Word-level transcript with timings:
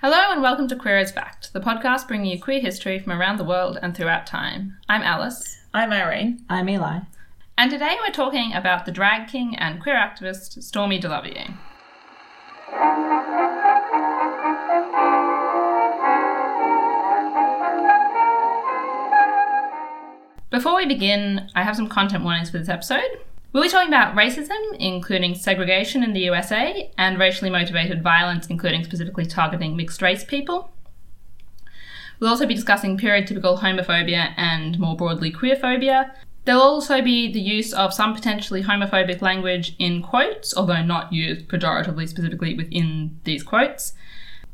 Hello 0.00 0.30
and 0.30 0.42
welcome 0.42 0.68
to 0.68 0.76
Queer 0.76 0.98
as 0.98 1.10
Fact, 1.10 1.52
the 1.52 1.60
podcast 1.60 2.06
bringing 2.06 2.30
you 2.30 2.40
queer 2.40 2.60
history 2.60 2.98
from 2.98 3.12
around 3.12 3.36
the 3.36 3.44
world 3.44 3.78
and 3.82 3.96
throughout 3.96 4.26
time. 4.26 4.76
I'm 4.88 5.02
Alice, 5.02 5.58
I'm 5.74 5.92
Irene. 5.92 6.44
I'm 6.48 6.68
Eli. 6.68 7.00
and 7.56 7.70
today 7.70 7.96
we're 8.00 8.12
talking 8.12 8.52
about 8.52 8.86
the 8.86 8.92
drag 8.92 9.28
king 9.28 9.56
and 9.56 9.82
queer 9.82 9.96
activist 9.96 10.62
Stormy 10.62 11.00
DeLarverie. 11.00 11.54
Before 20.50 20.76
we 20.76 20.86
begin, 20.86 21.50
I 21.54 21.62
have 21.62 21.76
some 21.76 21.88
content 21.88 22.24
warnings 22.24 22.50
for 22.50 22.58
this 22.58 22.68
episode. 22.68 23.20
We'll 23.50 23.62
be 23.62 23.70
talking 23.70 23.88
about 23.88 24.14
racism, 24.14 24.76
including 24.78 25.34
segregation 25.34 26.02
in 26.02 26.12
the 26.12 26.20
USA, 26.20 26.90
and 26.98 27.18
racially 27.18 27.48
motivated 27.48 28.02
violence, 28.02 28.46
including 28.48 28.84
specifically 28.84 29.24
targeting 29.24 29.74
mixed 29.74 30.02
race 30.02 30.22
people. 30.22 30.70
We'll 32.20 32.30
also 32.30 32.46
be 32.46 32.54
discussing 32.54 32.98
period 32.98 33.26
typical 33.26 33.58
homophobia 33.58 34.34
and 34.36 34.78
more 34.78 34.96
broadly 34.96 35.32
queerphobia. 35.32 36.10
There'll 36.44 36.60
also 36.60 37.00
be 37.00 37.32
the 37.32 37.40
use 37.40 37.72
of 37.72 37.94
some 37.94 38.14
potentially 38.14 38.62
homophobic 38.62 39.22
language 39.22 39.74
in 39.78 40.02
quotes, 40.02 40.54
although 40.54 40.82
not 40.82 41.12
used 41.12 41.48
pejoratively 41.48 42.06
specifically 42.06 42.54
within 42.54 43.18
these 43.24 43.42
quotes. 43.42 43.94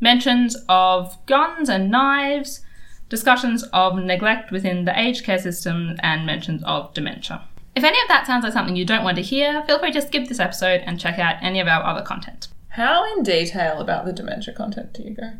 Mentions 0.01 0.57
of 0.69 1.17
guns 1.27 1.69
and 1.69 1.91
knives, 1.91 2.61
discussions 3.09 3.65
of 3.73 3.97
neglect 3.97 4.53
within 4.53 4.85
the 4.85 4.99
aged 4.99 5.25
care 5.25 5.39
system, 5.39 5.97
and 6.01 6.27
mentions 6.27 6.63
of 6.65 6.95
dementia. 6.95 7.43
If 7.77 7.83
any 7.85 8.01
of 8.01 8.09
that 8.09 8.27
sounds 8.27 8.45
like 8.45 8.53
something 8.53 8.77
you 8.77 8.85
don't 8.85 9.05
want 9.05 9.17
to 9.17 9.23
hear, 9.23 9.63
feel 9.65 9.79
free 9.79 9.93
to 9.93 10.03
skip 10.03 10.29
this 10.29 10.39
episode 10.39 10.83
and 10.87 11.01
check 11.01 11.19
out 11.19 11.37
any 11.43 11.61
of 11.61 11.67
our 11.67 11.83
other 11.83 12.03
content. 12.03 12.49
How 12.69 13.05
in 13.17 13.23
detail 13.23 13.81
about 13.81 14.05
the 14.05 14.13
dementia 14.13 14.55
content 14.55 14.93
do 14.93 15.03
you 15.03 15.15
go? 15.15 15.33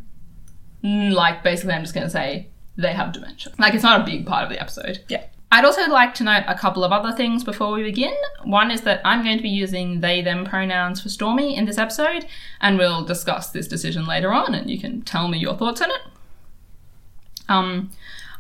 Mm, 0.83 1.13
Like, 1.13 1.43
basically, 1.43 1.75
I'm 1.75 1.83
just 1.83 1.95
going 1.95 2.07
to 2.07 2.11
say 2.11 2.49
they 2.77 2.93
have 2.93 3.13
dementia. 3.13 3.53
Like, 3.59 3.75
it's 3.75 3.83
not 3.83 4.01
a 4.01 4.05
big 4.05 4.27
part 4.27 4.45
of 4.45 4.51
the 4.51 4.61
episode. 4.61 5.05
Yeah. 5.09 5.25
I'd 5.53 5.65
also 5.65 5.89
like 5.89 6.15
to 6.15 6.25
note 6.25 6.43
a 6.49 6.57
couple 6.59 6.83
of 6.83 6.91
other 6.91 7.13
things 7.13 7.45
before 7.45 7.73
we 7.73 7.85
begin. 7.85 8.15
One 8.43 8.73
is 8.73 8.81
that 8.83 9.01
I'm 9.05 9.23
going 9.23 9.37
to 9.37 9.43
be 9.43 9.49
using 9.49 10.01
they 10.01 10.21
them 10.21 10.45
pronouns 10.45 11.01
for 11.01 11.09
Stormy 11.09 11.57
in 11.57 11.65
this 11.65 11.79
episode, 11.79 12.27
and 12.61 12.77
we'll 12.77 13.05
discuss 13.05 13.51
this 13.51 13.69
decision 13.69 14.05
later 14.05 14.33
on, 14.33 14.53
and 14.55 14.69
you 14.69 14.81
can 14.81 15.03
tell 15.03 15.29
me 15.29 15.39
your 15.39 15.55
thoughts 15.57 15.81
on 15.81 15.91
it. 15.91 16.01
Um, 17.49 17.91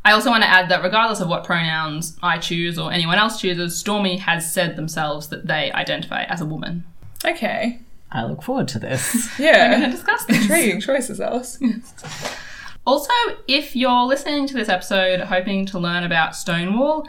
I 0.05 0.13
also 0.13 0.31
want 0.31 0.43
to 0.43 0.49
add 0.49 0.69
that 0.69 0.83
regardless 0.83 1.21
of 1.21 1.29
what 1.29 1.45
pronouns 1.45 2.17
I 2.23 2.39
choose 2.39 2.79
or 2.79 2.93
anyone 2.93 3.17
else 3.19 3.41
chooses, 3.41 3.79
Stormy 3.79 4.19
has 4.19 4.53
said 4.53 4.77
themselves 4.77 5.29
that 5.31 5.47
they 5.47 5.73
identify 5.73 6.25
as 6.25 6.41
a 6.41 6.45
woman. 6.47 6.85
Okay. 7.25 7.81
I 8.13 8.25
look 8.27 8.43
forward 8.43 8.69
to 8.69 8.79
this. 8.79 9.29
yeah. 9.39 9.65
We're 9.65 9.69
going 9.71 9.81
to 9.81 9.87
Yeah. 9.87 9.93
discuss 9.93 10.25
this. 10.27 10.43
Intriguing 10.43 10.81
choices, 10.81 11.21
Alice. 11.21 11.59
Also, 12.87 13.13
if 13.49 13.75
you're 13.75 14.05
listening 14.05 14.47
to 14.47 14.53
this 14.53 14.69
episode 14.69 15.19
hoping 15.21 15.65
to 15.65 15.79
learn 15.79 16.05
about 16.05 16.37
Stonewall, 16.37 17.09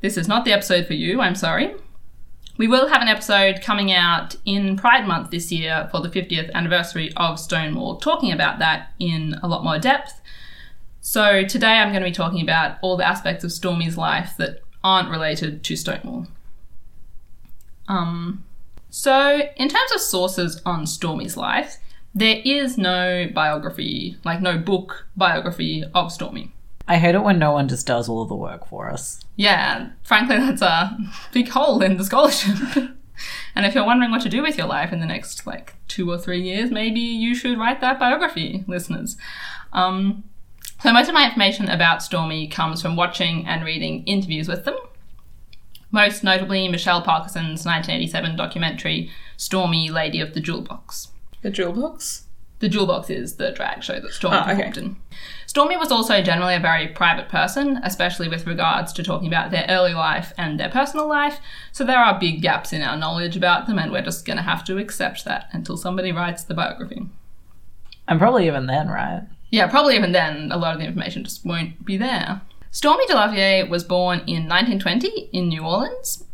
this 0.00 0.18
is 0.18 0.28
not 0.28 0.44
the 0.44 0.52
episode 0.52 0.86
for 0.86 0.92
you, 0.92 1.22
I'm 1.22 1.34
sorry. 1.34 1.74
We 2.58 2.68
will 2.68 2.88
have 2.88 3.00
an 3.00 3.08
episode 3.08 3.62
coming 3.62 3.90
out 3.90 4.36
in 4.44 4.76
Pride 4.76 5.08
Month 5.08 5.30
this 5.30 5.50
year 5.50 5.88
for 5.90 6.00
the 6.02 6.10
50th 6.10 6.52
anniversary 6.52 7.10
of 7.16 7.40
Stonewall, 7.40 7.96
talking 7.96 8.32
about 8.32 8.58
that 8.58 8.92
in 9.00 9.34
a 9.42 9.48
lot 9.48 9.64
more 9.64 9.78
depth. 9.78 10.20
So, 11.06 11.44
today 11.44 11.66
I'm 11.66 11.90
going 11.90 12.02
to 12.02 12.08
be 12.08 12.14
talking 12.14 12.40
about 12.40 12.78
all 12.80 12.96
the 12.96 13.06
aspects 13.06 13.44
of 13.44 13.52
Stormy's 13.52 13.98
life 13.98 14.36
that 14.38 14.60
aren't 14.82 15.10
related 15.10 15.62
to 15.64 15.76
Stonewall. 15.76 16.28
Um, 17.86 18.42
so, 18.88 19.42
in 19.58 19.68
terms 19.68 19.92
of 19.92 20.00
sources 20.00 20.62
on 20.64 20.86
Stormy's 20.86 21.36
life, 21.36 21.76
there 22.14 22.40
is 22.42 22.78
no 22.78 23.28
biography, 23.34 24.16
like 24.24 24.40
no 24.40 24.56
book 24.56 25.06
biography 25.14 25.84
of 25.94 26.10
Stormy. 26.10 26.52
I 26.88 26.96
hate 26.96 27.14
it 27.14 27.22
when 27.22 27.38
no 27.38 27.52
one 27.52 27.68
just 27.68 27.86
does 27.86 28.08
all 28.08 28.22
of 28.22 28.30
the 28.30 28.34
work 28.34 28.66
for 28.66 28.88
us. 28.88 29.20
Yeah, 29.36 29.90
frankly, 30.04 30.38
that's 30.38 30.62
a 30.62 30.96
big 31.32 31.50
hole 31.50 31.82
in 31.82 31.98
the 31.98 32.04
scholarship. 32.04 32.56
and 33.54 33.66
if 33.66 33.74
you're 33.74 33.84
wondering 33.84 34.10
what 34.10 34.22
to 34.22 34.30
do 34.30 34.40
with 34.40 34.56
your 34.56 34.68
life 34.68 34.90
in 34.90 35.00
the 35.00 35.06
next 35.06 35.46
like 35.46 35.74
two 35.86 36.10
or 36.10 36.16
three 36.16 36.40
years, 36.40 36.70
maybe 36.70 37.00
you 37.00 37.34
should 37.34 37.58
write 37.58 37.82
that 37.82 37.98
biography, 37.98 38.64
listeners. 38.66 39.18
Um, 39.74 40.24
so 40.84 40.92
most 40.92 41.08
of 41.08 41.14
my 41.14 41.24
information 41.24 41.70
about 41.70 42.02
Stormy 42.02 42.46
comes 42.46 42.82
from 42.82 42.94
watching 42.94 43.46
and 43.46 43.64
reading 43.64 44.04
interviews 44.04 44.48
with 44.48 44.66
them. 44.66 44.76
Most 45.90 46.22
notably, 46.22 46.68
Michelle 46.68 47.00
Parkerson's 47.00 47.64
1987 47.64 48.36
documentary 48.36 49.10
"Stormy, 49.38 49.88
Lady 49.88 50.20
of 50.20 50.34
the 50.34 50.40
Jewel 50.40 50.60
Box." 50.60 51.08
The 51.40 51.48
jewel 51.48 51.72
box? 51.72 52.26
The 52.58 52.68
Jewel 52.68 52.86
Box 52.86 53.08
is 53.08 53.36
the 53.36 53.50
drag 53.52 53.82
show 53.82 53.98
that 53.98 54.12
Stormy 54.12 54.36
Oh, 54.36 54.40
okay. 54.42 54.54
performed 54.56 54.76
in. 54.76 54.96
Stormy 55.46 55.78
was 55.78 55.90
also 55.90 56.20
generally 56.20 56.54
a 56.54 56.60
very 56.60 56.88
private 56.88 57.30
person, 57.30 57.80
especially 57.82 58.28
with 58.28 58.46
regards 58.46 58.92
to 58.92 59.02
talking 59.02 59.28
about 59.28 59.52
their 59.52 59.64
early 59.70 59.94
life 59.94 60.34
and 60.36 60.60
their 60.60 60.68
personal 60.68 61.08
life, 61.08 61.40
so 61.72 61.82
there 61.82 61.98
are 61.98 62.20
big 62.20 62.42
gaps 62.42 62.74
in 62.74 62.82
our 62.82 62.98
knowledge 62.98 63.38
about 63.38 63.66
them, 63.66 63.78
and 63.78 63.90
we're 63.90 64.02
just 64.02 64.26
going 64.26 64.36
to 64.36 64.42
have 64.42 64.64
to 64.64 64.76
accept 64.76 65.24
that 65.24 65.48
until 65.52 65.78
somebody 65.78 66.12
writes 66.12 66.44
the 66.44 66.52
biography. 66.52 67.06
And 68.06 68.18
probably 68.20 68.46
even 68.46 68.66
then, 68.66 68.88
right? 68.88 69.22
Yeah, 69.54 69.68
probably 69.68 69.94
even 69.94 70.10
then, 70.10 70.50
a 70.50 70.56
lot 70.56 70.74
of 70.74 70.80
the 70.80 70.86
information 70.86 71.22
just 71.22 71.46
won't 71.46 71.84
be 71.84 71.96
there. 71.96 72.40
Stormy 72.72 73.06
DeLarverie 73.06 73.68
was 73.68 73.84
born 73.84 74.18
in 74.26 74.48
1920 74.48 75.30
in 75.32 75.46
New 75.46 75.62
Orleans, 75.62 76.24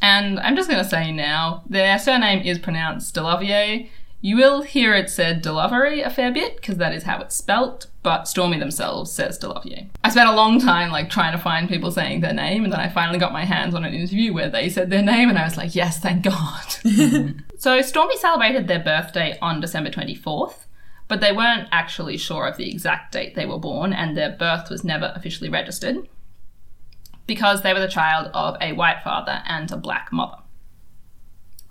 and 0.00 0.40
I'm 0.40 0.56
just 0.56 0.70
going 0.70 0.82
to 0.82 0.88
say 0.88 1.12
now, 1.12 1.62
their 1.68 1.98
surname 1.98 2.40
is 2.40 2.58
pronounced 2.58 3.14
DeLavier. 3.14 3.86
You 4.22 4.36
will 4.36 4.62
hear 4.62 4.94
it 4.94 5.10
said 5.10 5.44
DeLavery 5.44 6.06
a 6.06 6.08
fair 6.08 6.32
bit, 6.32 6.56
because 6.56 6.78
that 6.78 6.94
is 6.94 7.02
how 7.02 7.20
it's 7.20 7.36
spelt, 7.36 7.86
but 8.02 8.26
Stormy 8.26 8.58
themselves 8.58 9.12
says 9.12 9.38
DeLavier. 9.38 9.90
I 10.02 10.08
spent 10.08 10.30
a 10.30 10.34
long 10.34 10.58
time 10.58 10.90
like 10.90 11.10
trying 11.10 11.32
to 11.36 11.42
find 11.42 11.68
people 11.68 11.90
saying 11.90 12.22
their 12.22 12.32
name, 12.32 12.64
and 12.64 12.72
then 12.72 12.80
I 12.80 12.88
finally 12.88 13.18
got 13.18 13.34
my 13.34 13.44
hands 13.44 13.74
on 13.74 13.84
an 13.84 13.92
interview 13.92 14.32
where 14.32 14.48
they 14.48 14.70
said 14.70 14.88
their 14.88 15.02
name, 15.02 15.28
and 15.28 15.36
I 15.38 15.44
was 15.44 15.58
like, 15.58 15.74
yes, 15.74 15.98
thank 15.98 16.24
God. 16.24 17.42
so 17.58 17.82
Stormy 17.82 18.16
celebrated 18.16 18.68
their 18.68 18.82
birthday 18.82 19.36
on 19.42 19.60
December 19.60 19.90
24th, 19.90 20.54
but 21.10 21.20
they 21.20 21.32
weren't 21.32 21.68
actually 21.72 22.16
sure 22.16 22.46
of 22.46 22.56
the 22.56 22.70
exact 22.70 23.10
date 23.10 23.34
they 23.34 23.44
were 23.44 23.58
born, 23.58 23.92
and 23.92 24.16
their 24.16 24.30
birth 24.30 24.70
was 24.70 24.84
never 24.84 25.12
officially 25.16 25.50
registered 25.50 26.08
because 27.26 27.62
they 27.62 27.72
were 27.72 27.80
the 27.80 27.88
child 27.88 28.30
of 28.32 28.56
a 28.60 28.72
white 28.74 29.02
father 29.02 29.42
and 29.44 29.72
a 29.72 29.76
black 29.76 30.12
mother. 30.12 30.36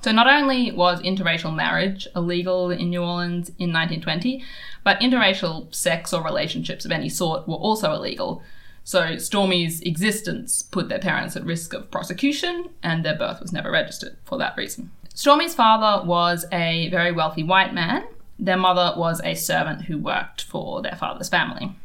So, 0.04 0.12
not 0.12 0.28
only 0.28 0.72
was 0.72 1.02
interracial 1.02 1.56
marriage 1.56 2.06
illegal 2.18 2.70
in 2.70 2.90
New 2.90 3.02
Orleans 3.02 3.48
in 3.58 3.72
1920, 3.72 4.44
but 4.84 5.00
interracial 5.00 5.74
sex 5.74 6.12
or 6.12 6.22
relationships 6.22 6.84
of 6.84 6.92
any 6.92 7.08
sort 7.08 7.48
were 7.48 7.56
also 7.56 7.94
illegal. 7.94 8.44
So, 8.84 9.16
Stormy's 9.16 9.80
existence 9.82 10.64
put 10.64 10.90
their 10.90 11.00
parents 11.00 11.38
at 11.38 11.46
risk 11.46 11.74
of 11.74 11.90
prosecution, 11.92 12.72
and 12.84 13.06
their 13.06 13.18
birth 13.18 13.40
was 13.40 13.54
never 13.54 13.72
registered 13.72 14.18
for 14.26 14.38
that 14.38 14.58
reason. 14.58 14.92
Stormy's 15.14 15.56
father 15.56 16.06
was 16.06 16.46
a 16.52 16.90
very 16.90 17.14
wealthy 17.14 17.44
white 17.44 17.74
man. 17.74 18.04
Their 18.40 18.58
mother 18.58 18.98
was 18.98 19.20
a 19.24 19.36
servant 19.36 19.84
who 19.84 19.98
worked 19.98 20.44
for 20.44 20.82
their 20.82 20.96
father's 20.96 21.30
family. 21.30 21.76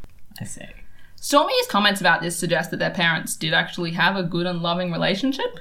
I 0.40 0.44
see. 0.44 0.66
Stormy's 1.16 1.66
comments 1.68 2.00
about 2.00 2.22
this 2.22 2.38
suggest 2.38 2.70
that 2.70 2.76
their 2.78 2.90
parents 2.90 3.34
did 3.34 3.52
actually 3.54 3.92
have 3.92 4.14
a 4.16 4.22
good 4.22 4.46
and 4.46 4.62
loving 4.62 4.92
relationship. 4.92 5.60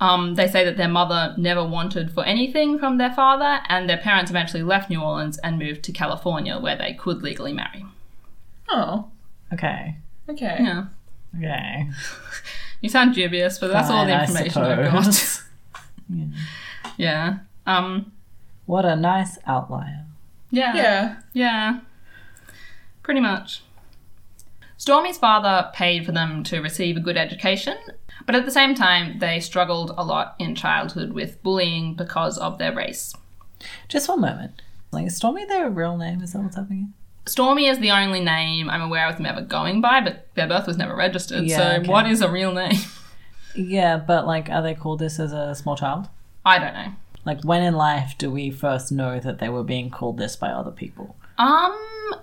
Um, 0.00 0.36
they 0.36 0.46
say 0.46 0.64
that 0.64 0.76
their 0.76 0.88
mother 0.88 1.34
never 1.36 1.64
wanted 1.66 2.12
for 2.12 2.24
anything 2.24 2.78
from 2.78 2.98
their 2.98 3.12
father, 3.12 3.60
and 3.68 3.90
their 3.90 3.96
parents 3.98 4.30
eventually 4.30 4.62
left 4.62 4.88
New 4.88 5.02
Orleans 5.02 5.38
and 5.38 5.58
moved 5.58 5.82
to 5.84 5.92
California 5.92 6.58
where 6.58 6.76
they 6.76 6.94
could 6.94 7.22
legally 7.22 7.52
marry. 7.52 7.84
Oh, 8.68 9.08
Okay. 9.52 9.96
okay. 10.28 10.56
Yeah. 10.60 10.84
Okay. 11.36 11.90
You 12.80 12.88
sound 12.88 13.12
dubious, 13.14 13.58
but 13.58 13.72
that's 13.72 13.90
all 13.90 14.06
the 14.06 14.20
information 14.20 14.62
I've 14.62 14.92
got. 14.92 15.42
Yeah. 16.08 16.24
Yeah. 16.96 17.38
Um, 17.66 18.12
What 18.68 18.84
a 18.84 18.94
nice 18.94 19.38
outlier. 19.46 20.04
yeah. 20.50 20.74
Yeah. 20.76 21.16
Yeah. 21.32 21.80
Pretty 23.02 23.20
much. 23.20 23.62
Stormy's 24.76 25.16
father 25.16 25.70
paid 25.72 26.04
for 26.04 26.12
them 26.12 26.42
to 26.44 26.60
receive 26.60 26.94
a 26.96 27.00
good 27.00 27.16
education, 27.16 27.76
but 28.26 28.34
at 28.34 28.44
the 28.44 28.50
same 28.50 28.74
time, 28.74 29.18
they 29.20 29.40
struggled 29.40 29.92
a 29.96 30.04
lot 30.04 30.36
in 30.38 30.54
childhood 30.54 31.12
with 31.12 31.42
bullying 31.42 31.94
because 31.94 32.36
of 32.36 32.58
their 32.58 32.74
race. 32.74 33.14
Just 33.88 34.06
one 34.06 34.20
moment. 34.20 34.60
Like, 34.92 35.06
is 35.06 35.16
Stormy 35.16 35.46
their 35.46 35.70
real 35.70 35.96
name? 35.96 36.20
Is 36.22 36.34
that 36.34 36.40
what's 36.42 36.56
happening? 36.56 36.92
Stormy 37.26 37.66
is 37.68 37.78
the 37.78 37.90
only 37.90 38.20
name 38.20 38.68
I'm 38.68 38.82
aware 38.82 39.08
of 39.08 39.16
them 39.16 39.24
ever 39.26 39.40
going 39.40 39.80
by, 39.80 40.02
but 40.02 40.28
their 40.34 40.46
birth 40.46 40.66
was 40.66 40.76
never 40.76 40.94
registered, 40.94 41.44
Yeah, 41.44 41.56
so 41.56 41.80
okay. 41.80 41.88
what 41.90 42.06
is 42.06 42.20
a 42.20 42.30
real 42.30 42.52
name? 42.52 42.76
Yeah, 43.54 43.96
but 43.96 44.24
like, 44.26 44.48
are 44.50 44.62
they 44.62 44.74
called 44.74 45.00
this 45.00 45.18
as 45.18 45.32
a 45.32 45.52
small 45.54 45.74
child? 45.76 46.08
I 46.44 46.58
don't 46.60 46.74
know. 46.74 46.92
Like, 47.28 47.44
when 47.44 47.62
in 47.62 47.74
life 47.74 48.14
do 48.16 48.30
we 48.30 48.50
first 48.50 48.90
know 48.90 49.20
that 49.20 49.38
they 49.38 49.50
were 49.50 49.62
being 49.62 49.90
called 49.90 50.16
this 50.16 50.34
by 50.34 50.48
other 50.48 50.70
people? 50.70 51.14
Um, 51.36 51.78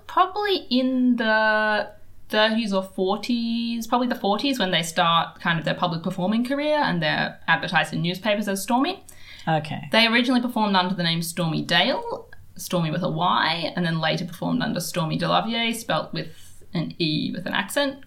probably 0.07 0.65
in 0.71 1.17
the 1.17 1.91
30s 2.31 2.73
or 2.73 2.81
40s, 2.81 3.87
probably 3.87 4.07
the 4.07 4.15
40s 4.15 4.57
when 4.57 4.71
they 4.71 4.81
start 4.81 5.39
kind 5.39 5.59
of 5.59 5.65
their 5.65 5.75
public 5.75 6.01
performing 6.01 6.43
career 6.43 6.77
and 6.77 7.03
they're 7.03 7.39
advertised 7.47 7.93
in 7.93 8.01
newspapers 8.01 8.47
as 8.47 8.63
Stormy. 8.63 9.03
Okay. 9.47 9.89
They 9.91 10.07
originally 10.07 10.41
performed 10.41 10.75
under 10.75 10.95
the 10.95 11.03
name 11.03 11.21
Stormy 11.21 11.61
Dale, 11.61 12.27
Stormy 12.55 12.89
with 12.89 13.03
a 13.03 13.09
Y, 13.09 13.73
and 13.75 13.85
then 13.85 13.99
later 13.99 14.25
performed 14.25 14.63
under 14.63 14.79
Stormy 14.79 15.19
DeLarverie, 15.19 15.75
spelt 15.75 16.13
with 16.13 16.63
an 16.73 16.95
E 16.97 17.31
with 17.31 17.45
an 17.45 17.53
accent. 17.53 17.99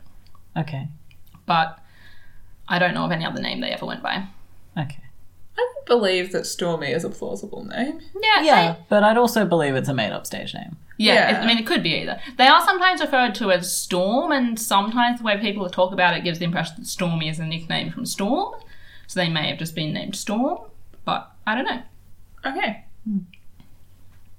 Okay. 0.56 0.88
But 1.46 1.78
I 2.66 2.80
don't 2.80 2.92
know 2.92 3.04
of 3.04 3.12
any 3.12 3.24
other 3.24 3.40
name 3.40 3.60
they 3.60 3.70
ever 3.70 3.86
went 3.86 4.02
by. 4.02 4.26
Okay. 4.76 5.04
I 5.58 5.72
would 5.76 5.86
believe 5.86 6.30
that 6.32 6.46
Stormy 6.46 6.92
is 6.92 7.02
a 7.04 7.10
plausible 7.10 7.64
name. 7.64 8.00
Yeah, 8.22 8.42
Yeah, 8.42 8.72
they- 8.72 8.78
but 8.88 9.02
I'd 9.02 9.18
also 9.18 9.44
believe 9.44 9.74
it's 9.74 9.88
a 9.88 9.94
made 9.94 10.12
up 10.12 10.24
stage 10.26 10.54
name. 10.54 10.76
yeah. 10.98 11.14
Yeah. 11.14 11.30
it- 11.38 11.42
I 11.42 11.46
mean, 11.46 11.58
it 11.58 11.66
could 11.66 11.82
be 11.82 11.94
either. 11.96 12.20
They 12.36 12.46
are 12.46 12.62
sometimes 12.64 13.00
referred 13.00 13.34
to 13.36 13.50
as 13.50 13.72
Storm, 13.72 14.30
and 14.32 14.58
sometimes 14.58 15.18
the 15.18 15.24
way 15.24 15.36
people 15.38 15.68
talk 15.68 15.92
about 15.92 16.16
it 16.16 16.22
gives 16.24 16.38
the 16.38 16.44
impression 16.44 16.76
that 16.78 16.86
Stormy 16.86 17.28
is 17.28 17.38
a 17.40 17.44
nickname 17.44 17.90
from 17.90 18.06
Storm. 18.06 18.54
So 19.08 19.18
they 19.20 19.28
may 19.28 19.48
have 19.48 19.58
just 19.58 19.74
been 19.74 19.92
named 19.92 20.14
Storm, 20.16 20.58
but 21.04 21.32
I 21.46 21.54
don't 21.56 21.64
know. 21.64 21.82
Okay. 22.46 22.84
Hmm. 23.04 23.18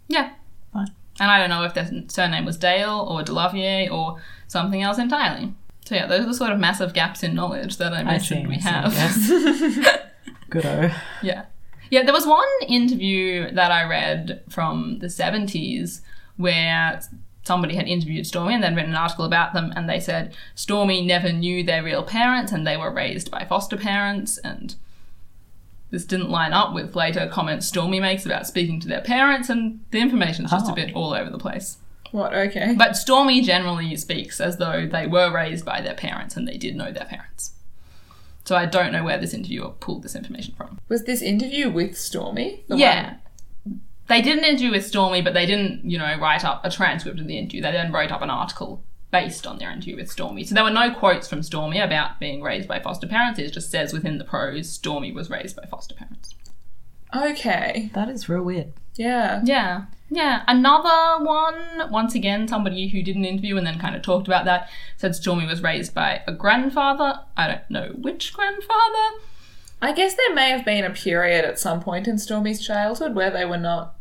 Yeah. 0.08 0.30
Fine. 0.74 0.88
And 1.20 1.30
I 1.32 1.38
don't 1.40 1.50
know 1.50 1.64
if 1.64 1.74
their 1.74 1.90
surname 2.08 2.46
was 2.46 2.56
Dale 2.58 3.06
or 3.10 3.24
DeLarverie 3.24 3.92
or 3.92 4.22
something 4.48 4.82
else 4.82 4.98
entirely. 4.98 5.54
So 5.86 5.96
yeah, 5.96 6.06
those 6.06 6.22
are 6.22 6.26
the 6.28 6.34
sort 6.34 6.52
of 6.52 6.60
massive 6.60 6.94
gaps 6.94 7.24
in 7.24 7.34
knowledge 7.34 7.78
that 7.78 7.94
I 7.94 8.00
I 8.16 8.18
see. 8.20 8.36
mentioned 8.44 8.48
we 8.48 8.56
I 8.56 8.60
see, 8.60 9.34
have. 9.84 10.02
Yes. 10.54 10.64
Good-o. 10.64 10.90
Yeah. 11.24 11.46
Yeah, 11.92 12.04
there 12.04 12.14
was 12.14 12.28
one 12.28 12.48
interview 12.68 13.50
that 13.52 13.72
I 13.72 13.84
read 13.84 14.44
from 14.50 15.00
the 15.00 15.08
70s 15.08 16.02
where 16.38 17.02
somebody 17.44 17.76
had 17.76 17.88
interviewed 17.88 18.28
Stormy 18.28 18.54
and 18.54 18.64
then 18.64 18.76
written 18.76 18.92
an 18.92 18.98
article 18.98 19.26
about 19.26 19.54
them 19.54 19.74
and 19.76 19.90
they 19.90 20.00
said 20.00 20.36
Stormy 20.54 21.04
never 21.04 21.32
knew 21.34 21.64
their 21.64 21.84
real 21.84 22.04
parents 22.04 22.52
and 22.52 22.66
they 22.68 22.78
were 22.78 22.92
raised 22.92 23.32
by 23.32 23.44
foster 23.46 23.76
parents 23.76 24.38
and 24.40 24.76
this 25.90 26.06
didn't 26.06 26.30
line 26.30 26.54
up 26.54 26.74
with 26.76 26.96
later 26.96 27.28
comments 27.32 27.66
Stormy 27.66 28.00
makes 28.00 28.24
about 28.24 28.46
speaking 28.46 28.80
to 28.82 28.88
their 28.88 29.02
parents 29.02 29.50
and 29.50 29.80
the 29.90 30.00
information's 30.00 30.52
just 30.52 30.68
a 30.68 30.72
Oh. 30.72 30.76
bit 30.76 30.94
all 30.94 31.14
over 31.16 31.32
the 31.32 31.40
place. 31.40 31.78
What? 32.12 32.34
Okay. 32.36 32.76
But 32.78 32.96
Stormy 32.98 33.42
generally 33.42 33.96
speaks 33.96 34.40
as 34.40 34.58
though 34.58 34.86
they 34.86 35.08
were 35.08 35.32
raised 35.34 35.66
by 35.66 35.82
their 35.82 35.96
parents 35.96 36.36
and 36.38 36.48
they 36.48 36.58
did 36.58 36.76
know 36.76 36.92
their 36.92 37.06
parents. 37.06 37.54
So 38.50 38.56
I 38.56 38.66
don't 38.66 38.92
know 38.92 39.04
where 39.04 39.20
this 39.20 39.36
interviewer 39.36 39.70
pulled 39.80 40.02
this 40.02 40.16
information 40.16 40.56
from. 40.56 40.80
Was 40.88 41.04
this 41.04 41.22
interview 41.22 41.70
with 41.70 41.96
Stormy? 41.96 42.64
The 42.68 42.78
yeah. 42.78 43.18
They 44.08 44.24
did 44.24 44.40
an 44.40 44.44
interview 44.44 44.72
with 44.72 44.88
Stormy, 44.88 45.22
but 45.22 45.36
they 45.36 45.46
didn't, 45.46 45.86
you 45.88 46.00
know, 46.00 46.18
write 46.18 46.44
up 46.44 46.66
a 46.66 46.72
transcript 46.72 47.20
of 47.20 47.28
the 47.28 47.38
interview. 47.38 47.62
They 47.62 47.72
then 47.72 47.92
wrote 47.92 48.12
up 48.12 48.24
an 48.24 48.32
article 48.32 48.84
based 49.12 49.46
on 49.46 49.60
their 49.60 49.70
interview 49.70 49.98
with 49.98 50.10
Stormy. 50.10 50.46
So 50.46 50.56
there 50.56 50.64
were 50.64 50.72
no 50.72 50.92
quotes 50.92 51.28
from 51.28 51.44
Stormy 51.44 51.80
about 51.80 52.20
being 52.20 52.42
raised 52.42 52.68
by 52.68 52.80
foster 52.80 53.06
parents. 53.06 53.38
It 53.38 53.52
just 53.52 53.70
says 53.70 53.94
within 53.94 54.18
the 54.18 54.24
prose, 54.24 54.68
Stormy 54.68 55.12
was 55.12 55.30
raised 55.30 55.56
by 55.56 55.68
foster 55.68 55.94
parents. 55.94 56.34
Okay. 57.16 57.92
That 57.94 58.10
is 58.10 58.28
real 58.28 58.42
weird. 58.42 58.74
Yeah. 59.00 59.42
Yeah. 59.46 59.86
Yeah. 60.10 60.44
Another 60.48 61.24
one, 61.24 61.90
once 61.90 62.16
again, 62.16 62.50
somebody 62.50 62.90
who 62.90 63.02
did 63.02 63.16
an 63.16 63.24
interview 63.24 63.56
and 63.56 63.66
then 63.66 63.80
kind 63.80 63.96
of 63.96 64.02
talked 64.02 64.28
about 64.28 64.44
that, 64.46 64.70
said 64.98 65.16
Stormy 65.16 65.46
was 65.46 65.64
raised 65.64 65.96
by 65.96 66.22
a 66.28 66.34
grandfather. 66.34 67.22
I 67.38 67.48
don't 67.48 67.72
know 67.72 67.96
which 67.98 68.34
grandfather. 68.34 69.22
I 69.82 69.94
guess 69.94 70.16
there 70.16 70.36
may 70.36 70.50
have 70.50 70.66
been 70.66 70.84
a 70.84 70.90
period 70.90 71.46
at 71.46 71.58
some 71.58 71.82
point 71.82 72.10
in 72.10 72.18
Stormy's 72.18 72.60
childhood 72.60 73.16
where 73.16 73.32
they 73.32 73.46
were 73.46 73.58
not 73.58 73.96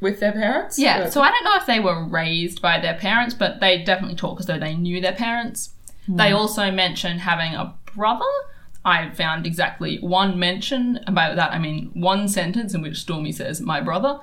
with 0.00 0.18
their 0.18 0.32
parents. 0.32 0.76
Yeah, 0.76 1.04
but- 1.04 1.12
so 1.12 1.20
I 1.22 1.30
don't 1.30 1.44
know 1.44 1.56
if 1.56 1.66
they 1.66 1.78
were 1.78 2.04
raised 2.04 2.60
by 2.60 2.80
their 2.80 2.94
parents, 2.94 3.32
but 3.32 3.60
they 3.60 3.84
definitely 3.84 4.16
talk 4.16 4.40
as 4.40 4.46
though 4.46 4.58
they 4.58 4.74
knew 4.74 5.00
their 5.00 5.12
parents. 5.12 5.70
They 6.08 6.30
hmm. 6.30 6.36
also 6.36 6.72
mention 6.72 7.20
having 7.20 7.54
a 7.54 7.74
brother. 7.94 8.24
I 8.84 9.10
found 9.10 9.46
exactly 9.46 9.98
one 9.98 10.38
mention 10.38 11.00
about 11.06 11.36
that. 11.36 11.52
I 11.52 11.58
mean, 11.58 11.90
one 11.94 12.28
sentence 12.28 12.74
in 12.74 12.80
which 12.82 12.98
Stormy 12.98 13.32
says, 13.32 13.60
my 13.60 13.80
brother, 13.80 14.20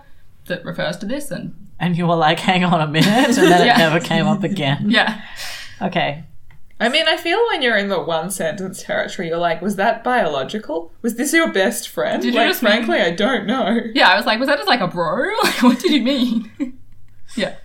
that 0.47 0.65
refers 0.65 0.97
to 0.97 1.05
this. 1.05 1.29
And 1.31 1.53
And 1.79 1.95
you 1.97 2.07
were 2.07 2.15
like, 2.15 2.39
hang 2.39 2.63
on 2.63 2.81
a 2.81 2.87
minute, 2.87 3.07
and 3.37 3.51
then 3.51 3.65
Yeah. 3.67 3.75
it 3.75 3.77
never 3.77 3.99
came 3.99 4.25
up 4.27 4.43
again. 4.43 4.85
yeah, 4.89 5.21
Okay. 5.81 6.23
I 6.79 6.89
mean, 6.89 7.07
I 7.07 7.17
feel 7.17 7.39
when 7.47 7.63
you're 7.63 7.75
in 7.77 7.89
the 7.89 7.99
one 7.99 8.29
sentence 8.29 8.83
territory, 8.83 9.29
you're 9.29 9.37
like, 9.39 9.63
was 9.63 9.77
that 9.77 10.03
biological? 10.03 10.91
Was 11.01 11.15
this 11.15 11.33
your 11.33 11.51
best 11.51 11.89
friend? 11.89 12.21
Did 12.21 12.33
you 12.35 12.39
like, 12.39 12.49
just 12.49 12.61
mean- 12.61 12.71
frankly, 12.85 12.99
I 12.99 13.11
don't 13.11 13.47
know. 13.47 13.79
yeah, 13.95 14.09
I 14.09 14.15
was 14.15 14.25
like, 14.27 14.39
was 14.39 14.47
that 14.47 14.57
just 14.57 14.67
like 14.67 14.81
a 14.81 14.87
bro? 14.87 15.27
Like, 15.43 15.61
what 15.63 15.79
did 15.79 15.91
you 15.91 16.01
mean? 16.03 16.77
yeah. 17.35 17.55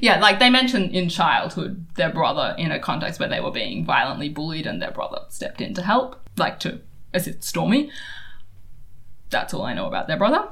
Yeah, 0.00 0.18
like 0.20 0.38
they 0.38 0.50
mentioned 0.50 0.94
in 0.94 1.08
childhood 1.08 1.86
their 1.96 2.10
brother 2.10 2.54
in 2.58 2.70
a 2.70 2.78
context 2.78 3.20
where 3.20 3.28
they 3.28 3.40
were 3.40 3.50
being 3.50 3.84
violently 3.84 4.28
bullied 4.28 4.66
and 4.66 4.80
their 4.80 4.90
brother 4.90 5.20
stepped 5.28 5.60
in 5.60 5.74
to 5.74 5.82
help, 5.82 6.16
like 6.36 6.58
to 6.60 6.80
assist 7.12 7.44
Stormy. 7.44 7.90
That's 9.30 9.52
all 9.52 9.62
I 9.62 9.74
know 9.74 9.86
about 9.86 10.06
their 10.08 10.16
brother. 10.16 10.48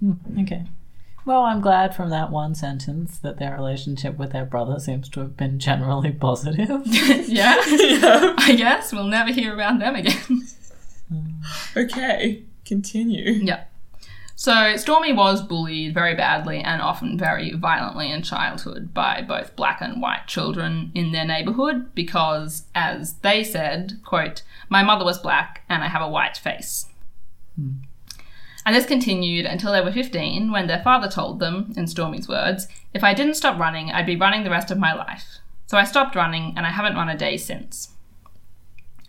Hmm, 0.00 0.12
okay. 0.40 0.64
Well, 1.26 1.42
I'm 1.42 1.62
glad 1.62 1.96
from 1.96 2.10
that 2.10 2.30
one 2.30 2.54
sentence 2.54 3.18
that 3.18 3.38
their 3.38 3.56
relationship 3.56 4.18
with 4.18 4.32
their 4.32 4.44
brother 4.44 4.78
seems 4.78 5.08
to 5.10 5.20
have 5.20 5.36
been 5.36 5.58
generally 5.58 6.12
positive. 6.12 6.82
yeah, 6.84 7.62
yeah. 7.66 8.34
I 8.38 8.54
guess 8.56 8.92
we'll 8.92 9.04
never 9.04 9.32
hear 9.32 9.54
about 9.54 9.78
them 9.78 9.94
again. 9.94 10.46
Okay, 11.76 12.42
continue. 12.66 13.30
yeah. 13.44 13.64
So 14.36 14.76
Stormy 14.76 15.12
was 15.12 15.42
bullied 15.42 15.94
very 15.94 16.14
badly 16.14 16.58
and 16.58 16.82
often 16.82 17.16
very 17.16 17.52
violently 17.52 18.10
in 18.10 18.22
childhood 18.22 18.92
by 18.92 19.22
both 19.22 19.54
black 19.54 19.80
and 19.80 20.02
white 20.02 20.26
children 20.26 20.90
in 20.94 21.12
their 21.12 21.24
neighborhood 21.24 21.94
because, 21.94 22.64
as 22.74 23.14
they 23.18 23.44
said, 23.44 24.00
quote, 24.04 24.42
my 24.68 24.82
mother 24.82 25.04
was 25.04 25.18
black 25.18 25.62
and 25.68 25.84
I 25.84 25.88
have 25.88 26.02
a 26.02 26.08
white 26.08 26.36
face. 26.36 26.86
And 28.66 28.74
this 28.74 28.86
continued 28.86 29.46
until 29.46 29.70
they 29.72 29.80
were 29.80 29.92
15 29.92 30.50
when 30.50 30.66
their 30.66 30.82
father 30.82 31.08
told 31.08 31.38
them, 31.38 31.72
in 31.76 31.86
Stormy's 31.86 32.28
words, 32.28 32.66
if 32.92 33.04
I 33.04 33.14
didn't 33.14 33.34
stop 33.34 33.58
running, 33.60 33.90
I'd 33.90 34.06
be 34.06 34.16
running 34.16 34.42
the 34.42 34.50
rest 34.50 34.70
of 34.70 34.78
my 34.78 34.94
life. 34.94 35.38
So 35.66 35.78
I 35.78 35.84
stopped 35.84 36.16
running 36.16 36.54
and 36.56 36.66
I 36.66 36.70
haven't 36.70 36.96
run 36.96 37.08
a 37.08 37.16
day 37.16 37.36
since. 37.36 37.93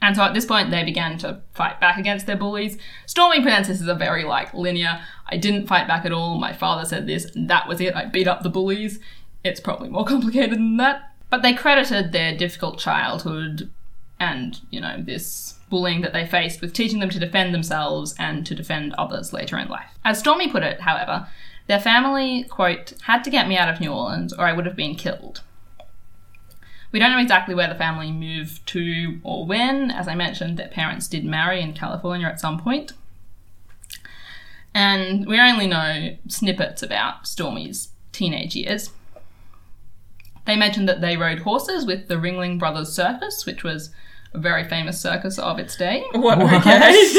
And 0.01 0.15
so 0.15 0.23
at 0.23 0.33
this 0.33 0.45
point, 0.45 0.69
they 0.69 0.83
began 0.83 1.17
to 1.19 1.41
fight 1.53 1.79
back 1.79 1.97
against 1.97 2.27
their 2.27 2.35
bullies. 2.35 2.77
Stormy 3.05 3.41
presents 3.41 3.69
this 3.69 3.81
as 3.81 3.87
a 3.87 3.95
very 3.95 4.23
like 4.23 4.53
linear. 4.53 5.01
I 5.27 5.37
didn't 5.37 5.67
fight 5.67 5.87
back 5.87 6.05
at 6.05 6.11
all. 6.11 6.37
My 6.37 6.53
father 6.53 6.85
said 6.85 7.07
this, 7.07 7.25
and 7.35 7.49
that 7.49 7.67
was 7.67 7.81
it. 7.81 7.95
I 7.95 8.05
beat 8.05 8.27
up 8.27 8.43
the 8.43 8.49
bullies. 8.49 8.99
It's 9.43 9.59
probably 9.59 9.89
more 9.89 10.05
complicated 10.13 10.51
than 10.51 10.77
that. 10.77 11.11
But 11.29 11.41
they 11.41 11.53
credited 11.53 12.11
their 12.11 12.37
difficult 12.37 12.79
childhood 12.79 13.71
and 14.19 14.61
you 14.69 14.79
know 14.79 14.95
this 15.01 15.55
bullying 15.69 16.01
that 16.01 16.13
they 16.13 16.25
faced 16.25 16.61
with 16.61 16.73
teaching 16.73 16.99
them 16.99 17.09
to 17.09 17.19
defend 17.19 17.53
themselves 17.53 18.15
and 18.17 18.45
to 18.45 18.55
defend 18.55 18.93
others 18.93 19.33
later 19.33 19.57
in 19.57 19.67
life. 19.67 19.89
As 20.03 20.19
Stormy 20.19 20.49
put 20.49 20.63
it, 20.63 20.81
however, 20.81 21.27
their 21.67 21.79
family 21.79 22.43
quote 22.43 22.93
had 23.03 23.23
to 23.23 23.29
get 23.29 23.47
me 23.47 23.57
out 23.57 23.69
of 23.69 23.81
New 23.81 23.91
Orleans 23.91 24.31
or 24.31 24.45
I 24.45 24.53
would 24.53 24.65
have 24.65 24.75
been 24.75 24.95
killed. 24.95 25.41
We 26.95 26.99
don't 26.99 27.11
know 27.11 27.19
exactly 27.19 27.53
where 27.53 27.67
the 27.67 27.75
family 27.75 28.09
moved 28.09 28.65
to 28.67 29.19
or 29.21 29.45
when. 29.45 29.91
As 29.91 30.07
I 30.07 30.15
mentioned, 30.15 30.55
their 30.55 30.69
parents 30.69 31.09
did 31.09 31.25
marry 31.25 31.59
in 31.59 31.73
California 31.73 32.25
at 32.25 32.39
some 32.39 32.57
point. 32.57 32.93
And 34.73 35.27
we 35.27 35.37
only 35.37 35.67
know 35.67 36.15
snippets 36.29 36.81
about 36.81 37.27
Stormy's 37.27 37.89
teenage 38.13 38.55
years. 38.55 38.91
They 40.45 40.55
mentioned 40.55 40.87
that 40.87 41.01
they 41.01 41.17
rode 41.17 41.39
horses 41.39 41.85
with 41.85 42.07
the 42.07 42.15
Ringling 42.15 42.57
Brothers 42.57 42.93
Circus, 42.93 43.45
which 43.45 43.61
was 43.61 43.89
a 44.33 44.37
very 44.37 44.63
famous 44.63 44.97
circus 44.97 45.37
of 45.37 45.59
its 45.59 45.75
day. 45.75 46.01
What? 46.13 46.39
Okay. 46.41 47.13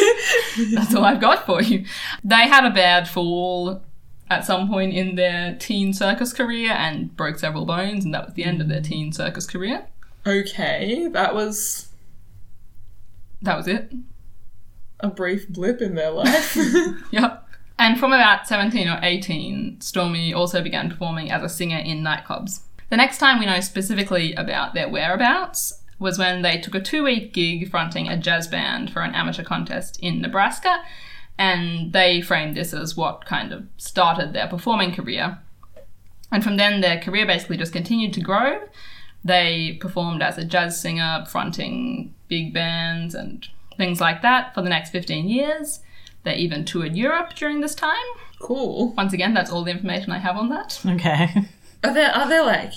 That's 0.75 0.95
all 0.95 1.05
I've 1.05 1.21
got 1.21 1.45
for 1.45 1.61
you. 1.61 1.85
They 2.25 2.49
had 2.49 2.65
a 2.65 2.71
bad 2.71 3.11
fall 3.11 3.83
at 4.29 4.45
some 4.45 4.69
point 4.69 4.93
in 4.93 5.15
their 5.15 5.57
teen 5.59 5.93
circus 5.93 6.33
career 6.33 6.73
and 6.73 7.17
broke 7.17 7.39
several 7.39 7.65
bones, 7.65 8.05
and 8.05 8.13
that 8.15 8.27
was 8.27 8.35
the 8.35 8.45
end 8.45 8.61
of 8.61 8.69
their 8.69 8.81
mm. 8.81 8.89
teen 8.89 9.13
circus 9.13 9.47
career. 9.47 9.87
okay, 10.27 11.09
that 11.09 11.35
was 11.35 11.89
That 13.43 13.57
was 13.57 13.69
it. 13.69 13.93
a 15.01 15.09
brief 15.09 15.49
blip 15.49 15.81
in 15.81 15.95
their 15.95 16.11
life. 16.11 16.57
Yep. 17.11 17.43
And 17.79 18.01
from 18.01 18.13
about 18.13 18.49
17 18.49 18.89
or 18.89 18.99
18, 19.03 19.83
Stormy 19.83 20.33
also 20.33 20.63
began 20.63 20.89
performing 20.89 21.31
as 21.31 21.43
a 21.43 21.49
singer 21.49 21.77
in 21.77 22.03
nightclubs. 22.03 22.61
The 22.89 22.97
next 22.97 23.19
time 23.19 23.39
we 23.39 23.45
know 23.45 23.61
specifically 23.61 24.33
about 24.35 24.73
their 24.73 24.89
whereabouts 24.89 25.83
was 25.99 26.19
when 26.19 26.41
they 26.43 26.59
took 26.59 26.75
a 26.75 26.81
two 26.81 27.05
week 27.05 27.35
gig 27.35 27.71
fronting 27.71 28.09
a 28.09 28.17
jazz 28.17 28.49
band 28.49 28.91
for 28.91 29.03
an 29.03 29.15
amateur 29.15 29.43
contest 29.43 29.99
in 30.01 30.21
Nebraska, 30.23 30.83
and 31.39 31.93
they 31.93 32.21
framed 32.21 32.57
this 32.57 32.73
as 32.73 32.97
what 32.97 33.25
kind 33.25 33.53
of 33.53 33.67
started 33.77 34.33
their 34.33 34.49
performing 34.49 34.95
career. 34.95 35.39
And 36.33 36.43
from 36.43 36.57
then, 36.57 36.81
their 36.81 37.01
career 37.01 37.27
basically 37.27 37.57
just 37.57 37.73
continued 37.73 38.13
to 38.15 38.21
grow. 38.21 38.61
They 39.25 39.79
performed 39.81 40.23
as 40.23 40.39
a 40.39 40.45
jazz 40.45 40.81
singer, 40.81 41.25
fronting 41.29 42.15
big 42.29 42.55
bands 42.55 43.15
and 43.15 43.47
things 43.77 44.01
like 44.01 44.23
that 44.23 44.55
for 44.55 44.63
the 44.63 44.69
next 44.69 44.91
15 44.91 45.29
years. 45.29 45.81
They 46.25 46.37
even 46.37 46.65
toured 46.65 46.97
Europe 46.97 47.35
during 47.35 47.61
this 47.61 47.75
time. 47.75 47.95
cool. 48.41 48.93
Once 48.95 49.13
again, 49.13 49.35
that's 49.35 49.51
all 49.51 49.65
the 49.65 49.71
information 49.71 50.11
I 50.13 50.19
have 50.19 50.37
on 50.37 50.49
that. 50.49 50.81
Okay. 50.85 51.29
Are 51.85 51.95
there 51.95 52.11
are 52.11 52.29
there 52.29 52.45
like 52.45 52.73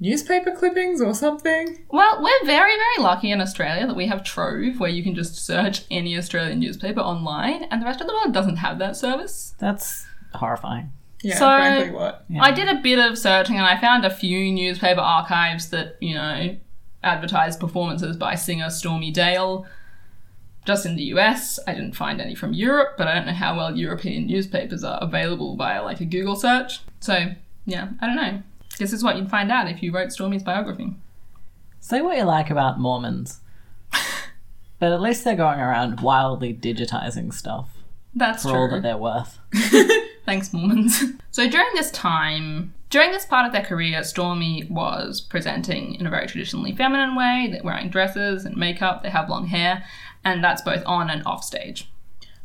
newspaper 0.00 0.50
clippings 0.50 1.00
or 1.00 1.14
something? 1.14 1.84
Well, 1.90 2.22
we're 2.22 2.46
very, 2.46 2.72
very 2.76 2.98
lucky 3.04 3.30
in 3.30 3.40
Australia 3.40 3.86
that 3.86 3.96
we 3.96 4.06
have 4.06 4.22
Trove, 4.24 4.78
where 4.80 4.90
you 4.90 5.02
can 5.02 5.14
just 5.14 5.36
search 5.36 5.82
any 5.90 6.16
Australian 6.18 6.60
newspaper 6.60 7.00
online, 7.00 7.64
and 7.64 7.80
the 7.80 7.86
rest 7.86 8.00
of 8.00 8.06
the 8.06 8.12
world 8.12 8.32
doesn't 8.34 8.56
have 8.56 8.78
that 8.78 8.96
service. 8.96 9.54
That's 9.58 10.06
horrifying. 10.34 10.92
Yeah, 11.22 11.36
So- 11.38 11.46
frankly, 11.56 11.90
what? 11.92 12.24
Yeah. 12.28 12.42
I 12.42 12.50
did 12.50 12.68
a 12.68 12.74
bit 12.80 12.98
of 12.98 13.16
searching 13.16 13.56
and 13.56 13.64
I 13.64 13.80
found 13.80 14.04
a 14.04 14.10
few 14.10 14.52
newspaper 14.52 15.00
archives 15.00 15.70
that, 15.70 15.96
you 16.00 16.14
know, 16.14 16.56
advertised 17.02 17.60
performances 17.60 18.16
by 18.16 18.34
singer 18.34 18.68
Stormy 18.68 19.10
Dale. 19.10 19.66
Just 20.66 20.84
in 20.86 20.96
the 20.96 21.02
US, 21.14 21.58
I 21.66 21.72
didn't 21.72 21.94
find 21.94 22.20
any 22.20 22.34
from 22.34 22.52
Europe, 22.52 22.94
but 22.98 23.06
I 23.08 23.14
don't 23.14 23.26
know 23.26 23.32
how 23.32 23.56
well 23.56 23.74
European 23.76 24.26
newspapers 24.26 24.82
are 24.84 24.98
available 25.02 25.56
via 25.56 25.82
like 25.82 26.00
a 26.00 26.04
Google 26.06 26.36
search. 26.36 26.80
So, 27.00 27.32
yeah, 27.64 27.88
I 28.00 28.06
don't 28.06 28.16
know. 28.16 28.42
This 28.78 28.92
is 28.92 29.04
what 29.04 29.16
you'd 29.16 29.30
find 29.30 29.50
out 29.52 29.68
if 29.68 29.82
you 29.82 29.92
wrote 29.92 30.12
Stormy's 30.12 30.42
biography. 30.42 30.94
Say 31.80 32.00
what 32.00 32.16
you 32.16 32.24
like 32.24 32.50
about 32.50 32.80
Mormons, 32.80 33.40
but 34.78 34.92
at 34.92 35.00
least 35.00 35.22
they're 35.24 35.36
going 35.36 35.60
around 35.60 36.00
wildly 36.00 36.54
digitizing 36.54 37.32
stuff 37.32 37.68
That's 38.14 38.42
for 38.42 38.50
true. 38.50 38.58
all 38.58 38.70
that 38.70 38.82
they're 38.82 38.96
worth. 38.96 39.38
Thanks, 40.24 40.52
Mormons. 40.52 41.02
so 41.30 41.48
during 41.48 41.68
this 41.74 41.90
time, 41.90 42.72
during 42.88 43.12
this 43.12 43.26
part 43.26 43.46
of 43.46 43.52
their 43.52 43.64
career, 43.64 44.02
Stormy 44.02 44.64
was 44.70 45.20
presenting 45.20 45.94
in 45.96 46.06
a 46.06 46.10
very 46.10 46.26
traditionally 46.26 46.74
feminine 46.74 47.14
way. 47.14 47.48
They're 47.52 47.62
wearing 47.62 47.90
dresses 47.90 48.46
and 48.46 48.56
makeup, 48.56 49.02
they 49.02 49.10
have 49.10 49.28
long 49.28 49.48
hair, 49.48 49.84
and 50.24 50.42
that's 50.42 50.62
both 50.62 50.82
on 50.86 51.10
and 51.10 51.22
off 51.26 51.44
stage. 51.44 51.90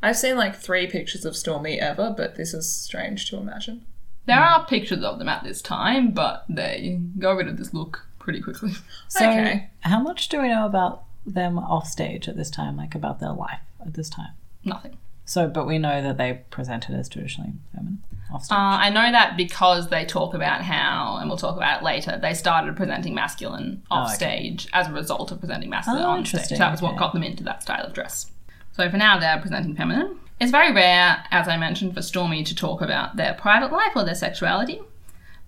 I've 0.03 0.17
seen 0.17 0.35
like 0.35 0.55
three 0.55 0.87
pictures 0.87 1.23
of 1.23 1.35
Stormy 1.37 1.79
ever, 1.79 2.13
but 2.15 2.35
this 2.35 2.53
is 2.53 2.69
strange 2.69 3.29
to 3.29 3.37
imagine. 3.37 3.85
There 4.29 4.43
are 4.43 4.65
pictures 4.65 5.03
of 5.03 5.19
them 5.19 5.27
at 5.29 5.43
this 5.43 5.61
time, 5.61 6.11
but 6.11 6.45
they 6.49 6.99
got 7.17 7.31
rid 7.35 7.47
of 7.47 7.57
this 7.57 7.73
look 7.73 8.05
pretty 8.19 8.41
quickly. 8.41 8.71
So, 9.07 9.27
Okay. 9.29 9.69
how 9.81 9.99
much 10.01 10.29
do 10.29 10.39
we 10.41 10.49
know 10.49 10.65
about 10.65 11.03
them 11.25 11.57
off 11.57 11.87
stage 11.87 12.27
at 12.29 12.37
this 12.37 12.49
time, 12.51 12.77
like 12.77 12.93
about 12.95 13.19
their 13.19 13.31
life 13.33 13.59
at 13.85 13.93
this 13.95 14.09
time? 14.09 14.31
Nothing. 14.63 14.97
So, 15.25 15.47
but 15.47 15.65
we 15.67 15.77
know 15.79 16.01
that 16.01 16.17
they 16.17 16.41
presented 16.51 16.95
as 16.95 17.09
traditionally 17.09 17.53
feminine 17.73 18.03
off 18.31 18.45
stage. 18.45 18.55
Uh, 18.55 18.59
I 18.59 18.89
know 18.89 19.11
that 19.11 19.35
because 19.37 19.89
they 19.89 20.05
talk 20.05 20.33
about 20.35 20.61
how, 20.61 21.17
and 21.19 21.27
we'll 21.29 21.37
talk 21.37 21.55
about 21.57 21.81
it 21.81 21.85
later, 21.85 22.17
they 22.21 22.33
started 22.35 22.75
presenting 22.75 23.13
masculine 23.15 23.81
off 23.91 24.09
Oh, 24.09 24.13
okay. 24.13 24.15
stage 24.15 24.67
as 24.73 24.87
a 24.87 24.91
result 24.91 25.31
of 25.31 25.39
presenting 25.39 25.69
masculine 25.69 26.03
Oh, 26.03 26.09
on 26.09 26.25
stage. 26.25 26.33
interesting, 26.35 26.59
That 26.59 26.71
was 26.71 26.81
what 26.81 26.97
got 26.97 27.13
them 27.13 27.23
into 27.23 27.43
that 27.45 27.61
style 27.63 27.85
of 27.85 27.93
dress. 27.93 28.31
So 28.79 28.89
for 28.89 28.95
now, 28.95 29.19
they're 29.19 29.41
presenting 29.41 29.75
feminine. 29.75 30.17
It's 30.39 30.51
very 30.51 30.71
rare, 30.71 31.25
as 31.31 31.49
I 31.49 31.57
mentioned, 31.57 31.93
for 31.93 32.01
Stormy 32.01 32.45
to 32.45 32.55
talk 32.55 32.79
about 32.79 33.17
their 33.17 33.33
private 33.33 33.73
life 33.73 33.91
or 33.93 34.05
their 34.05 34.15
sexuality. 34.15 34.79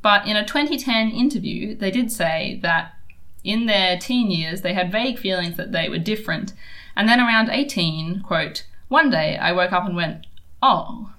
But 0.02 0.28
in 0.28 0.36
a 0.36 0.46
2010 0.46 1.12
interview, 1.12 1.74
they 1.74 1.92
did 1.92 2.12
say 2.12 2.60
that 2.62 2.94
in 3.46 3.68
their 3.68 3.98
teen 3.98 4.30
years, 4.32 4.64
they 4.64 4.74
had 4.74 4.92
vague 4.92 5.18
feelings 5.18 5.56
that 5.56 5.72
they 5.72 5.88
were 5.88 5.98
different. 5.98 6.52
And 6.94 7.08
then 7.08 7.22
around 7.22 7.48
18, 7.48 8.20
quote, 8.20 8.66
one 8.90 9.10
day 9.10 9.38
I 9.38 9.54
woke 9.54 9.72
up 9.72 9.86
and 9.86 9.96
went, 9.96 10.28
oh. 10.62 11.14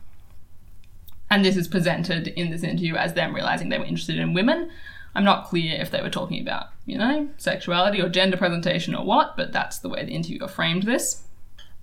And 1.30 1.42
this 1.42 1.56
is 1.56 1.66
presented 1.66 2.28
in 2.28 2.50
this 2.50 2.62
interview 2.62 2.94
as 2.96 3.14
them 3.14 3.34
realizing 3.34 3.70
they 3.70 3.78
were 3.78 3.86
interested 3.86 4.18
in 4.18 4.34
women. 4.34 4.70
I'm 5.14 5.24
not 5.24 5.46
clear 5.46 5.80
if 5.80 5.90
they 5.90 6.02
were 6.02 6.10
talking 6.10 6.42
about, 6.42 6.66
you 6.84 6.98
know, 6.98 7.30
sexuality 7.38 8.02
or 8.02 8.10
gender 8.10 8.36
presentation 8.36 8.94
or 8.94 9.02
what, 9.02 9.34
but 9.34 9.50
that's 9.50 9.78
the 9.78 9.88
way 9.88 10.04
the 10.04 10.12
interviewer 10.12 10.48
framed 10.48 10.82
this. 10.82 11.22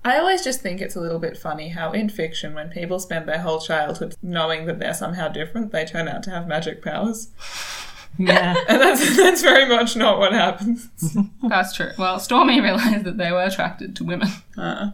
I 0.03 0.17
always 0.17 0.43
just 0.43 0.61
think 0.61 0.79
it's 0.81 0.95
a 0.95 1.01
little 1.01 1.19
bit 1.19 1.37
funny 1.37 1.69
how 1.69 1.91
in 1.91 2.09
fiction, 2.09 2.53
when 2.53 2.69
people 2.69 2.99
spend 2.99 3.27
their 3.27 3.39
whole 3.39 3.59
childhood 3.59 4.15
knowing 4.21 4.65
that 4.65 4.79
they're 4.79 4.93
somehow 4.93 5.27
different, 5.27 5.71
they 5.71 5.85
turn 5.85 6.07
out 6.07 6.23
to 6.23 6.29
have 6.29 6.47
magic 6.47 6.81
powers. 6.81 7.29
yeah. 8.17 8.55
And 8.67 8.81
that's, 8.81 9.17
that's 9.17 9.41
very 9.41 9.67
much 9.67 9.95
not 9.95 10.19
what 10.19 10.33
happens. 10.33 10.89
That's 11.47 11.73
true. 11.75 11.91
Well, 11.97 12.19
Stormy 12.19 12.59
realized 12.59 13.03
that 13.05 13.17
they 13.17 13.31
were 13.31 13.43
attracted 13.43 13.95
to 13.97 14.03
women. 14.03 14.29
Uh, 14.57 14.91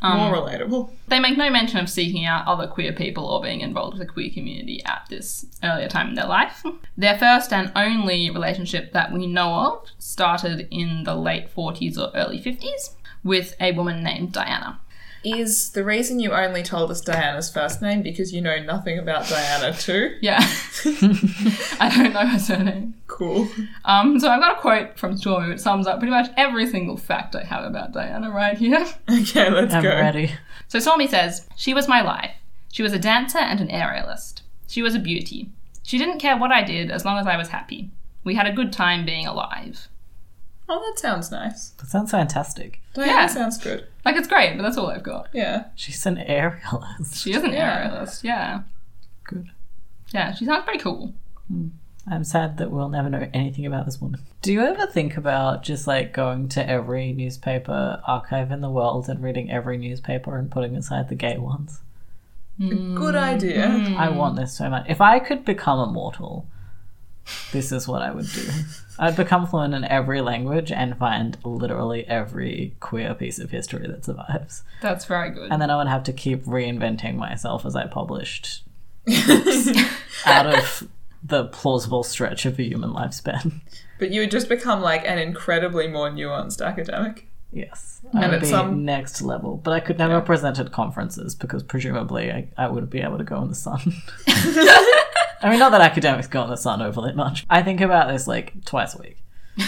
Um, 0.00 0.18
more 0.18 0.34
relatable. 0.34 0.90
They 1.08 1.18
make 1.18 1.36
no 1.36 1.50
mention 1.50 1.78
of 1.80 1.88
seeking 1.88 2.24
out 2.24 2.46
other 2.46 2.68
queer 2.68 2.92
people 2.92 3.24
or 3.24 3.42
being 3.42 3.60
involved 3.62 3.98
with 3.98 4.06
the 4.06 4.12
queer 4.12 4.30
community 4.30 4.84
at 4.84 5.06
this 5.10 5.46
earlier 5.64 5.88
time 5.88 6.08
in 6.10 6.14
their 6.14 6.26
life. 6.26 6.62
Their 6.96 7.18
first 7.18 7.52
and 7.52 7.72
only 7.74 8.30
relationship 8.30 8.92
that 8.92 9.12
we 9.12 9.26
know 9.26 9.52
of 9.54 9.88
started 9.98 10.68
in 10.70 11.02
the 11.04 11.16
late 11.16 11.52
40s 11.54 11.98
or 11.98 12.14
early 12.16 12.40
50s 12.40 12.90
with 13.24 13.54
a 13.60 13.72
woman 13.72 14.02
named 14.02 14.32
Diana. 14.32 14.80
Is 15.24 15.70
the 15.70 15.82
reason 15.82 16.20
you 16.20 16.32
only 16.32 16.62
told 16.62 16.90
us 16.92 17.00
Diana's 17.00 17.50
first 17.50 17.82
name 17.82 18.02
because 18.02 18.32
you 18.32 18.40
know 18.40 18.62
nothing 18.62 18.98
about 18.98 19.28
Diana 19.28 19.76
too? 19.76 20.16
Yeah. 20.20 20.38
I 21.80 21.92
don't 21.94 22.12
know 22.12 22.24
her 22.26 22.38
surname. 22.38 22.94
Cool. 23.08 23.48
Um, 23.84 24.20
so 24.20 24.30
I've 24.30 24.40
got 24.40 24.56
a 24.58 24.60
quote 24.60 24.96
from 24.96 25.16
Stormy 25.16 25.48
which 25.48 25.58
sums 25.60 25.88
up 25.88 25.98
pretty 25.98 26.12
much 26.12 26.30
every 26.36 26.68
single 26.68 26.96
fact 26.96 27.34
I 27.34 27.42
have 27.42 27.64
about 27.64 27.92
Diana 27.92 28.30
right 28.30 28.56
here. 28.56 28.86
Okay, 29.10 29.50
let's 29.50 29.74
I'm 29.74 29.82
go. 29.82 29.88
ready. 29.88 30.30
So 30.68 30.78
Stormy 30.78 31.08
says, 31.08 31.48
She 31.56 31.74
was 31.74 31.88
my 31.88 32.00
life. 32.00 32.30
She 32.70 32.82
was 32.82 32.92
a 32.92 32.98
dancer 32.98 33.38
and 33.38 33.60
an 33.60 33.68
aerialist. 33.68 34.42
She 34.68 34.82
was 34.82 34.94
a 34.94 35.00
beauty. 35.00 35.50
She 35.82 35.98
didn't 35.98 36.20
care 36.20 36.36
what 36.36 36.52
I 36.52 36.62
did 36.62 36.90
as 36.90 37.04
long 37.04 37.18
as 37.18 37.26
I 37.26 37.36
was 37.36 37.48
happy. 37.48 37.90
We 38.22 38.34
had 38.36 38.46
a 38.46 38.52
good 38.52 38.72
time 38.72 39.04
being 39.04 39.26
alive. 39.26 39.88
Oh, 40.68 40.82
that 40.84 40.98
sounds 40.98 41.30
nice. 41.30 41.70
That 41.70 41.86
sounds 41.88 42.10
fantastic. 42.10 42.80
Diana 42.94 43.12
Yeah. 43.12 43.26
sounds 43.26 43.56
good. 43.58 43.86
Like, 44.04 44.16
it's 44.16 44.28
great, 44.28 44.56
but 44.56 44.62
that's 44.62 44.76
all 44.76 44.88
I've 44.88 45.02
got. 45.02 45.28
Yeah. 45.32 45.66
She's 45.74 46.04
an 46.04 46.16
aerialist. 46.16 47.22
She 47.22 47.32
is 47.32 47.42
an 47.42 47.52
Yeah. 47.52 47.88
aerialist, 47.88 48.22
yeah. 48.22 48.62
Good. 49.24 49.50
Yeah, 50.12 50.34
she 50.34 50.44
sounds 50.44 50.64
pretty 50.64 50.80
cool. 50.80 51.14
Hmm. 51.48 51.68
I'm 52.10 52.24
sad 52.24 52.56
that 52.56 52.70
we'll 52.70 52.88
never 52.88 53.10
know 53.10 53.28
anything 53.34 53.66
about 53.66 53.84
this 53.84 54.00
woman. 54.00 54.20
Do 54.40 54.52
you 54.52 54.62
ever 54.62 54.86
think 54.86 55.16
about 55.16 55.62
just 55.62 55.86
like 55.86 56.12
going 56.14 56.48
to 56.50 56.66
every 56.68 57.12
newspaper 57.12 58.00
archive 58.06 58.50
in 58.50 58.62
the 58.62 58.70
world 58.70 59.08
and 59.08 59.22
reading 59.22 59.50
every 59.50 59.76
newspaper 59.76 60.38
and 60.38 60.50
putting 60.50 60.74
aside 60.74 61.08
the 61.08 61.14
gay 61.14 61.36
ones? 61.36 61.80
Good 62.58 62.76
hmm. 62.76 63.04
idea. 63.04 63.68
Hmm. 63.68 63.96
I 63.96 64.08
want 64.08 64.36
this 64.36 64.56
so 64.56 64.68
much. 64.70 64.86
If 64.88 65.00
I 65.00 65.18
could 65.18 65.44
become 65.44 65.86
immortal, 65.86 66.46
this 67.52 67.72
is 67.72 67.86
what 67.86 68.02
I 68.02 68.10
would 68.10 68.30
do. 68.32 68.42
I'd 68.98 69.16
become 69.16 69.46
fluent 69.46 69.74
in 69.74 69.84
every 69.84 70.20
language 70.20 70.72
and 70.72 70.96
find 70.98 71.38
literally 71.44 72.06
every 72.06 72.74
queer 72.80 73.14
piece 73.14 73.38
of 73.38 73.50
history 73.50 73.86
that 73.86 74.04
survives. 74.04 74.62
That's 74.82 75.04
very 75.04 75.30
good. 75.30 75.52
And 75.52 75.62
then 75.62 75.70
I 75.70 75.76
would 75.76 75.86
have 75.88 76.02
to 76.04 76.12
keep 76.12 76.44
reinventing 76.44 77.14
myself 77.16 77.64
as 77.64 77.76
I 77.76 77.86
published 77.86 78.64
out 80.26 80.46
of 80.46 80.88
the 81.22 81.44
plausible 81.46 82.02
stretch 82.02 82.46
of 82.46 82.58
a 82.58 82.62
human 82.62 82.90
lifespan. 82.90 83.60
But 83.98 84.10
you 84.10 84.20
would 84.20 84.30
just 84.30 84.48
become 84.48 84.80
like 84.80 85.04
an 85.04 85.18
incredibly 85.18 85.88
more 85.88 86.10
nuanced 86.10 86.64
academic. 86.64 87.26
Yes. 87.52 88.00
And 88.12 88.24
I 88.24 88.28
would 88.28 88.34
at 88.36 88.40
be 88.42 88.46
some- 88.48 88.84
next 88.84 89.22
level. 89.22 89.56
But 89.56 89.72
I 89.72 89.80
could 89.80 89.98
never 89.98 90.14
Yeah. 90.14 90.20
present 90.20 90.58
at 90.58 90.70
conferences 90.70 91.34
because 91.34 91.62
presumably 91.62 92.30
I, 92.30 92.48
I 92.56 92.68
wouldn't 92.68 92.90
be 92.92 93.00
able 93.00 93.18
to 93.18 93.24
go 93.24 93.40
in 93.42 93.48
the 93.48 93.54
sun. 93.54 93.80
I 95.42 95.50
mean, 95.50 95.58
not 95.58 95.70
that 95.70 95.80
academics 95.80 96.26
go 96.26 96.42
in 96.44 96.50
the 96.50 96.56
sun 96.56 96.82
overly 96.82 97.12
much. 97.12 97.46
I 97.48 97.62
think 97.62 97.80
about 97.80 98.08
this 98.08 98.26
like 98.26 98.64
twice 98.64 98.94
a 98.94 98.98
week. 98.98 99.18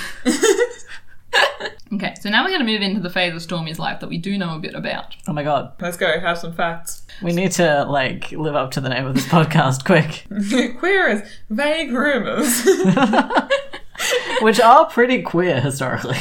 okay, 1.92 2.14
so 2.20 2.28
now 2.28 2.42
we're 2.42 2.48
going 2.50 2.60
to 2.60 2.66
move 2.66 2.82
into 2.82 3.00
the 3.00 3.10
phase 3.10 3.34
of 3.34 3.40
Stormy's 3.42 3.78
life 3.78 4.00
that 4.00 4.08
we 4.08 4.18
do 4.18 4.36
know 4.38 4.56
a 4.56 4.58
bit 4.58 4.74
about. 4.74 5.16
Oh 5.28 5.32
my 5.32 5.42
god. 5.42 5.72
Let's 5.80 5.96
go, 5.96 6.18
have 6.20 6.38
some 6.38 6.52
facts. 6.52 7.02
We 7.22 7.32
need 7.32 7.52
to 7.52 7.84
like 7.84 8.32
live 8.32 8.54
up 8.54 8.72
to 8.72 8.80
the 8.80 8.88
name 8.88 9.06
of 9.06 9.14
this 9.14 9.26
podcast 9.26 9.84
quick. 9.84 10.26
Queer 10.78 11.08
as 11.08 11.30
vague 11.50 11.92
rumors. 11.92 12.64
Which 14.42 14.60
are 14.60 14.86
pretty 14.86 15.22
queer 15.22 15.60
historically. 15.60 16.16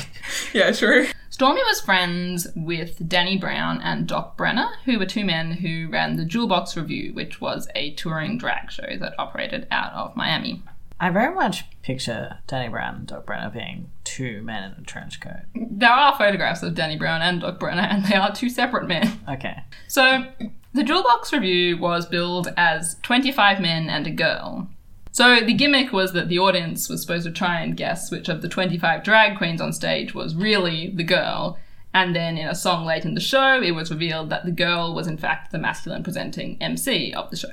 yeah, 0.54 0.72
true. 0.72 1.08
Stormy 1.40 1.64
was 1.64 1.80
friends 1.80 2.50
with 2.54 3.08
Danny 3.08 3.38
Brown 3.38 3.80
and 3.82 4.06
Doc 4.06 4.36
Benner, 4.36 4.68
who 4.84 5.00
were 5.00 5.06
two 5.06 5.24
men 5.24 5.54
who 5.54 5.88
ran 5.88 6.18
the 6.18 6.26
Jewel 6.26 6.50
Box 6.50 6.76
Revue, 6.76 7.14
which 7.14 7.40
was 7.40 7.70
a 7.76 7.94
touring 7.94 8.38
drag 8.38 8.70
show 8.70 8.98
that 9.00 9.16
operated 9.18 9.66
out 9.72 9.94
of 9.94 10.18
Miami. 10.18 10.62
I 11.00 11.12
very 11.12 11.34
much 11.34 11.64
picture 11.82 12.40
Danny 12.48 12.68
Brown 12.68 12.96
and 12.96 13.08
Doc 13.08 13.26
Benner 13.26 13.50
being 13.50 13.90
two 14.04 14.42
men 14.42 14.66
in 14.66 14.82
a 14.82 14.86
trench 14.86 15.22
coat. 15.22 15.46
There 15.56 15.90
are 15.90 16.18
photographs 16.18 16.62
of 16.62 16.76
Danny 16.76 16.98
Brown 16.98 17.22
and 17.22 17.40
Doc 17.40 17.58
Benner, 17.58 17.88
and 17.90 18.04
they 18.04 18.16
are 18.16 18.36
two 18.36 18.50
separate 18.50 18.90
men. 18.90 19.22
Okay. 19.30 19.64
So, 19.88 20.26
the 20.74 20.84
Jewel 20.84 21.04
Box 21.04 21.32
Revue 21.32 21.78
was 21.78 22.06
billed 22.06 22.54
as 22.58 22.98
25 23.04 23.62
men 23.62 23.90
and 23.90 24.06
a 24.08 24.12
girl. 24.12 24.68
So, 25.20 25.42
the 25.42 25.54
gimmick 25.54 25.92
was 25.92 26.14
that 26.14 26.30
the 26.30 26.40
audience 26.40 26.88
was 26.88 27.02
supposed 27.02 27.26
to 27.26 27.32
try 27.34 27.60
and 27.60 27.76
guess 27.76 28.10
which 28.10 28.30
of 28.30 28.42
the 28.42 28.48
25 28.48 29.04
drag 29.04 29.38
queens 29.38 29.60
on 29.60 29.74
stage 29.74 30.16
was 30.16 30.34
really 30.34 30.92
the 30.92 31.04
girl. 31.04 31.60
And 31.94 32.16
then, 32.16 32.38
in 32.38 32.48
a 32.48 32.56
song 32.56 32.86
late 32.86 33.04
in 33.04 33.16
the 33.16 33.20
show, 33.20 33.62
it 33.62 33.72
was 33.72 33.92
revealed 33.92 34.30
that 34.30 34.46
the 34.46 34.52
girl 34.54 34.96
was 34.96 35.08
in 35.08 35.18
fact 35.18 35.52
the 35.52 35.60
masculine 35.60 36.04
presenting 36.04 36.56
MC 36.62 37.14
of 37.14 37.32
the 37.32 37.36
show. 37.36 37.52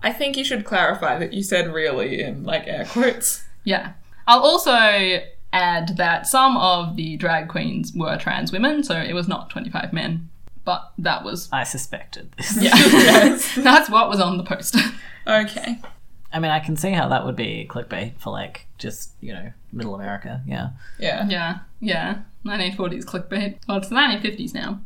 I 0.00 0.12
think 0.12 0.36
you 0.36 0.44
should 0.44 0.64
clarify 0.64 1.18
that 1.18 1.32
you 1.32 1.42
said 1.42 1.74
really 1.74 2.20
in 2.20 2.44
like 2.44 2.68
air 2.68 2.84
quotes. 2.84 3.46
Yeah. 3.64 3.94
I'll 4.28 4.38
also 4.38 5.22
add 5.52 5.96
that 5.96 6.28
some 6.28 6.56
of 6.56 6.94
the 6.94 7.16
drag 7.16 7.48
queens 7.48 7.92
were 7.96 8.16
trans 8.16 8.52
women, 8.52 8.84
so 8.84 8.96
it 8.96 9.12
was 9.12 9.26
not 9.26 9.50
25 9.50 9.92
men. 9.92 10.30
But 10.64 10.92
that 10.98 11.24
was. 11.24 11.48
I 11.50 11.64
suspected 11.64 12.30
this. 12.38 12.62
Yeah. 12.62 12.76
Yes. 12.76 13.56
That's 13.56 13.90
what 13.90 14.08
was 14.08 14.20
on 14.20 14.38
the 14.38 14.44
poster. 14.44 14.78
Okay. 15.26 15.80
I 16.32 16.38
mean, 16.38 16.50
I 16.50 16.60
can 16.60 16.76
see 16.76 16.92
how 16.92 17.08
that 17.08 17.24
would 17.24 17.36
be 17.36 17.66
clickbait 17.68 18.18
for 18.18 18.30
like 18.30 18.66
just, 18.78 19.12
you 19.20 19.32
know, 19.32 19.52
middle 19.72 19.94
America. 19.94 20.42
Yeah. 20.46 20.70
Yeah. 20.98 21.28
Yeah, 21.28 21.58
yeah. 21.80 22.18
1940s 22.44 23.04
clickbait. 23.04 23.58
Well, 23.68 23.78
it's 23.78 23.88
the 23.88 23.94
1950s 23.94 24.54
now. 24.54 24.80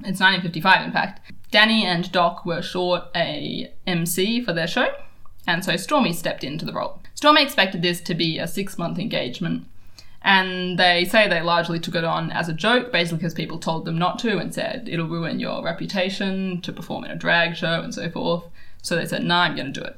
It's 0.00 0.20
1955, 0.20 0.86
in 0.86 0.92
fact. 0.92 1.32
Danny 1.50 1.86
and 1.86 2.10
Doc 2.10 2.44
were 2.44 2.62
short 2.62 3.04
a 3.14 3.72
MC 3.86 4.42
for 4.42 4.52
their 4.52 4.66
show, 4.66 4.88
and 5.46 5.64
so 5.64 5.76
Stormy 5.76 6.12
stepped 6.12 6.42
into 6.42 6.64
the 6.64 6.72
role. 6.72 7.00
Stormy 7.14 7.42
expected 7.42 7.80
this 7.80 8.00
to 8.00 8.14
be 8.14 8.38
a 8.38 8.48
six 8.48 8.76
month 8.76 8.98
engagement, 8.98 9.66
and 10.20 10.78
they 10.78 11.04
say 11.04 11.28
they 11.28 11.40
largely 11.40 11.78
took 11.78 11.94
it 11.94 12.04
on 12.04 12.32
as 12.32 12.48
a 12.48 12.52
joke, 12.52 12.90
basically 12.90 13.18
because 13.18 13.34
people 13.34 13.58
told 13.58 13.84
them 13.84 13.96
not 13.96 14.18
to 14.18 14.38
and 14.38 14.52
said 14.52 14.88
it'll 14.88 15.06
ruin 15.06 15.38
your 15.38 15.62
reputation 15.62 16.60
to 16.62 16.72
perform 16.72 17.04
in 17.04 17.12
a 17.12 17.16
drag 17.16 17.54
show 17.54 17.80
and 17.80 17.94
so 17.94 18.10
forth. 18.10 18.44
So 18.82 18.96
they 18.96 19.06
said, 19.06 19.22
nah, 19.22 19.42
I'm 19.42 19.54
going 19.54 19.72
to 19.72 19.80
do 19.80 19.86
it. 19.86 19.96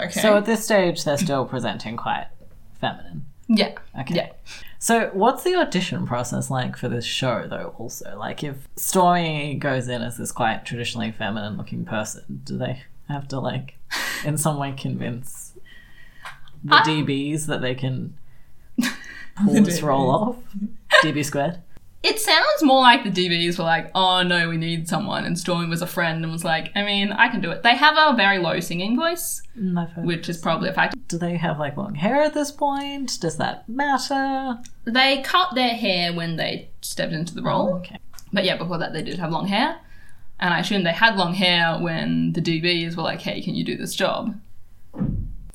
Okay. 0.00 0.20
So 0.20 0.36
at 0.36 0.46
this 0.46 0.64
stage, 0.64 1.04
they're 1.04 1.18
still 1.18 1.44
presenting 1.44 1.96
quite 1.96 2.28
feminine. 2.80 3.24
Yeah. 3.48 3.74
Okay. 4.00 4.14
Yeah. 4.14 4.32
So, 4.78 5.10
what's 5.12 5.42
the 5.42 5.56
audition 5.56 6.06
process 6.06 6.50
like 6.50 6.76
for 6.76 6.88
this 6.88 7.04
show, 7.04 7.46
though? 7.48 7.74
Also, 7.78 8.16
like, 8.16 8.44
if 8.44 8.68
Stormy 8.76 9.54
goes 9.56 9.88
in 9.88 10.02
as 10.02 10.16
this 10.18 10.30
quite 10.30 10.64
traditionally 10.64 11.10
feminine-looking 11.10 11.84
person, 11.84 12.42
do 12.44 12.56
they 12.58 12.82
have 13.08 13.26
to 13.28 13.40
like, 13.40 13.74
in 14.24 14.38
some 14.38 14.56
way, 14.58 14.72
convince 14.76 15.54
the 16.62 16.76
I- 16.76 16.82
DBs 16.82 17.46
that 17.46 17.60
they 17.60 17.74
can 17.74 18.16
pull 19.44 19.62
this 19.64 19.82
role 19.82 20.10
off? 20.10 20.36
DB 21.02 21.24
squared. 21.24 21.58
It 22.10 22.18
sounds 22.18 22.62
more 22.62 22.80
like 22.80 23.04
the 23.04 23.10
DBs 23.10 23.58
were 23.58 23.64
like, 23.64 23.90
oh 23.94 24.22
no, 24.22 24.48
we 24.48 24.56
need 24.56 24.88
someone. 24.88 25.24
And 25.24 25.38
Stormy 25.38 25.66
was 25.68 25.82
a 25.82 25.86
friend 25.86 26.22
and 26.24 26.32
was 26.32 26.44
like, 26.44 26.70
I 26.74 26.82
mean, 26.82 27.12
I 27.12 27.28
can 27.28 27.40
do 27.40 27.50
it. 27.50 27.62
They 27.62 27.76
have 27.76 27.96
a 27.98 28.16
very 28.16 28.38
low 28.38 28.60
singing 28.60 28.96
voice, 28.96 29.42
I've 29.76 29.90
heard. 29.90 30.06
which 30.06 30.28
is 30.28 30.38
probably 30.38 30.70
a 30.70 30.72
factor. 30.72 30.98
Do 31.08 31.18
they 31.18 31.36
have 31.36 31.58
like 31.58 31.76
long 31.76 31.94
hair 31.94 32.22
at 32.22 32.34
this 32.34 32.50
point? 32.50 33.18
Does 33.20 33.36
that 33.36 33.68
matter? 33.68 34.58
They 34.84 35.20
cut 35.22 35.54
their 35.54 35.74
hair 35.74 36.12
when 36.14 36.36
they 36.36 36.70
stepped 36.80 37.12
into 37.12 37.34
the 37.34 37.42
role. 37.42 37.74
Okay. 37.76 37.98
But 38.32 38.44
yeah, 38.44 38.56
before 38.56 38.78
that, 38.78 38.92
they 38.92 39.02
did 39.02 39.18
have 39.18 39.30
long 39.30 39.46
hair. 39.46 39.78
And 40.40 40.54
I 40.54 40.60
assume 40.60 40.84
they 40.84 40.92
had 40.92 41.16
long 41.16 41.34
hair 41.34 41.78
when 41.78 42.32
the 42.32 42.40
DBs 42.40 42.96
were 42.96 43.02
like, 43.02 43.20
hey, 43.20 43.42
can 43.42 43.54
you 43.54 43.64
do 43.64 43.76
this 43.76 43.94
job? 43.94 44.34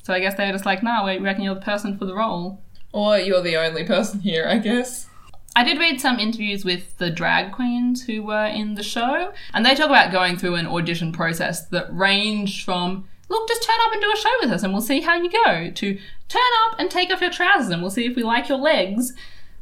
So 0.02 0.12
I 0.12 0.20
guess 0.20 0.34
they 0.36 0.46
were 0.46 0.52
just 0.52 0.66
like, 0.66 0.82
nah, 0.82 1.04
we 1.04 1.18
reckon 1.18 1.42
you're 1.42 1.54
the 1.54 1.60
person 1.62 1.96
for 1.98 2.04
the 2.04 2.14
role. 2.14 2.60
or 2.92 3.18
you're 3.18 3.42
the 3.42 3.56
only 3.56 3.84
person 3.84 4.20
here, 4.20 4.46
I 4.46 4.58
guess. 4.58 5.08
I 5.56 5.62
did 5.64 5.78
read 5.78 6.00
some 6.00 6.18
interviews 6.18 6.64
with 6.64 6.98
the 6.98 7.10
drag 7.10 7.52
queens 7.52 8.02
who 8.02 8.22
were 8.22 8.46
in 8.46 8.74
the 8.74 8.82
show, 8.82 9.32
and 9.52 9.64
they 9.64 9.74
talk 9.74 9.86
about 9.88 10.10
going 10.10 10.36
through 10.36 10.56
an 10.56 10.66
audition 10.66 11.12
process 11.12 11.66
that 11.66 11.86
ranged 11.94 12.64
from, 12.64 13.06
look, 13.28 13.48
just 13.48 13.62
turn 13.62 13.76
up 13.86 13.92
and 13.92 14.02
do 14.02 14.12
a 14.12 14.16
show 14.16 14.32
with 14.40 14.50
us 14.50 14.62
and 14.62 14.72
we'll 14.72 14.82
see 14.82 15.00
how 15.00 15.14
you 15.16 15.30
go, 15.30 15.70
to 15.70 15.98
turn 16.28 16.42
up 16.66 16.78
and 16.78 16.90
take 16.90 17.10
off 17.10 17.20
your 17.20 17.30
trousers 17.30 17.70
and 17.70 17.82
we'll 17.82 17.90
see 17.90 18.04
if 18.04 18.16
we 18.16 18.22
like 18.22 18.48
your 18.48 18.58
legs, 18.58 19.12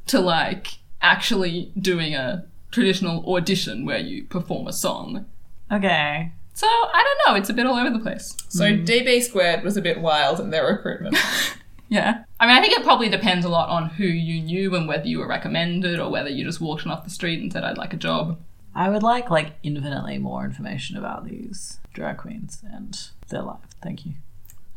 to 0.06 0.18
like 0.18 0.78
actually 1.02 1.72
doing 1.78 2.14
a 2.14 2.46
traditional 2.70 3.34
audition 3.34 3.84
where 3.84 3.98
you 3.98 4.24
perform 4.24 4.66
a 4.66 4.72
song. 4.72 5.26
Okay. 5.70 6.32
So 6.54 6.66
I 6.66 7.04
don't 7.04 7.32
know, 7.32 7.38
it's 7.38 7.50
a 7.50 7.54
bit 7.54 7.66
all 7.66 7.76
over 7.76 7.90
the 7.90 7.98
place. 7.98 8.34
So 8.48 8.74
hmm. 8.74 8.84
DB 8.84 9.22
squared 9.22 9.62
was 9.62 9.76
a 9.76 9.82
bit 9.82 10.00
wild 10.00 10.40
in 10.40 10.50
their 10.50 10.66
recruitment. 10.66 11.16
Yeah. 11.92 12.24
I 12.40 12.46
mean, 12.46 12.56
I 12.56 12.60
think 12.62 12.72
it 12.72 12.84
probably 12.84 13.10
depends 13.10 13.44
a 13.44 13.50
lot 13.50 13.68
on 13.68 13.90
who 13.90 14.04
you 14.04 14.40
knew 14.40 14.74
and 14.74 14.88
whether 14.88 15.06
you 15.06 15.18
were 15.18 15.26
recommended 15.28 16.00
or 16.00 16.10
whether 16.10 16.30
you 16.30 16.42
just 16.42 16.58
walked 16.60 16.86
in 16.86 16.90
off 16.90 17.04
the 17.04 17.10
street 17.10 17.42
and 17.42 17.52
said, 17.52 17.64
I'd 17.64 17.76
like 17.76 17.92
a 17.92 17.98
job. 17.98 18.38
I 18.74 18.88
would 18.88 19.02
like 19.02 19.28
like 19.28 19.52
infinitely 19.62 20.16
more 20.16 20.42
information 20.46 20.96
about 20.96 21.26
these 21.26 21.80
drag 21.92 22.16
queens 22.16 22.62
and 22.72 22.98
their 23.28 23.42
life. 23.42 23.58
Thank 23.82 24.06
you. 24.06 24.12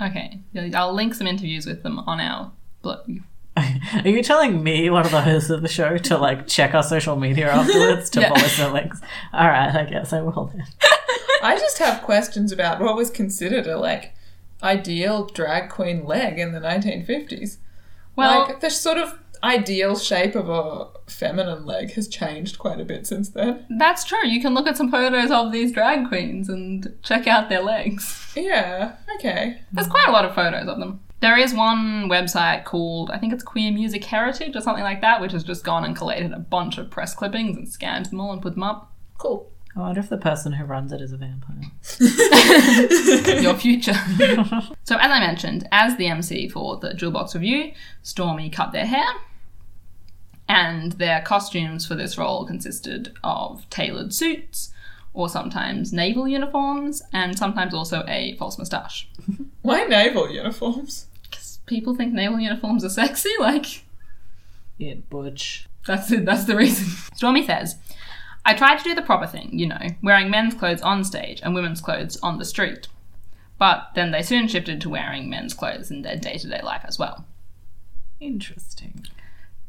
Okay, 0.02 0.42
I'll 0.74 0.94
link 0.94 1.14
some 1.14 1.26
interviews 1.28 1.66
with 1.66 1.84
them 1.84 2.00
on 2.00 2.20
our 2.20 2.52
blog. 2.82 3.10
Are 3.58 4.10
you 4.10 4.22
telling 4.22 4.62
me, 4.62 4.90
one 4.90 5.06
of 5.06 5.12
the 5.12 5.22
hosts 5.22 5.50
of 5.50 5.62
the 5.62 5.70
show, 5.70 5.98
to 5.98 6.18
like 6.18 6.48
check 6.48 6.74
our 6.74 6.84
social 6.84 7.16
media 7.16 7.50
afterwards 7.50 8.10
to 8.10 8.20
Yeah. 8.24 8.28
follow 8.34 8.48
some 8.50 8.74
links? 8.74 9.00
All 9.32 9.48
right, 9.48 9.74
I 9.74 9.86
guess 9.86 10.12
I 10.12 10.20
will 10.22 10.52
then. 10.54 10.66
I 11.42 11.56
just 11.58 11.78
have 11.78 12.02
questions 12.04 12.52
about 12.52 12.82
what 12.82 12.98
was 12.98 13.10
considered 13.10 13.68
a 13.68 13.78
like 13.78 14.15
ideal 14.64 15.26
drag 15.26 15.70
queen 15.70 16.06
leg 16.06 16.40
in 16.40 16.52
the 16.52 16.60
1950s. 16.60 17.58
Well, 18.16 18.46
like 18.48 18.62
the 18.62 18.70
sort 18.70 18.98
of 18.98 19.20
ideal 19.44 19.98
shape 19.98 20.36
of 20.36 20.50
a 20.50 20.88
feminine 21.10 21.66
leg 21.66 21.92
has 21.92 22.08
changed 22.08 22.58
quite 22.58 22.80
a 22.80 22.86
bit 22.86 23.06
since 23.06 23.30
then. 23.30 23.66
that's 23.78 24.04
true. 24.04 24.26
You 24.26 24.42
can 24.42 24.54
look 24.54 24.68
at 24.68 24.78
some 24.78 24.90
photos 24.90 25.30
of 25.30 25.52
these 25.52 25.72
drag 25.72 26.08
queens 26.08 26.50
and 26.50 26.96
check 27.04 27.28
out 27.28 27.50
their 27.50 27.62
legs. 27.62 28.34
Yeah, 28.36 28.96
okay. 29.16 29.62
There's 29.72 29.88
quite 29.88 30.08
a 30.08 30.12
lot 30.12 30.26
of 30.26 30.34
photos 30.34 30.68
of 30.68 30.80
them. 30.80 31.02
There 31.22 31.38
is 31.38 31.54
one 31.54 32.10
website 32.10 32.66
called, 32.66 33.10
I 33.12 33.18
think 33.18 33.34
it's 33.34 33.44
Queer 33.44 33.72
Music 33.72 34.04
Heritage 34.04 34.56
or 34.56 34.62
something 34.62 34.84
like 34.84 35.02
that, 35.02 35.22
which 35.22 35.32
has 35.32 35.44
just 35.44 35.64
gone 35.64 35.86
and 35.86 35.96
collated 35.96 36.32
a 36.32 36.40
bunch 36.40 36.78
of 36.78 36.90
press 36.92 37.16
clippings 37.16 37.56
and 37.56 37.68
scanned 37.68 38.08
them 38.08 38.20
all 38.20 38.32
and 38.34 38.42
put 38.42 38.54
them 38.54 38.64
up. 38.64 38.94
Cool. 39.18 39.52
I 39.76 39.82
wonder 39.82 40.00
if 40.00 40.08
the 40.08 40.18
person 40.18 40.54
who 40.54 40.64
runs 40.64 40.94
it 40.94 41.02
is 41.02 41.12
a 41.12 41.18
vampire. 41.18 41.60
your 43.42 43.56
future. 43.56 43.94
so, 44.84 44.96
as 44.96 45.12
I 45.12 45.20
mentioned, 45.20 45.68
as 45.72 45.98
the 45.98 46.08
MC 46.08 46.48
for 46.48 46.78
the 46.78 46.94
Jewel 46.94 47.12
Box 47.12 47.36
Revue, 47.36 47.74
Stormy 48.02 48.50
cut 48.50 48.72
their 48.72 48.86
hair, 48.86 49.06
and 50.48 50.94
their 50.94 51.22
costumes 51.22 51.86
for 51.86 51.96
this 51.96 52.18
role 52.18 52.46
consisted 52.46 53.14
of 53.22 53.70
tailored 53.70 54.14
suits, 54.14 54.72
or 55.14 55.28
sometimes 55.28 55.92
naval 55.92 56.26
uniforms, 56.26 57.02
and 57.12 57.38
sometimes 57.38 57.74
also 57.74 58.06
a 58.08 58.36
false 58.38 58.58
moustache. 58.58 59.10
Why 59.62 59.84
naval 59.84 60.32
uniforms? 60.32 61.08
Because 61.24 61.60
people 61.66 61.96
think 61.96 62.14
naval 62.14 62.40
uniforms 62.40 62.86
are 62.86 62.90
sexy, 62.90 63.32
like, 63.42 63.84
It 64.80 65.10
butch. 65.10 65.68
That's 65.86 66.12
it, 66.12 66.26
that's 66.26 66.46
the 66.46 66.56
reason. 66.56 66.88
Stormy 67.16 67.46
says, 67.46 67.76
I 68.46 68.54
tried 68.54 68.78
to 68.78 68.84
do 68.84 68.94
the 68.96 69.02
proper 69.02 69.26
thing, 69.28 69.58
you 69.58 69.66
know, 69.68 69.80
wearing 70.04 70.30
men's 70.30 70.54
clothes 70.54 70.82
on 70.82 71.04
stage 71.04 71.42
and 71.44 71.56
women's 71.56 71.82
clothes 71.82 72.18
on 72.22 72.38
the 72.38 72.46
street. 72.46 72.88
But 73.58 73.90
then 73.96 74.12
they 74.12 74.22
soon 74.22 74.48
shifted 74.48 74.80
to 74.82 74.90
wearing 74.90 75.30
men's 75.30 75.54
clothes 75.54 75.90
in 75.90 76.02
their 76.04 76.16
day 76.18 76.38
to 76.38 76.48
day 76.48 76.62
life 76.62 76.84
as 76.86 77.00
well. 77.00 77.26
Interesting. 78.20 79.06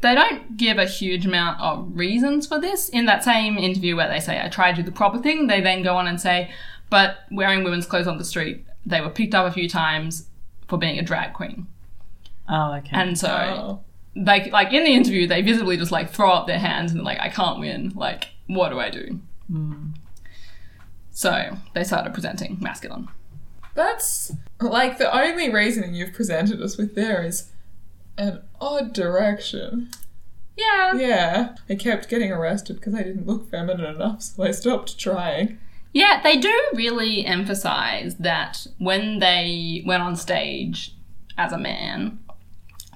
They 0.02 0.14
don't 0.14 0.56
give 0.56 0.78
a 0.78 0.84
huge 0.84 1.26
amount 1.26 1.60
of 1.60 1.88
reasons 1.96 2.46
for 2.46 2.60
this. 2.60 2.88
In 2.88 3.06
that 3.06 3.24
same 3.24 3.56
interview 3.58 3.96
where 3.96 4.08
they 4.08 4.20
say, 4.20 4.40
I 4.42 4.48
tried 4.48 4.76
to 4.76 4.82
do 4.82 4.86
the 4.90 4.92
proper 4.96 5.18
thing, 5.18 5.46
they 5.46 5.60
then 5.60 5.82
go 5.82 5.96
on 5.96 6.06
and 6.06 6.20
say, 6.20 6.50
but 6.90 7.18
wearing 7.30 7.64
women's 7.64 7.86
clothes 7.86 8.06
on 8.06 8.18
the 8.18 8.24
street, 8.24 8.64
they 8.84 9.00
were 9.00 9.08
picked 9.10 9.34
up 9.34 9.46
a 9.46 9.50
few 9.52 9.68
times 9.68 10.28
for 10.68 10.78
being 10.78 10.98
a 10.98 11.02
drag 11.02 11.32
queen. 11.32 11.66
Oh, 12.48 12.74
okay. 12.74 12.90
And 12.92 13.18
so 13.18 13.28
Oh. 13.30 13.80
like 14.14 14.52
like 14.52 14.72
in 14.72 14.84
the 14.84 14.92
interview 14.94 15.26
they 15.26 15.42
visibly 15.42 15.76
just 15.76 15.90
like 15.90 16.10
throw 16.10 16.30
up 16.30 16.46
their 16.46 16.58
hands 16.60 16.92
and 16.92 17.02
like 17.02 17.18
I 17.18 17.28
can't 17.28 17.58
win 17.58 17.92
like 17.96 18.28
what 18.46 18.70
do 18.70 18.78
I 18.80 18.90
do 18.90 19.20
hmm. 19.50 19.88
so 21.10 21.56
they 21.74 21.84
started 21.84 22.12
presenting 22.14 22.58
masculine 22.60 23.08
That's 23.74 24.32
like 24.60 24.98
the 24.98 25.14
only 25.14 25.50
reasoning 25.52 25.94
you've 25.94 26.14
presented 26.14 26.62
us 26.62 26.76
with 26.78 26.94
there 26.94 27.22
is 27.22 27.50
an 28.18 28.40
odd 28.60 28.92
direction. 28.94 29.90
yeah 30.56 30.94
Yeah. 30.94 31.54
I 31.68 31.74
kept 31.74 32.08
getting 32.08 32.32
arrested 32.32 32.76
because 32.76 32.94
I 32.94 33.02
didn't 33.02 33.26
look 33.26 33.50
feminine 33.50 33.94
enough, 33.94 34.22
so 34.22 34.42
I 34.42 34.52
stopped 34.52 34.98
trying. 34.98 35.58
yeah 35.92 36.20
they 36.22 36.38
do 36.38 36.54
really 36.74 37.24
emphasize 37.26 38.16
that 38.16 38.66
when 38.78 39.18
they 39.18 39.82
went 39.86 40.02
on 40.02 40.16
stage 40.16 40.94
as 41.38 41.52
a 41.52 41.58
man 41.58 42.18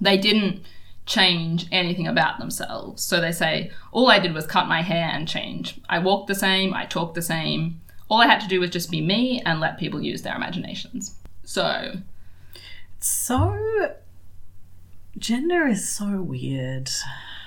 they 0.00 0.16
didn't 0.16 0.62
change 1.10 1.66
anything 1.70 2.06
about 2.06 2.38
themselves 2.38 3.02
so 3.02 3.20
they 3.20 3.32
say 3.32 3.70
all 3.92 4.08
I 4.08 4.18
did 4.18 4.32
was 4.32 4.46
cut 4.46 4.68
my 4.68 4.80
hair 4.80 5.10
and 5.12 5.28
change 5.28 5.80
I 5.88 5.98
walked 5.98 6.28
the 6.28 6.34
same 6.34 6.72
I 6.72 6.86
talked 6.86 7.14
the 7.14 7.22
same 7.22 7.80
all 8.08 8.22
I 8.22 8.26
had 8.26 8.40
to 8.40 8.48
do 8.48 8.60
was 8.60 8.70
just 8.70 8.90
be 8.90 9.00
me 9.00 9.42
and 9.44 9.60
let 9.60 9.78
people 9.78 10.00
use 10.00 10.22
their 10.22 10.36
imaginations 10.36 11.16
so 11.44 11.92
so. 13.00 13.94
Gender 15.18 15.66
is 15.66 15.88
so 15.88 16.22
weird. 16.22 16.90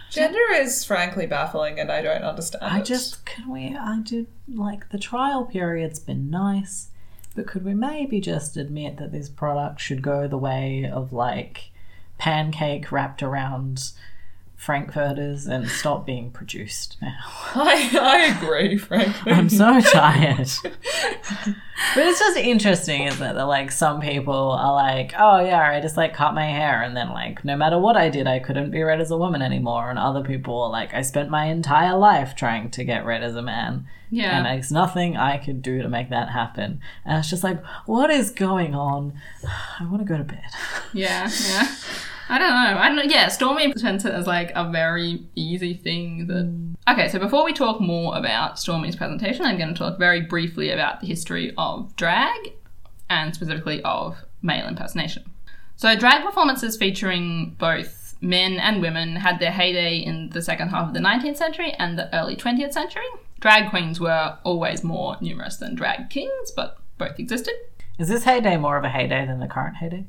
Gender 0.10 0.52
is 0.54 0.84
frankly 0.84 1.26
baffling 1.26 1.80
and 1.80 1.92
I 1.92 2.02
don't 2.02 2.24
understand. 2.24 2.64
I 2.64 2.80
it. 2.80 2.86
just 2.86 3.26
can 3.26 3.50
we 3.50 3.76
I 3.76 4.00
did 4.04 4.28
like 4.48 4.90
the 4.90 5.00
trial 5.00 5.46
period's 5.46 6.00
been 6.00 6.30
nice, 6.30 6.90
but 7.36 7.48
could 7.48 7.64
we 7.64 7.74
maybe 7.74 8.20
just 8.20 8.58
admit 8.58 8.98
that 8.98 9.12
this 9.12 9.30
product 9.30 9.80
should 9.80 10.02
go 10.02 10.28
the 10.28 10.38
way 10.38 10.90
of 10.92 11.14
like 11.14 11.72
pancake 12.18 12.92
wrapped 12.92 13.24
around 13.24 13.92
frankfurters 14.64 15.46
and 15.46 15.68
stop 15.68 16.06
being 16.06 16.32
produced 16.32 16.96
now. 17.02 17.18
I, 17.56 17.92
I 18.02 18.38
agree, 18.38 18.78
frankly. 18.78 19.34
I'm 19.34 19.50
so 19.50 19.82
tired. 19.92 20.50
but 20.64 22.08
it's 22.08 22.20
just 22.20 22.38
interesting, 22.38 23.04
isn't 23.04 23.22
it? 23.22 23.34
That 23.34 23.44
like 23.44 23.72
some 23.72 24.00
people 24.00 24.52
are 24.52 24.74
like, 24.74 25.14
oh 25.20 25.42
yeah, 25.42 25.70
I 25.70 25.82
just 25.82 25.98
like 25.98 26.14
cut 26.14 26.34
my 26.34 26.46
hair 26.46 26.82
and 26.82 26.96
then 26.96 27.10
like 27.10 27.44
no 27.44 27.58
matter 27.58 27.78
what 27.78 27.98
I 27.98 28.08
did, 28.08 28.26
I 28.26 28.40
couldn't 28.40 28.72
be 28.72 28.82
read 28.82 29.02
as 29.02 29.12
a 29.12 29.18
woman 29.18 29.42
anymore. 29.42 29.90
And 29.90 30.00
other 30.00 30.24
people 30.24 30.62
are 30.62 30.70
like, 30.70 30.94
I 30.94 31.02
spent 31.02 31.30
my 31.30 31.46
entire 31.48 31.98
life 31.98 32.34
trying 32.34 32.72
to 32.72 32.86
get 32.86 33.06
read 33.06 33.22
as 33.22 33.36
a 33.36 33.42
man. 33.42 33.86
yeah 34.12 34.38
And 34.38 34.46
there's 34.46 34.72
nothing 34.72 35.18
I 35.18 35.40
could 35.40 35.62
do 35.62 35.82
to 35.82 35.90
make 35.90 36.10
that 36.10 36.30
happen. 36.30 36.80
And 37.04 37.20
it's 37.20 37.30
just 37.30 37.44
like, 37.44 37.62
what 37.86 38.10
is 38.10 38.32
going 38.32 38.76
on? 38.76 39.20
I 39.80 39.84
want 39.84 40.00
to 40.00 40.06
go 40.06 40.18
to 40.18 40.24
bed. 40.24 40.46
Yeah, 40.94 41.30
yeah. 41.50 41.76
I 42.34 42.40
don't 42.40 42.50
know. 42.50 42.80
I 42.80 42.88
don't 42.88 42.96
know. 42.96 43.04
Yeah, 43.04 43.28
Stormy 43.28 43.72
presents 43.72 44.06
it 44.06 44.12
as 44.12 44.26
like 44.26 44.52
a 44.56 44.68
very 44.72 45.22
easy 45.36 45.76
thing 45.76 46.26
that. 46.26 46.46
Mm. 46.48 46.74
Okay, 46.90 47.08
so 47.08 47.20
before 47.20 47.46
we 47.46 47.54
talk 47.54 47.80
more 47.80 48.18
about 48.18 48.58
Stormy's 48.58 48.96
presentation, 48.96 49.46
I'm 49.46 49.60
going 49.60 49.72
to 49.72 49.78
talk 49.78 50.00
very 50.00 50.22
briefly 50.22 50.72
about 50.72 51.00
the 51.00 51.06
history 51.06 51.54
of 51.60 51.96
drag 51.96 52.54
and 53.08 53.36
specifically 53.36 53.84
of 53.84 54.18
male 54.42 54.68
impersonation. 54.68 55.32
So, 55.76 55.96
drag 55.96 56.24
performances 56.24 56.76
featuring 56.76 57.56
both 57.60 58.16
men 58.20 58.54
and 58.54 58.82
women 58.82 59.18
had 59.18 59.38
their 59.38 59.52
heyday 59.52 59.98
in 59.98 60.32
the 60.32 60.42
second 60.42 60.70
half 60.70 60.88
of 60.88 60.96
the 60.96 61.02
19th 61.02 61.38
century 61.38 61.74
and 61.78 62.00
the 62.00 62.14
early 62.16 62.36
20th 62.36 62.74
century. 62.74 63.06
Drag 63.42 63.70
queens 63.70 64.00
were 64.00 64.40
always 64.44 64.84
more 64.84 65.18
numerous 65.22 65.58
than 65.58 65.76
drag 65.76 66.10
kings, 66.10 66.50
but 66.56 66.80
both 66.98 67.20
existed. 67.20 67.54
Is 68.00 68.08
this 68.08 68.24
heyday 68.24 68.58
more 68.58 68.76
of 68.76 68.84
a 68.84 68.90
heyday 68.90 69.24
than 69.28 69.40
the 69.40 69.48
current 69.48 69.76
heyday? 69.76 70.08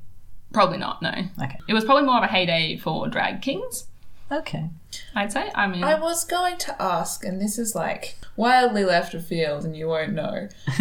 Probably 0.54 0.78
not, 0.78 1.02
no. 1.02 1.10
Okay. 1.42 1.58
It 1.68 1.74
was 1.74 1.84
probably 1.84 2.04
more 2.04 2.16
of 2.18 2.24
a 2.24 2.28
heyday 2.28 2.76
for 2.78 3.08
drag 3.08 3.42
kings, 3.42 3.86
Okay. 4.32 4.70
I'd 5.14 5.32
say. 5.32 5.50
I 5.54 5.66
mean, 5.66 5.84
I 5.84 6.00
was 6.00 6.24
going 6.24 6.56
to 6.58 6.82
ask, 6.82 7.24
and 7.24 7.40
this 7.40 7.58
is 7.58 7.74
like 7.74 8.16
wildly 8.36 8.84
left 8.84 9.12
of 9.14 9.26
field, 9.26 9.64
and 9.64 9.76
you 9.76 9.86
won't 9.88 10.12
know. 10.14 10.48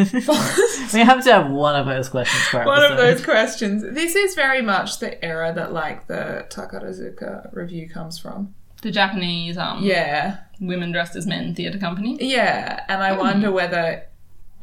We 0.93 0.99
have 0.99 1.23
to 1.25 1.31
have 1.33 1.49
one 1.51 1.75
of 1.75 1.85
those 1.87 2.07
questions 2.09 2.43
for 2.43 2.63
One 2.65 2.83
of 2.89 2.97
those 2.97 3.23
questions. 3.23 3.83
This 3.83 4.15
is 4.15 4.35
very 4.35 4.61
much 4.61 4.99
the 4.99 5.23
era 5.23 5.51
that 5.53 5.73
like 5.73 6.07
the 6.07 6.45
Takarazuka 6.49 7.49
Revue 7.53 7.89
comes 7.89 8.17
from. 8.19 8.53
the 8.81 8.91
Japanese 8.91 9.57
um, 9.57 9.83
Yeah. 9.83 10.37
women 10.59 10.91
dressed 10.91 11.15
as 11.15 11.25
men 11.25 11.53
theatre 11.55 11.79
company. 11.79 12.17
Yeah, 12.21 12.83
and 12.87 13.01
I 13.03 13.11
wonder 13.17 13.51
whether 13.51 14.03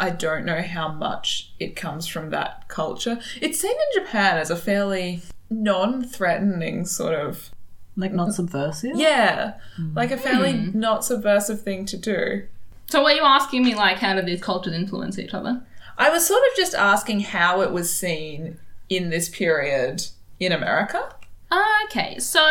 I 0.01 0.11
don't 0.11 0.45
know 0.45 0.63
how 0.63 0.89
much 0.89 1.53
it 1.61 1.77
comes 1.77 2.07
from 2.07 2.31
that 2.31 2.67
culture. 2.69 3.21
It's 3.41 3.61
seen 3.61 3.71
in 3.73 4.03
Japan 4.03 4.39
as 4.39 4.51
a 4.51 4.57
fairly 4.57 5.23
non-threatening 5.51 6.87
sort 6.87 7.15
of 7.15 7.51
Like 7.97 8.13
not 8.13 8.35
subversive? 8.35 8.97
yeah, 8.97 9.55
like 9.95 10.11
a 10.11 10.17
fairly 10.17 10.53
not 10.75 11.05
subversive 11.05 11.61
thing 11.63 11.85
to 11.87 11.97
do. 11.97 12.47
So, 12.87 13.05
were 13.05 13.13
you 13.13 13.23
asking 13.23 13.63
me, 13.65 13.75
like, 13.77 13.99
how 13.99 14.15
do 14.17 14.23
these 14.23 14.43
cultures 14.43 14.73
influence 14.75 15.17
each 15.19 15.33
other? 15.35 15.63
I 15.97 16.11
was 16.11 16.27
sort 16.27 16.41
of 16.51 16.57
just 16.57 16.75
asking 16.75 17.21
how 17.21 17.61
it 17.61 17.71
was 17.71 17.95
seen 17.97 18.59
in 18.89 19.11
this 19.11 19.29
period 19.29 20.07
in 20.41 20.51
America. 20.51 21.15
Ah, 21.53 21.85
okay, 21.85 22.19
so 22.19 22.43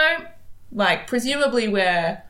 Like 0.72 1.08
presumably 1.08 1.68
we're 1.68 2.22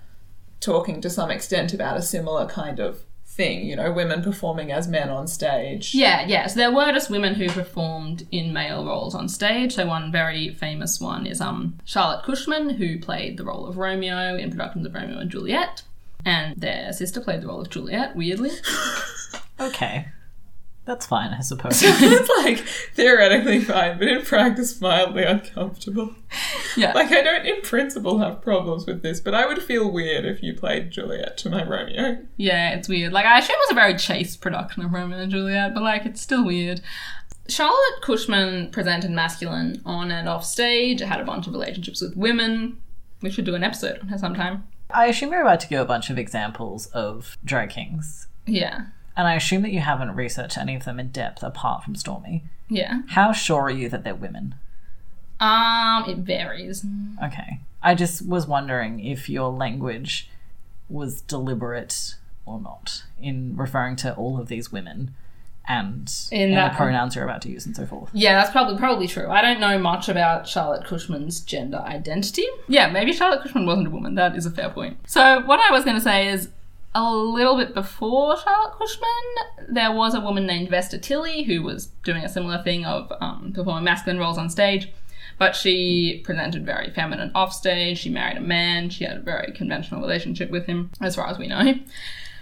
talking 0.61 1.01
to 1.01 1.09
some 1.09 1.29
extent 1.29 1.73
about 1.73 1.97
a 1.97 2.01
similar 2.01 2.45
kind 2.47 2.79
of 2.79 3.03
thing, 3.39 3.65
you 3.65 3.75
know, 3.77 3.89
women 3.89 4.21
performing 4.21 4.69
as 4.69 4.85
men 4.89 5.09
on 5.09 5.25
stage. 5.25 5.95
yeah, 5.95 6.25
yeah. 6.27 6.45
So 6.47 6.55
there 6.59 6.73
were 6.73 6.91
just 6.91 7.09
women 7.09 7.35
who 7.35 7.47
performed 7.49 8.27
in 8.31 8.51
male 8.51 8.85
roles 8.85 9.15
on 9.15 9.29
stage. 9.29 9.75
So 9.75 9.87
one 9.87 10.11
very 10.11 10.53
famous 10.55 10.99
one 10.99 11.25
is 11.25 11.39
um 11.39 11.77
Charlotte 11.85 12.23
Cushman, 12.25 12.71
who 12.71 12.99
played 12.99 13.37
the 13.37 13.45
role 13.45 13.65
of 13.65 13.77
Romeo 13.77 14.35
in 14.35 14.49
productions 14.51 14.85
of 14.85 14.93
Romeo 14.93 15.19
and 15.19 15.31
Juliet, 15.31 15.83
and 16.25 16.59
their 16.59 16.91
sister 16.91 17.21
played 17.21 17.41
the 17.41 17.47
role 17.47 17.61
of 17.61 17.69
Juliet. 17.69 18.13
Weirdly, 18.15 18.51
Okay. 19.59 20.07
That's 20.89 21.05
fine, 21.05 21.35
I 21.35 21.41
suppose. 21.41 21.73
it's 21.83 22.29
like 22.43 22.65
theoretically 22.95 23.59
fine, 23.59 23.99
but 23.99 24.07
in 24.07 24.23
practice 24.23 24.81
mildly 24.81 25.23
uncomfortable. 25.23 26.15
yeah. 26.75 26.93
Like 26.93 27.11
I 27.11 27.21
don't 27.21 27.45
in 27.45 27.61
principle 27.61 28.17
have 28.17 28.41
problems 28.41 28.87
with 28.87 29.03
this, 29.03 29.19
but 29.19 29.35
I 29.35 29.45
would 29.45 29.61
feel 29.61 29.91
weird 29.91 30.25
if 30.25 30.41
you 30.41 30.55
played 30.55 30.89
Juliet 30.89 31.37
to 31.37 31.49
my 31.51 31.63
Romeo. 31.63 32.25
Yeah, 32.37 32.71
it's 32.71 32.89
weird. 32.89 33.13
Like, 33.13 33.27
I 33.27 33.37
assume 33.37 33.53
it 33.53 33.65
was 33.67 33.71
a 33.73 33.75
very 33.75 33.97
chaste 33.97 34.41
production 34.41 34.83
of 34.83 34.91
Romeo 34.91 35.19
and 35.19 35.31
Juliet, 35.31 35.75
but 35.75 35.83
like, 35.83 36.07
it's 36.07 36.21
still 36.21 36.43
weird. 36.43 36.81
Charlotte 37.47 38.01
Cushman 38.01 38.71
presented 38.71 39.11
masculine 39.11 39.83
on 39.85 40.09
and 40.09 40.27
off 40.27 40.43
stage, 40.43 41.01
had 41.01 41.21
a 41.21 41.23
bunch 41.23 41.45
of 41.45 41.53
relationships 41.53 42.01
with 42.01 42.17
women. 42.17 42.79
We 43.21 43.29
should 43.29 43.45
do 43.45 43.53
an 43.53 43.63
episode 43.63 43.99
on 43.99 44.07
her 44.07 44.17
sometime. 44.17 44.63
I 44.89 45.05
assume 45.05 45.33
you're 45.33 45.43
about 45.43 45.59
to 45.59 45.67
give 45.67 45.81
a 45.81 45.85
bunch 45.85 46.09
of 46.09 46.17
examples 46.17 46.87
of 46.87 47.37
drag 47.45 47.69
kings. 47.69 48.27
Yeah. 48.47 48.87
And 49.19 49.27
I 49.27 49.35
assume 49.35 49.63
that 49.63 49.73
you 49.73 49.81
haven't 49.81 50.15
researched 50.15 50.57
any 50.57 50.77
of 50.77 50.85
them 50.85 50.97
in 50.97 51.09
depth 51.09 51.43
apart 51.43 51.83
from 51.83 51.93
Stormy. 51.93 52.45
Yeah. 52.69 53.01
How 53.09 53.33
sure 53.33 53.63
are 53.63 53.69
you 53.69 53.89
that 53.89 54.05
they're 54.05 54.15
women? 54.15 54.55
Um, 55.41 56.05
it 56.07 56.19
varies. 56.19 56.85
Okay. 57.21 57.59
I 57.83 57.95
just 57.95 58.25
was 58.25 58.47
wondering 58.47 59.01
if 59.05 59.27
your 59.29 59.51
language 59.51 60.29
was 60.87 61.19
deliberate 61.19 62.15
or 62.45 62.61
not 62.61 63.03
in 63.21 63.57
referring 63.57 63.97
to 63.97 64.15
all 64.15 64.39
of 64.39 64.47
these 64.47 64.71
women 64.71 65.13
and 65.67 66.09
In 66.31 66.55
that- 66.55 66.71
the 66.71 66.77
pronouns 66.77 67.13
you're 67.13 67.25
about 67.25 67.41
to 67.41 67.49
use 67.49 67.65
and 67.65 67.75
so 67.75 67.85
forth. 67.85 68.09
Yeah, 68.13 68.35
that's 68.35 68.51
probably 68.51 68.77
probably 68.77 69.07
true. 69.07 69.29
I 69.29 69.41
don't 69.41 69.59
know 69.59 69.77
much 69.77 70.07
about 70.07 70.47
Charlotte 70.47 70.85
Cushman's 70.85 71.41
gender 71.41 71.79
identity. 71.79 72.45
Yeah, 72.69 72.89
maybe 72.89 73.11
Charlotte 73.11 73.41
Cushman 73.41 73.65
wasn't 73.65 73.87
a 73.87 73.91
woman. 73.91 74.15
That 74.15 74.37
is 74.37 74.45
a 74.45 74.51
fair 74.51 74.69
point. 74.69 74.97
So 75.07 75.41
what 75.41 75.59
I 75.59 75.71
was 75.73 75.83
going 75.83 75.97
to 75.97 76.01
say 76.01 76.29
is 76.29 76.47
a 76.95 77.13
little 77.13 77.55
bit 77.55 77.73
before 77.73 78.37
Charlotte 78.37 78.73
Cushman, 78.77 79.67
there 79.75 79.91
was 79.91 80.13
a 80.15 80.21
woman 80.21 80.45
named 80.45 80.69
Vesta 80.69 80.97
Tilley 80.97 81.43
who 81.43 81.61
was 81.61 81.87
doing 82.03 82.23
a 82.23 82.29
similar 82.29 82.61
thing 82.63 82.85
of 82.85 83.11
um, 83.21 83.51
performing 83.53 83.83
masculine 83.83 84.19
roles 84.19 84.37
on 84.37 84.49
stage. 84.49 84.91
But 85.37 85.55
she 85.55 86.21
presented 86.25 86.65
very 86.65 86.89
feminine 86.89 87.31
off 87.33 87.53
stage. 87.53 87.99
She 87.99 88.09
married 88.09 88.37
a 88.37 88.41
man. 88.41 88.89
She 88.89 89.05
had 89.05 89.17
a 89.17 89.21
very 89.21 89.53
conventional 89.53 90.01
relationship 90.01 90.49
with 90.49 90.65
him, 90.65 90.91
as 90.99 91.15
far 91.15 91.27
as 91.27 91.37
we 91.37 91.47
know. 91.47 91.75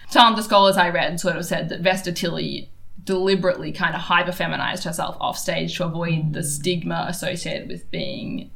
Some 0.09 0.31
of 0.31 0.37
the 0.37 0.43
scholars 0.43 0.77
I 0.77 0.89
read 0.89 1.19
sort 1.19 1.35
of 1.35 1.45
said 1.45 1.69
that 1.69 1.81
Vesta 1.81 2.11
Tilley 2.11 2.69
deliberately 3.03 3.71
kind 3.71 3.95
of 3.95 4.01
hyper 4.01 4.31
feminized 4.31 4.83
herself 4.83 5.15
off 5.19 5.37
stage 5.37 5.77
to 5.77 5.85
avoid 5.85 6.33
the 6.33 6.43
stigma 6.43 7.05
associated 7.07 7.67
with 7.67 7.89
being 7.91 8.49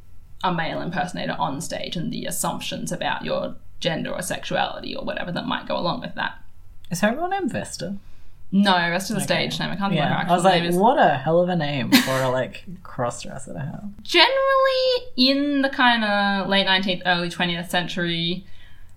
a 0.43 0.53
male 0.53 0.81
impersonator 0.81 1.35
on 1.37 1.61
stage 1.61 1.95
and 1.95 2.11
the 2.11 2.25
assumptions 2.25 2.91
about 2.91 3.23
your 3.23 3.55
gender 3.81 4.11
or 4.11 4.21
sexuality 4.21 4.95
or 4.95 5.03
whatever 5.03 5.31
that 5.33 5.45
might 5.45 5.67
go 5.67 5.75
along 5.75 5.99
with 5.99 6.15
that. 6.15 6.39
Is 6.89 7.01
her 7.01 7.11
real 7.13 7.27
name 7.27 7.49
Vesta? 7.49 7.97
No, 8.53 8.73
that's 8.73 9.07
just 9.07 9.21
a 9.21 9.23
stage 9.23 9.57
name. 9.59 9.69
I 9.71 9.77
can't 9.77 9.93
think 9.93 10.03
of 10.03 10.09
what 10.09 10.09
her 10.09 10.13
Yeah. 10.13 10.19
actual 10.19 10.33
I 10.33 10.35
was 10.35 10.43
like, 10.43 10.73
what 10.73 10.97
a 10.99 11.15
hell 11.17 11.41
of 11.41 11.47
a 11.49 11.55
name 11.55 11.89
for 11.91 12.21
a 12.21 12.29
like 12.29 12.65
cross 12.83 13.21
dresser 13.23 13.53
to 13.53 13.59
have. 13.59 13.83
generally 14.03 15.07
in 15.15 15.61
the 15.61 15.69
kind 15.69 16.03
of 16.03 16.47
late 16.49 16.67
19th 16.67 17.01
early 17.05 17.29
20th 17.29 17.69
century 17.69 18.45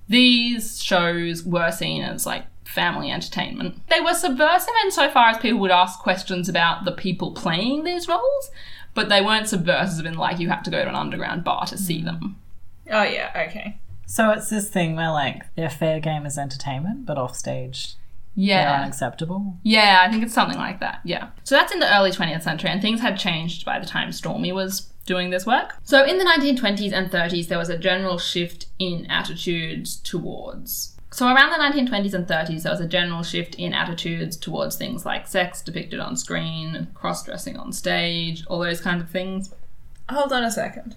these 0.08 0.82
shows 0.82 1.44
were 1.44 1.70
seen 1.70 2.02
as 2.02 2.26
like 2.26 2.44
family 2.64 3.10
entertainment 3.10 3.80
they 3.88 4.00
were 4.00 4.12
subversive 4.14 4.74
insofar 4.84 5.28
as 5.28 5.38
people 5.38 5.60
would 5.60 5.70
ask 5.70 6.00
questions 6.00 6.48
about 6.48 6.84
the 6.84 6.92
people 6.92 7.30
playing 7.32 7.84
these 7.84 8.08
roles 8.08 8.50
but 8.92 9.08
they 9.08 9.22
weren't 9.22 9.48
subversive 9.48 10.04
in 10.04 10.14
like 10.14 10.38
you 10.40 10.48
had 10.48 10.62
to 10.64 10.70
go 10.70 10.82
to 10.82 10.88
an 10.88 10.94
underground 10.96 11.44
bar 11.44 11.64
to 11.66 11.78
see 11.78 12.00
mm. 12.00 12.06
them 12.06 12.36
Oh 12.90 13.02
yeah, 13.02 13.46
okay. 13.48 13.78
So 14.06 14.30
it's 14.30 14.50
this 14.50 14.68
thing 14.68 14.96
where 14.96 15.10
like 15.10 15.42
they're 15.54 15.70
fair 15.70 16.00
game 16.00 16.26
is 16.26 16.38
entertainment, 16.38 17.06
but 17.06 17.18
off 17.18 17.36
stage 17.36 17.94
they're 18.36 18.46
yeah 18.46 18.82
unacceptable. 18.82 19.56
Yeah, 19.62 20.02
I 20.04 20.10
think 20.10 20.24
it's 20.24 20.34
something 20.34 20.58
like 20.58 20.80
that. 20.80 21.00
Yeah. 21.04 21.28
So 21.44 21.54
that's 21.54 21.72
in 21.72 21.80
the 21.80 21.96
early 21.96 22.10
20th 22.10 22.42
century, 22.42 22.70
and 22.70 22.82
things 22.82 23.00
had 23.00 23.18
changed 23.18 23.64
by 23.64 23.78
the 23.78 23.86
time 23.86 24.12
Stormy 24.12 24.52
was 24.52 24.90
doing 25.06 25.30
this 25.30 25.46
work. 25.46 25.74
So 25.84 26.04
in 26.04 26.18
the 26.18 26.24
1920s 26.24 26.92
and 26.92 27.10
30s, 27.10 27.48
there 27.48 27.58
was 27.58 27.68
a 27.68 27.78
general 27.78 28.18
shift 28.18 28.66
in 28.78 29.06
attitudes 29.10 29.96
towards. 29.96 30.96
So 31.10 31.28
around 31.28 31.50
the 31.50 31.80
1920s 31.80 32.12
and 32.12 32.26
30s, 32.26 32.62
there 32.62 32.72
was 32.72 32.80
a 32.80 32.88
general 32.88 33.22
shift 33.22 33.54
in 33.54 33.72
attitudes 33.72 34.36
towards 34.36 34.74
things 34.74 35.06
like 35.06 35.28
sex 35.28 35.62
depicted 35.62 36.00
on 36.00 36.16
screen, 36.16 36.88
cross 36.94 37.24
dressing 37.24 37.56
on 37.56 37.72
stage, 37.72 38.44
all 38.48 38.58
those 38.58 38.80
kinds 38.80 39.02
of 39.02 39.10
things. 39.10 39.54
Hold 40.08 40.32
on 40.32 40.42
a 40.42 40.50
second. 40.50 40.96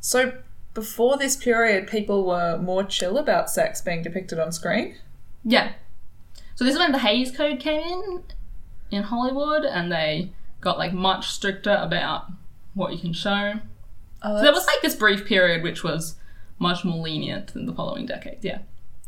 So 0.00 0.34
before 0.76 1.16
this 1.16 1.34
period, 1.36 1.88
people 1.88 2.26
were 2.26 2.58
more 2.58 2.84
chill 2.84 3.16
about 3.16 3.48
sex 3.50 3.80
being 3.80 4.02
depicted 4.02 4.38
on 4.38 4.52
screen. 4.52 4.94
Yeah. 5.42 5.72
So 6.54 6.64
this 6.64 6.74
is 6.74 6.78
when 6.78 6.92
the 6.92 6.98
Hays 6.98 7.34
Code 7.34 7.58
came 7.58 7.80
in 7.80 8.22
in 8.90 9.02
Hollywood, 9.04 9.64
and 9.64 9.90
they 9.90 10.30
got 10.60 10.78
like 10.78 10.92
much 10.92 11.30
stricter 11.30 11.74
about 11.80 12.26
what 12.74 12.92
you 12.92 12.98
can 12.98 13.14
show. 13.14 13.54
Oh, 14.22 14.36
So 14.36 14.42
there 14.42 14.52
was 14.52 14.66
like 14.66 14.82
this 14.82 14.94
brief 14.94 15.24
period 15.24 15.62
which 15.62 15.82
was 15.82 16.16
much 16.58 16.84
more 16.84 17.02
lenient 17.02 17.54
than 17.54 17.64
the 17.64 17.72
following 17.72 18.04
decades, 18.04 18.44
yeah. 18.44 18.58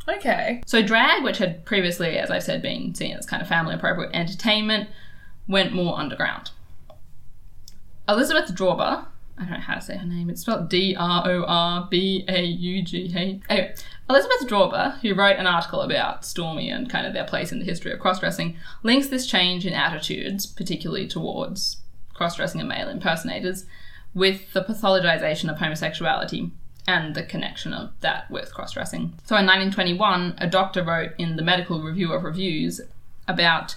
okay. 0.09 0.62
So 0.66 0.83
drag, 0.83 1.22
which 1.22 1.37
had 1.38 1.66
previously, 1.66 2.18
as 2.18 2.31
I've 2.31 2.42
said, 2.44 2.62
been 2.62 2.94
seen 2.94 3.14
as 3.14 3.26
kind 3.26 3.42
of 3.42 3.48
family 3.48 3.74
appropriate 3.74 4.11
entertainment, 4.14 4.88
went 5.46 5.72
more 5.74 5.98
underground. 5.98 6.50
Elizabeth 8.09 8.54
Drorbaugh, 8.54 9.07
I 9.38 9.42
don't 9.42 9.51
know 9.53 9.59
how 9.59 9.74
to 9.74 9.81
say 9.81 9.96
her 9.96 10.07
name, 10.07 10.31
it's 10.31 10.40
spelled 10.40 10.68
D 10.68 10.96
R 10.98 11.22
O 11.27 11.44
R 11.44 11.87
B 11.90 12.24
A 12.29 12.44
U 12.44 12.83
G 12.83 13.12
H. 13.14 13.40
Anyway, 13.48 13.74
Elizabeth 14.11 14.48
Drorbaugh, 14.48 14.98
who 15.01 15.14
wrote 15.14 15.37
an 15.37 15.46
article 15.46 15.81
about 15.81 16.24
Stormy 16.24 16.70
and 16.70 16.90
kind 16.90 17.07
of 17.07 17.12
their 17.12 17.24
place 17.24 17.53
in 17.53 17.59
the 17.59 17.64
history 17.64 17.92
of 17.92 18.01
cross 18.01 18.20
dressing, 18.20 18.57
links 18.83 19.09
this 19.09 19.27
change 19.27 19.64
in 19.64 19.72
attitudes, 19.72 20.46
particularly 20.46 21.07
towards 21.07 21.79
cross 22.14 22.37
dressing 22.37 22.61
and 22.61 22.68
male 22.68 22.88
impersonators, 22.88 23.64
with 24.14 24.53
the 24.53 24.64
pathologization 24.64 25.51
of 25.51 25.59
homosexuality 25.59 26.51
and 26.87 27.14
the 27.14 27.22
connection 27.22 27.72
of 27.72 27.90
that 28.01 28.29
with 28.31 28.53
cross 28.53 28.72
dressing. 28.72 29.12
So 29.24 29.37
in 29.37 29.46
1921, 29.46 30.37
a 30.38 30.48
doctor 30.48 30.83
wrote 30.83 31.12
in 31.18 31.37
the 31.37 31.42
Medical 31.42 31.83
Review 31.83 32.12
of 32.12 32.24
Reviews 32.24 32.81
about 33.29 33.77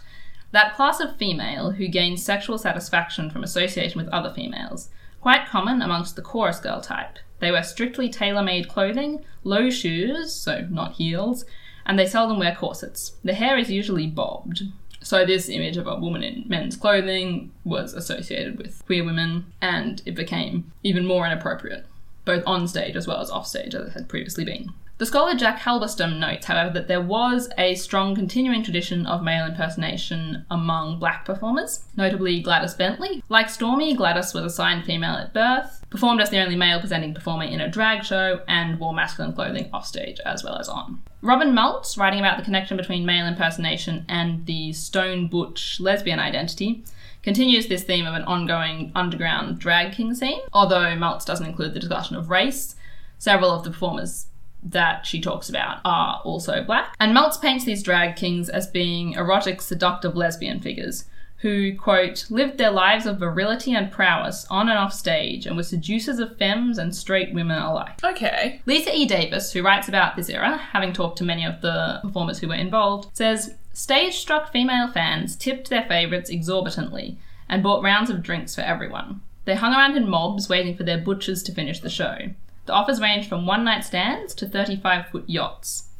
that 0.52 0.76
class 0.76 1.00
of 1.00 1.18
female 1.18 1.72
who 1.72 1.88
gains 1.88 2.24
sexual 2.24 2.58
satisfaction 2.58 3.30
from 3.30 3.44
association 3.44 4.02
with 4.02 4.12
other 4.14 4.34
females, 4.34 4.90
quite 5.22 5.48
common 5.48 5.82
amongst 5.82 6.16
the 6.16 6.22
chorus 6.22 6.60
girl 6.60 6.82
type. 6.82 7.20
They 7.40 7.52
wear 7.52 7.64
strictly 7.64 8.10
tailor 8.10 8.44
made 8.44 8.68
clothing, 8.68 9.24
low 9.44 9.70
shoes, 9.70 10.34
so 10.34 10.68
not 10.70 10.94
heels, 10.94 11.46
and 11.86 11.98
they 11.98 12.08
seldom 12.08 12.40
wear 12.40 12.56
corsets. 12.56 13.14
The 13.24 13.34
hair 13.34 13.58
is 13.58 13.72
usually 13.72 14.08
bobbed. 14.08 14.64
So, 15.04 15.26
this 15.26 15.50
image 15.50 15.78
of 15.78 15.88
a 15.88 15.96
woman 15.96 16.22
in 16.22 16.44
men's 16.48 16.76
clothing 16.76 17.52
was 17.64 17.94
associated 17.94 18.60
with 18.60 18.86
queer 18.86 19.04
women, 19.04 19.52
and 19.60 20.02
it 20.06 20.14
became 20.14 20.72
even 20.84 21.08
more 21.08 21.26
inappropriate, 21.26 21.88
both 22.24 22.44
on 22.46 22.68
stage 22.68 22.96
as 22.96 23.08
well 23.08 23.20
as 23.20 23.32
off 23.32 23.48
stage, 23.48 23.74
as 23.74 23.88
it 23.88 23.94
had 23.94 24.10
previously 24.10 24.46
been. 24.46 24.70
The 25.02 25.08
scholar 25.08 25.34
Jack 25.34 25.60
Halberstam 25.62 26.20
notes, 26.20 26.46
however, 26.46 26.70
that 26.74 26.88
there 26.88 27.02
was 27.02 27.50
a 27.58 27.74
strong 27.74 28.14
continuing 28.14 28.62
tradition 28.62 29.08
of 29.08 29.24
male 29.24 29.48
impersonation 29.48 30.46
among 30.52 31.00
black 31.00 31.26
performers, 31.26 31.84
notably 31.98 32.40
Gladys 32.40 32.76
Bentley. 32.76 33.24
Like 33.28 33.50
Stormy, 33.50 33.96
Gladys 33.96 34.36
was 34.36 34.44
assigned 34.44 34.86
female 34.86 35.16
at 35.16 35.34
birth, 35.34 35.84
performed 35.90 36.22
as 36.22 36.30
the 36.30 36.38
only 36.38 36.56
male 36.56 36.80
presenting 36.80 37.16
performer 37.16 37.46
in 37.46 37.62
a 37.62 37.68
drag 37.68 38.06
show, 38.06 38.42
and 38.48 38.80
wore 38.80 38.94
masculine 38.94 39.34
clothing 39.34 39.72
offstage 39.74 40.20
as 40.24 40.44
well 40.44 40.60
as 40.60 40.70
on. 40.70 41.02
Robin 41.24 41.52
Maltz, 41.52 41.98
writing 41.98 42.20
about 42.20 42.38
the 42.38 42.46
connection 42.46 42.78
between 42.78 43.04
male 43.04 43.26
impersonation 43.26 44.06
and 44.08 44.46
the 44.46 44.72
stone 44.72 45.28
butch 45.28 45.80
lesbian 45.80 46.20
identity, 46.20 46.84
continues 47.24 47.66
this 47.68 47.84
theme 47.84 48.06
of 48.06 48.14
an 48.14 48.26
ongoing 48.26 48.92
underground 48.94 49.58
drag 49.58 49.94
king 49.94 50.14
scene. 50.14 50.42
Although 50.54 50.96
Maltz 50.96 51.26
doesn't 51.26 51.48
include 51.48 51.74
the 51.74 51.80
discussion 51.80 52.18
of 52.18 52.30
race, 52.30 52.76
several 53.18 53.50
of 53.50 53.64
the 53.64 53.72
performers 53.72 54.28
that 54.64 55.06
she 55.06 55.20
talks 55.20 55.50
about 55.50 55.80
are 55.84 56.22
also 56.24 56.64
black. 56.64 56.96
And 57.00 57.16
Maltz 57.16 57.42
paints 57.42 57.66
these 57.66 57.84
drag 57.84 58.16
kings 58.16 58.50
as 58.50 58.68
being 58.68 59.14
erotic, 59.14 59.62
seductive 59.62 60.16
lesbian 60.16 60.60
figures 60.60 61.06
who, 61.42 61.76
quote, 61.76 62.30
lived 62.30 62.60
their 62.60 62.70
lives 62.70 63.08
of 63.08 63.18
virility 63.18 63.74
and 63.74 63.92
prowess 63.92 64.46
on 64.52 64.70
and 64.70 64.78
off 64.78 64.94
stage 64.94 65.48
and 65.48 65.58
were 65.58 65.64
seducers 65.64 66.20
of 66.20 66.38
femmes 66.38 66.78
and 66.78 66.96
straight 66.96 67.34
women 67.34 67.58
alike. 67.58 68.04
Okay. 68.04 68.62
Lisa 68.68 68.96
E. 68.96 69.08
Davis, 69.08 69.52
who 69.52 69.64
writes 69.64 69.88
about 69.88 70.16
this 70.16 70.30
era, 70.30 70.58
having 70.58 70.94
talked 70.94 71.18
to 71.18 71.24
many 71.24 71.44
of 71.44 71.62
the 71.62 72.00
performers 72.04 72.38
who 72.38 72.48
were 72.48 72.54
involved, 72.54 73.10
says 73.18 73.56
stage 73.74 74.18
struck 74.18 74.52
female 74.52 74.88
fans 74.92 75.36
tipped 75.36 75.72
their 75.72 75.86
favourites 75.86 76.30
exorbitantly 76.30 77.18
and 77.50 77.64
bought 77.64 77.84
rounds 77.84 78.12
of 78.12 78.22
drinks 78.22 78.54
for 78.54 78.62
everyone. 78.62 79.22
They 79.46 79.56
hung 79.56 79.74
around 79.74 79.98
in 79.98 80.08
mobs 80.08 80.48
waiting 80.48 80.78
for 80.78 80.84
their 80.84 81.00
butchers 81.00 81.42
to 81.44 81.52
finish 81.52 81.80
the 81.80 81.90
show. 81.90 82.18
The 82.66 82.74
offers 82.74 83.02
range 83.02 83.28
from 83.28 83.46
one 83.46 83.64
night 83.64 83.84
stands 83.84 84.34
to 84.36 84.48
35 84.48 85.08
foot 85.08 85.24
yachts. 85.28 85.84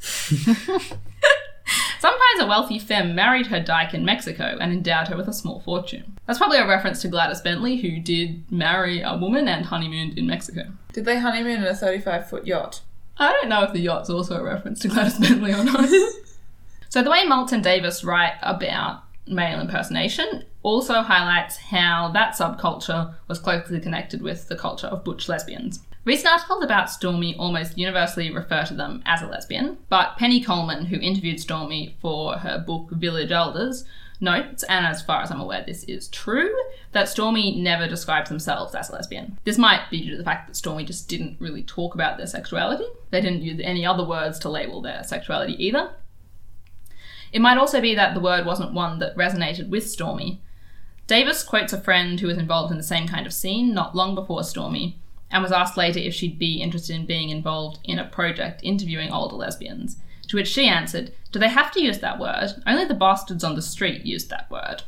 Sometimes 1.98 2.40
a 2.40 2.46
wealthy 2.46 2.78
femme 2.78 3.14
married 3.14 3.46
her 3.46 3.60
dyke 3.60 3.94
in 3.94 4.04
Mexico 4.04 4.56
and 4.60 4.72
endowed 4.72 5.08
her 5.08 5.16
with 5.16 5.28
a 5.28 5.32
small 5.32 5.60
fortune. 5.60 6.18
That's 6.26 6.38
probably 6.38 6.58
a 6.58 6.66
reference 6.66 7.00
to 7.02 7.08
Gladys 7.08 7.40
Bentley, 7.40 7.76
who 7.76 8.00
did 8.00 8.50
marry 8.50 9.02
a 9.02 9.16
woman 9.16 9.46
and 9.46 9.66
honeymooned 9.66 10.18
in 10.18 10.26
Mexico. 10.26 10.64
Did 10.92 11.04
they 11.04 11.18
honeymoon 11.20 11.58
in 11.58 11.64
a 11.64 11.74
35 11.74 12.28
foot 12.28 12.46
yacht? 12.46 12.80
I 13.18 13.30
don't 13.30 13.48
know 13.48 13.62
if 13.62 13.72
the 13.72 13.80
yacht's 13.80 14.10
also 14.10 14.36
a 14.36 14.42
reference 14.42 14.80
to 14.80 14.88
Gladys 14.88 15.18
Bentley 15.18 15.52
or 15.52 15.62
not. 15.62 15.88
so 16.88 17.02
the 17.02 17.10
way 17.10 17.24
Maltz 17.24 17.52
and 17.52 17.62
Davis 17.62 18.02
write 18.02 18.34
about 18.42 19.04
male 19.26 19.60
impersonation 19.60 20.44
also 20.62 21.02
highlights 21.02 21.56
how 21.56 22.10
that 22.14 22.34
subculture 22.34 23.14
was 23.28 23.38
closely 23.38 23.80
connected 23.80 24.22
with 24.22 24.48
the 24.48 24.56
culture 24.56 24.88
of 24.88 25.04
butch 25.04 25.28
lesbians. 25.28 25.80
Recent 26.04 26.32
articles 26.32 26.64
about 26.64 26.90
Stormy 26.90 27.36
almost 27.36 27.78
universally 27.78 28.32
refer 28.32 28.64
to 28.64 28.74
them 28.74 29.04
as 29.06 29.22
a 29.22 29.28
lesbian, 29.28 29.78
but 29.88 30.16
Penny 30.16 30.42
Coleman, 30.42 30.86
who 30.86 30.96
interviewed 30.96 31.38
Stormy 31.38 31.96
for 32.00 32.38
her 32.38 32.58
book 32.58 32.90
Village 32.90 33.30
Elders, 33.30 33.84
notes, 34.20 34.64
and 34.64 34.84
as 34.84 35.00
far 35.00 35.22
as 35.22 35.30
I'm 35.30 35.40
aware, 35.40 35.62
this 35.64 35.84
is 35.84 36.08
true, 36.08 36.52
that 36.90 37.08
Stormy 37.08 37.60
never 37.60 37.86
describes 37.86 38.30
themselves 38.30 38.74
as 38.74 38.90
a 38.90 38.94
lesbian. 38.94 39.38
This 39.44 39.58
might 39.58 39.90
be 39.90 40.00
due 40.02 40.10
to 40.10 40.16
the 40.16 40.24
fact 40.24 40.48
that 40.48 40.56
Stormy 40.56 40.84
just 40.84 41.08
didn't 41.08 41.40
really 41.40 41.62
talk 41.62 41.94
about 41.94 42.16
their 42.16 42.26
sexuality. 42.26 42.86
They 43.10 43.20
didn't 43.20 43.42
use 43.42 43.60
any 43.62 43.86
other 43.86 44.04
words 44.04 44.40
to 44.40 44.48
label 44.48 44.82
their 44.82 45.04
sexuality 45.04 45.54
either. 45.64 45.92
It 47.32 47.40
might 47.40 47.58
also 47.58 47.80
be 47.80 47.94
that 47.94 48.14
the 48.14 48.20
word 48.20 48.44
wasn't 48.44 48.74
one 48.74 48.98
that 48.98 49.16
resonated 49.16 49.68
with 49.68 49.88
Stormy. 49.88 50.40
Davis 51.06 51.44
quotes 51.44 51.72
a 51.72 51.80
friend 51.80 52.18
who 52.18 52.26
was 52.26 52.38
involved 52.38 52.72
in 52.72 52.76
the 52.76 52.82
same 52.82 53.06
kind 53.06 53.24
of 53.24 53.32
scene 53.32 53.72
not 53.72 53.94
long 53.94 54.16
before 54.16 54.42
Stormy, 54.42 54.98
and 55.32 55.42
was 55.42 55.52
asked 55.52 55.76
later 55.76 55.98
if 55.98 56.14
she'd 56.14 56.38
be 56.38 56.60
interested 56.60 56.94
in 56.94 57.06
being 57.06 57.30
involved 57.30 57.78
in 57.84 57.98
a 57.98 58.08
project 58.08 58.60
interviewing 58.62 59.10
older 59.10 59.36
lesbians. 59.36 59.96
To 60.28 60.36
which 60.36 60.48
she 60.48 60.68
answered, 60.68 61.12
Do 61.32 61.38
they 61.38 61.48
have 61.48 61.72
to 61.72 61.82
use 61.82 61.98
that 61.98 62.18
word? 62.18 62.50
Only 62.66 62.84
the 62.84 62.94
bastards 62.94 63.42
on 63.42 63.54
the 63.54 63.62
street 63.62 64.04
used 64.04 64.30
that 64.30 64.50
word. 64.50 64.82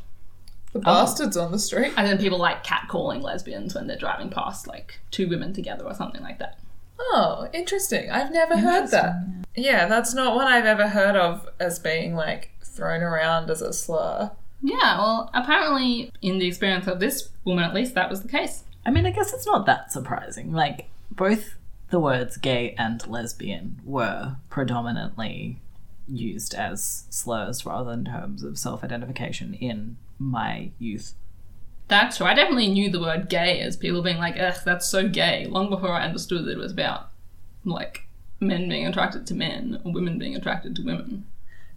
The 0.71 0.79
oh. 0.79 0.81
bastards 0.81 1.37
on 1.37 1.51
the 1.51 1.59
street. 1.59 1.93
And 1.97 2.07
then 2.07 2.17
people 2.17 2.37
like 2.37 2.63
catcalling 2.63 3.21
lesbians 3.21 3.75
when 3.75 3.87
they're 3.87 3.97
driving 3.97 4.29
past 4.29 4.67
like 4.67 4.99
two 5.11 5.27
women 5.27 5.53
together 5.53 5.83
or 5.83 5.93
something 5.93 6.21
like 6.21 6.39
that. 6.39 6.59
Oh, 6.99 7.47
interesting. 7.53 8.09
I've 8.09 8.31
never 8.31 8.57
heard 8.57 8.91
that. 8.91 9.15
Yeah, 9.55 9.87
that's 9.87 10.13
not 10.13 10.35
one 10.35 10.47
I've 10.47 10.65
ever 10.65 10.87
heard 10.87 11.15
of 11.15 11.47
as 11.59 11.79
being 11.79 12.15
like 12.15 12.51
thrown 12.63 13.01
around 13.01 13.49
as 13.49 13.61
a 13.61 13.73
slur. 13.73 14.31
Yeah, 14.61 14.97
well, 14.97 15.29
apparently, 15.33 16.11
in 16.21 16.39
the 16.39 16.47
experience 16.47 16.87
of 16.87 16.99
this 16.99 17.29
woman 17.43 17.63
at 17.63 17.73
least, 17.73 17.93
that 17.95 18.09
was 18.09 18.21
the 18.21 18.27
case. 18.27 18.63
I 18.85 18.91
mean, 18.91 19.05
I 19.05 19.11
guess 19.11 19.33
it's 19.33 19.45
not 19.45 19.65
that 19.65 19.91
surprising. 19.91 20.51
Like, 20.51 20.89
both 21.11 21.55
the 21.89 21.99
words 21.99 22.37
gay 22.37 22.75
and 22.77 23.05
lesbian 23.07 23.81
were 23.83 24.37
predominantly 24.49 25.59
used 26.07 26.53
as 26.53 27.05
slurs 27.09 27.65
rather 27.65 27.89
than 27.91 28.05
terms 28.05 28.43
of 28.43 28.59
self 28.59 28.83
identification 28.83 29.53
in 29.55 29.97
my 30.19 30.71
youth. 30.77 31.13
That's 31.87 32.17
true. 32.17 32.25
I 32.25 32.33
definitely 32.33 32.69
knew 32.69 32.89
the 32.89 32.99
word 32.99 33.29
gay 33.29 33.59
as 33.59 33.77
people 33.77 34.01
being 34.01 34.17
like, 34.17 34.37
ugh, 34.39 34.57
that's 34.65 34.87
so 34.87 35.07
gay, 35.07 35.45
long 35.45 35.69
before 35.69 35.91
I 35.91 36.05
understood 36.05 36.45
that 36.45 36.51
it 36.51 36.57
was 36.57 36.71
about, 36.71 37.09
like, 37.63 38.07
men 38.39 38.67
being 38.67 38.85
attracted 38.85 39.27
to 39.27 39.35
men 39.35 39.81
or 39.83 39.91
women 39.91 40.17
being 40.17 40.35
attracted 40.35 40.75
to 40.75 40.83
women. 40.83 41.25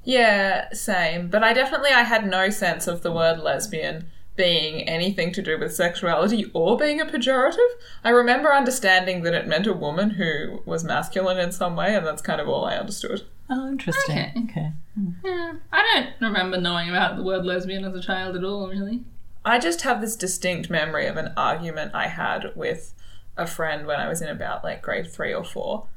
Yeah, 0.04 0.72
same. 0.72 1.28
But 1.28 1.44
I 1.44 1.52
definitely 1.52 1.90
I 1.90 2.02
had 2.02 2.26
no 2.26 2.48
sense 2.50 2.86
of 2.86 3.02
the 3.02 3.12
word 3.12 3.40
lesbian 3.40 4.06
being 4.38 4.88
anything 4.88 5.32
to 5.32 5.42
do 5.42 5.58
with 5.58 5.74
sexuality 5.74 6.48
or 6.54 6.78
being 6.78 7.00
a 7.00 7.04
pejorative. 7.04 7.58
I 8.04 8.10
remember 8.10 8.54
understanding 8.54 9.22
that 9.24 9.34
it 9.34 9.48
meant 9.48 9.66
a 9.66 9.72
woman 9.74 10.10
who 10.10 10.62
was 10.64 10.84
masculine 10.84 11.38
in 11.38 11.50
some 11.50 11.74
way, 11.74 11.94
and 11.94 12.06
that's 12.06 12.22
kind 12.22 12.40
of 12.40 12.48
all 12.48 12.64
I 12.64 12.76
understood. 12.76 13.24
Oh, 13.50 13.68
interesting. 13.68 14.16
Okay. 14.16 14.32
Okay. 14.44 14.72
Hmm. 14.94 15.10
Yeah, 15.24 15.54
I 15.72 15.82
don't 15.82 16.12
remember 16.20 16.60
knowing 16.60 16.88
about 16.88 17.16
the 17.16 17.24
word 17.24 17.44
lesbian 17.44 17.84
as 17.84 17.94
a 17.94 18.00
child 18.00 18.36
at 18.36 18.44
all, 18.44 18.68
really. 18.68 19.02
I 19.44 19.58
just 19.58 19.82
have 19.82 20.00
this 20.00 20.14
distinct 20.14 20.70
memory 20.70 21.06
of 21.06 21.16
an 21.16 21.32
argument 21.36 21.94
I 21.94 22.06
had 22.06 22.52
with 22.54 22.94
a 23.36 23.46
friend 23.46 23.86
when 23.86 23.98
I 23.98 24.08
was 24.08 24.22
in 24.22 24.28
about 24.28 24.62
like 24.62 24.82
grade 24.82 25.10
three 25.10 25.34
or 25.34 25.44
four. 25.44 25.88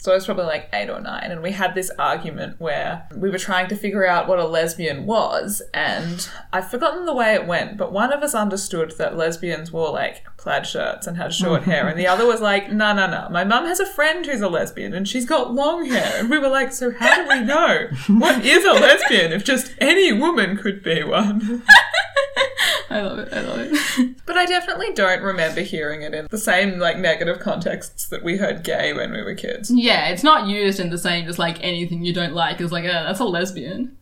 So 0.00 0.12
I 0.12 0.14
was 0.14 0.26
probably 0.26 0.44
like 0.44 0.68
eight 0.72 0.88
or 0.88 1.00
nine, 1.00 1.30
and 1.30 1.42
we 1.42 1.52
had 1.52 1.74
this 1.74 1.90
argument 1.98 2.60
where 2.60 3.08
we 3.16 3.30
were 3.30 3.38
trying 3.38 3.68
to 3.68 3.76
figure 3.76 4.06
out 4.06 4.28
what 4.28 4.38
a 4.38 4.46
lesbian 4.46 5.06
was, 5.06 5.60
and 5.74 6.28
I've 6.52 6.70
forgotten 6.70 7.04
the 7.04 7.14
way 7.14 7.34
it 7.34 7.46
went, 7.46 7.76
but 7.76 7.92
one 7.92 8.12
of 8.12 8.22
us 8.22 8.34
understood 8.34 8.92
that 8.98 9.16
lesbians 9.16 9.72
wore 9.72 9.90
like 9.90 10.24
plaid 10.36 10.66
shirts 10.66 11.06
and 11.08 11.16
had 11.16 11.34
short 11.34 11.64
hair, 11.64 11.88
and 11.88 11.98
the 11.98 12.06
other 12.06 12.26
was 12.26 12.40
like, 12.40 12.70
no, 12.70 12.94
no, 12.94 13.10
no, 13.10 13.28
my 13.30 13.42
mum 13.42 13.66
has 13.66 13.80
a 13.80 13.86
friend 13.86 14.24
who's 14.24 14.40
a 14.40 14.48
lesbian 14.48 14.94
and 14.94 15.08
she's 15.08 15.26
got 15.26 15.52
long 15.52 15.86
hair. 15.86 16.12
And 16.18 16.30
we 16.30 16.38
were 16.38 16.48
like, 16.48 16.72
so 16.72 16.92
how 16.92 17.16
do 17.16 17.28
we 17.28 17.44
know 17.44 17.88
what 18.08 18.44
is 18.44 18.64
a 18.64 18.72
lesbian 18.72 19.32
if 19.32 19.44
just 19.44 19.74
any 19.80 20.12
woman 20.12 20.56
could 20.56 20.82
be 20.82 21.02
one? 21.02 21.64
I 22.90 23.02
love 23.02 23.18
it. 23.18 23.32
I 23.32 23.40
love 23.42 23.58
it. 23.60 24.16
But 24.26 24.36
I 24.36 24.46
definitely 24.46 24.92
don't 24.92 25.22
remember 25.22 25.62
hearing 25.62 26.02
it 26.02 26.14
in 26.14 26.26
the 26.30 26.38
same 26.38 26.78
like 26.78 26.98
negative 26.98 27.40
contexts 27.40 28.08
that 28.08 28.22
we 28.22 28.36
heard 28.36 28.62
gay 28.62 28.92
when 28.92 29.12
we 29.12 29.22
were 29.22 29.34
kids. 29.34 29.70
yeah, 29.74 30.08
it's 30.08 30.22
not 30.22 30.46
used 30.46 30.80
in 30.80 30.90
the 30.90 30.98
same 30.98 31.28
as 31.28 31.38
like 31.38 31.62
anything 31.62 32.04
you 32.04 32.12
don't 32.12 32.34
like 32.34 32.60
is 32.60 32.72
like, 32.72 32.84
oh, 32.84 33.04
that's 33.04 33.20
a 33.20 33.24
lesbian. 33.24 33.96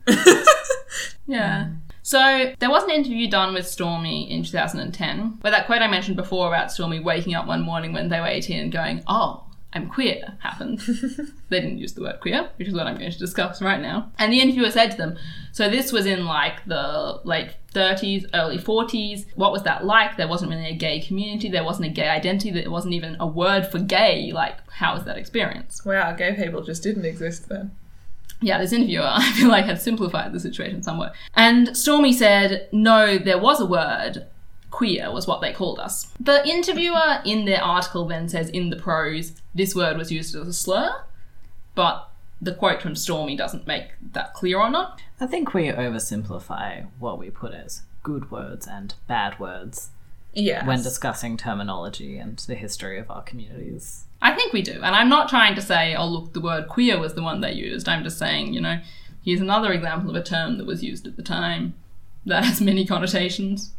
yeah. 1.27 1.69
So 2.03 2.53
there 2.59 2.69
was 2.69 2.83
an 2.83 2.91
interview 2.91 3.29
done 3.29 3.53
with 3.53 3.67
Stormy 3.67 4.31
in 4.31 4.43
2010 4.43 5.39
where 5.41 5.51
that 5.51 5.65
quote 5.65 5.81
I 5.81 5.87
mentioned 5.87 6.15
before 6.15 6.47
about 6.47 6.71
Stormy 6.71 6.99
waking 6.99 7.35
up 7.35 7.47
one 7.47 7.61
morning 7.61 7.93
when 7.93 8.09
they 8.09 8.19
were 8.19 8.27
18 8.27 8.59
and 8.59 8.71
going, 8.71 9.03
oh, 9.07 9.43
I'm 9.77 9.89
queer 9.89 10.37
happened. 10.39 10.79
they 11.49 11.61
didn't 11.61 11.77
use 11.77 11.93
the 11.93 12.01
word 12.01 12.19
queer, 12.19 12.49
which 12.57 12.67
is 12.67 12.73
what 12.73 12.87
I'm 12.87 12.97
going 12.97 13.11
to 13.11 13.17
discuss 13.17 13.61
right 13.61 13.79
now. 13.79 14.11
And 14.17 14.33
the 14.33 14.41
interviewer 14.41 14.71
said 14.71 14.91
to 14.91 14.97
them, 14.97 15.17
so 15.51 15.69
this 15.69 15.91
was 15.91 16.05
in 16.05 16.25
like 16.25 16.65
the 16.65 17.21
late 17.23 17.51
30s, 17.73 18.25
early 18.33 18.57
40s. 18.57 19.25
What 19.35 19.51
was 19.51 19.63
that 19.63 19.85
like? 19.85 20.17
There 20.17 20.27
wasn't 20.27 20.51
really 20.51 20.67
a 20.67 20.75
gay 20.75 20.99
community, 20.99 21.49
there 21.49 21.63
wasn't 21.63 21.87
a 21.87 21.91
gay 21.91 22.09
identity, 22.09 22.51
there 22.51 22.71
wasn't 22.71 22.95
even 22.95 23.15
a 23.19 23.27
word 23.27 23.67
for 23.67 23.79
gay. 23.79 24.31
Like, 24.33 24.57
how 24.71 24.95
was 24.95 25.03
that 25.05 25.17
experience? 25.17 25.85
Wow, 25.85 26.13
gay 26.13 26.33
people 26.33 26.63
just 26.63 26.83
didn't 26.83 27.05
exist 27.05 27.47
then. 27.49 27.71
yeah, 28.41 28.57
this 28.57 28.73
interviewer, 28.73 29.03
I 29.07 29.31
feel 29.33 29.49
like, 29.49 29.65
had 29.65 29.81
simplified 29.81 30.33
the 30.33 30.39
situation 30.39 30.83
somewhat. 30.83 31.13
And 31.35 31.77
Stormy 31.77 32.13
said, 32.13 32.67
no, 32.71 33.17
there 33.17 33.39
was 33.39 33.59
a 33.59 33.65
word. 33.65 34.25
Queer 34.71 35.11
was 35.11 35.27
what 35.27 35.41
they 35.41 35.53
called 35.53 35.79
us. 35.79 36.11
The 36.19 36.45
interviewer 36.47 37.21
in 37.25 37.45
their 37.45 37.63
article 37.63 38.05
then 38.07 38.27
says 38.29 38.49
in 38.49 38.69
the 38.69 38.75
prose, 38.75 39.33
this 39.55 39.73
word 39.75 39.97
was 39.97 40.11
used 40.11 40.35
as 40.35 40.47
a 40.47 40.53
slur, 40.53 41.03
but 41.75 42.09
the 42.41 42.53
quote 42.53 42.81
from 42.81 42.95
Stormy 42.95 43.35
doesn't 43.35 43.65
make 43.65 43.87
that 44.13 44.33
clear 44.33 44.59
or 44.59 44.69
not. 44.69 45.01
I 45.19 45.25
think 45.27 45.53
we 45.53 45.69
oversimplify 45.69 46.85
what 46.99 47.17
we 47.17 47.29
put 47.29 47.53
as 47.53 47.83
good 48.03 48.29
words 48.31 48.67
and 48.67 48.93
bad 49.07 49.39
words 49.39 49.89
Yeah. 50.33 50.65
when 50.65 50.83
discussing 50.83 51.37
terminology 51.37 52.17
and 52.17 52.37
the 52.39 52.55
history 52.55 52.99
of 52.99 53.09
our 53.09 53.23
communities. 53.23 54.05
I 54.21 54.33
think 54.33 54.53
we 54.53 54.61
do. 54.61 54.73
And 54.73 54.95
I'm 54.95 55.09
not 55.09 55.29
trying 55.29 55.55
to 55.55 55.61
say, 55.61 55.95
oh, 55.95 56.07
look, 56.07 56.33
the 56.33 56.41
word 56.41 56.67
queer 56.67 56.99
was 56.99 57.13
the 57.13 57.23
one 57.23 57.41
they 57.41 57.53
used. 57.53 57.87
I'm 57.87 58.03
just 58.03 58.17
saying, 58.17 58.53
you 58.53 58.61
know, 58.61 58.79
here's 59.23 59.41
another 59.41 59.71
example 59.71 60.09
of 60.09 60.15
a 60.15 60.23
term 60.23 60.57
that 60.57 60.67
was 60.67 60.83
used 60.83 61.07
at 61.07 61.15
the 61.15 61.23
time 61.23 61.73
that 62.25 62.43
has 62.45 62.61
many 62.61 62.85
connotations. 62.85 63.73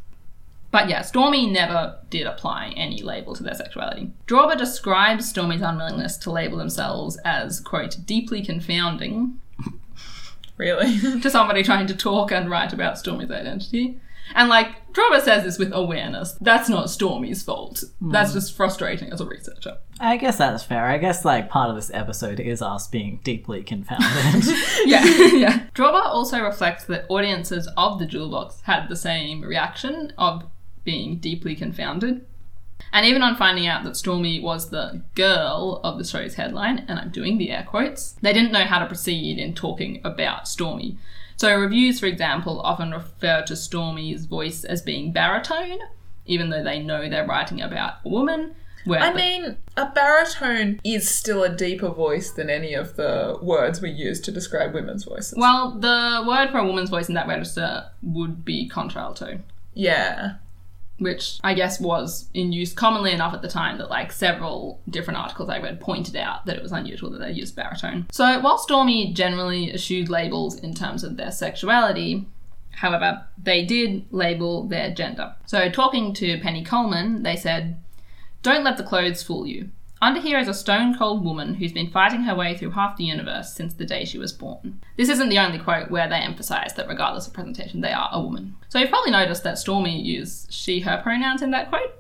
But 0.71 0.89
yeah, 0.89 1.03
Stormy 1.03 1.47
never 1.47 1.99
did 2.11 2.27
apply 2.27 2.75
any 2.77 3.03
label 3.03 3.35
to 3.35 3.43
their 3.43 3.55
sexuality. 3.55 4.13
Drorbaugh 4.27 4.59
describes 4.59 5.29
Stormy's 5.29 5.63
unwillingness 5.63 6.19
to 6.19 6.31
label 6.31 6.59
themselves 6.59 7.19
as, 7.25 7.61
quote, 7.61 7.97
deeply 8.05 8.45
confounding 8.45 9.41
Really? 10.59 10.99
to 11.21 11.31
somebody 11.31 11.63
trying 11.63 11.87
to 11.87 11.97
talk 11.97 12.33
and 12.33 12.51
write 12.51 12.73
about 12.73 12.99
Stormy's 12.99 13.31
identity. 13.31 14.01
And 14.35 14.51
like, 14.51 14.93
Drorbaugh 14.93 15.23
says 15.23 15.45
this 15.45 15.59
with 15.59 15.73
awareness. 15.73 16.33
That's 16.41 16.69
not 16.69 16.91
Stormy's 16.91 17.43
fault. 17.43 17.83
Hmm. 18.01 18.11
That's 18.11 18.35
just 18.35 18.55
frustrating 18.55 19.11
as 19.11 19.23
a 19.23 19.25
researcher. 19.25 19.79
I 20.01 20.17
guess 20.19 20.37
that's 20.37 20.65
fair. 20.65 20.85
I 20.85 20.99
guess 20.99 21.25
like 21.25 21.49
part 21.49 21.71
of 21.71 21.77
this 21.77 21.91
episode 21.95 22.39
is 22.41 22.61
us 22.61 22.89
being 22.89 23.21
deeply 23.25 23.63
confounded. 23.63 24.45
yeah, 24.85 25.05
yeah. 25.33 25.67
Drorbaugh 25.75 26.07
also 26.07 26.41
reflects 26.41 26.85
that 26.85 27.07
audiences 27.09 27.69
of 27.77 27.99
the 27.99 28.07
Jewel 28.07 28.31
Box 28.31 28.61
had 28.63 28.89
the 28.89 28.97
same 28.97 29.43
reaction 29.43 30.13
of 30.19 30.45
being 30.89 31.17
deeply 31.19 31.55
confounded. 31.55 32.25
And 32.95 33.05
even 33.05 33.23
on 33.23 33.37
finding 33.37 33.67
out 33.67 33.85
that 33.85 33.95
Stormy 33.99 34.41
was 34.41 34.71
the 34.71 35.03
girl 35.15 35.83
of 35.85 35.99
the 35.99 36.05
show's 36.05 36.37
headline, 36.37 36.87
and 36.89 36.99
I'm 36.99 37.11
doing 37.11 37.37
the 37.37 37.51
air 37.51 37.67
quotes, 37.69 38.13
they 38.23 38.33
didn't 38.33 38.53
know 38.53 38.65
how 38.65 38.79
to 38.79 38.87
proceed 38.87 39.39
in 39.39 39.53
talking 39.55 40.01
about 40.03 40.49
Stormy. 40.49 40.97
So 41.37 41.55
reviews, 41.55 42.01
for 42.01 42.07
example, 42.07 42.61
often 42.63 42.93
refer 42.93 43.43
to 43.43 43.53
Stormy's 43.55 44.25
voice 44.25 44.65
as 44.65 44.81
being 44.81 45.13
baritone, 45.13 45.79
even 46.25 46.49
though 46.49 46.65
they 46.65 46.81
know 46.81 47.07
they're 47.11 47.27
writing 47.27 47.61
about 47.61 47.95
a 48.07 48.09
woman. 48.09 48.55
I 48.91 49.11
the- 49.13 49.19
mean, 49.19 49.57
a 49.77 49.91
baritone 49.95 50.81
is 50.83 51.11
still 51.11 51.43
a 51.43 51.51
deeper 51.55 51.91
voice 51.91 52.31
than 52.31 52.49
any 52.49 52.73
of 52.73 52.97
the 52.97 53.37
words 53.43 53.83
we 53.83 53.91
use 53.91 54.19
to 54.21 54.33
describe 54.33 54.73
women's 54.73 55.05
voices. 55.05 55.35
well, 55.37 55.73
the 55.73 56.25
word 56.27 56.49
for 56.51 56.59
a 56.59 56.65
woman's 56.67 56.89
voice 56.89 57.09
in 57.11 57.15
that 57.17 57.29
register 57.29 57.85
would 58.03 58.47
be 58.47 58.67
contralto. 58.67 59.41
yeah. 59.75 60.37
Which 60.99 61.39
I 61.45 61.55
guess 61.55 61.81
was 61.81 62.29
in 62.35 62.53
use 62.53 62.73
commonly 62.73 63.13
enough 63.13 63.35
at 63.35 63.43
the 63.43 63.49
time 63.49 63.79
that 63.79 63.91
like 63.91 64.13
several 64.13 64.81
different 64.89 65.19
articles 65.19 65.49
I 65.49 65.59
read 65.59 65.81
pointed 65.81 66.17
out 66.17 66.47
that 66.47 66.57
it 66.57 66.63
was 66.63 66.73
unusual 66.73 67.11
that 67.11 67.19
they 67.19 67.31
used 67.31 67.57
baritone. 67.57 68.07
So 68.11 68.41
while 68.41 68.59
Stormy 68.59 69.13
generally 69.13 69.73
eschewed 69.73 70.09
labels 70.09 70.59
in 70.59 70.75
terms 70.75 71.05
of 71.05 71.17
their 71.17 71.31
sexuality, 71.31 72.27
however, 72.73 73.25
they 73.43 73.65
did 73.65 74.07
label 74.11 74.65
their 74.65 74.93
gender. 74.93 75.35
So 75.47 75.71
talking 75.71 76.13
to 76.15 76.41
Penny 76.41 76.65
Coleman, 76.65 77.23
they 77.23 77.37
said, 77.37 77.81
Don't 78.43 78.65
let 78.65 78.77
the 78.77 78.85
clothes 78.85 79.23
fool 79.23 79.47
you. 79.47 79.71
Under 80.01 80.21
here 80.21 80.39
is 80.39 80.47
a 80.47 80.55
stone 80.55 80.97
cold 80.97 81.25
woman 81.25 81.55
who's 81.55 81.73
been 81.73 81.91
fighting 81.91 82.23
her 82.23 82.35
way 82.35 82.57
through 82.57 82.71
half 82.71 82.97
the 82.97 83.05
universe 83.05 83.53
since 83.53 83.75
the 83.75 83.85
day 83.85 84.05
she 84.05 84.19
was 84.19 84.33
born. 84.33 84.81
This 84.97 85.09
isn't 85.09 85.29
the 85.29 85.41
only 85.41 85.59
quote 85.59 85.91
where 85.91 86.09
they 86.09 86.17
emphasise 86.17 86.73
that 86.75 86.89
regardless 86.89 87.27
of 87.27 87.33
presentation, 87.33 87.81
they 87.81 87.93
are 87.93 88.09
a 88.13 88.21
woman. 88.21 88.55
So 88.69 88.79
you've 88.79 88.91
probably 88.91 89.11
noticed 89.11 89.43
that 89.43 89.59
Stormy 89.59 90.01
used 90.01 90.53
she, 90.53 90.81
her 90.81 91.01
pronouns 91.03 91.43
in 91.43 91.51
that 91.51 91.69
quote, 91.69 91.98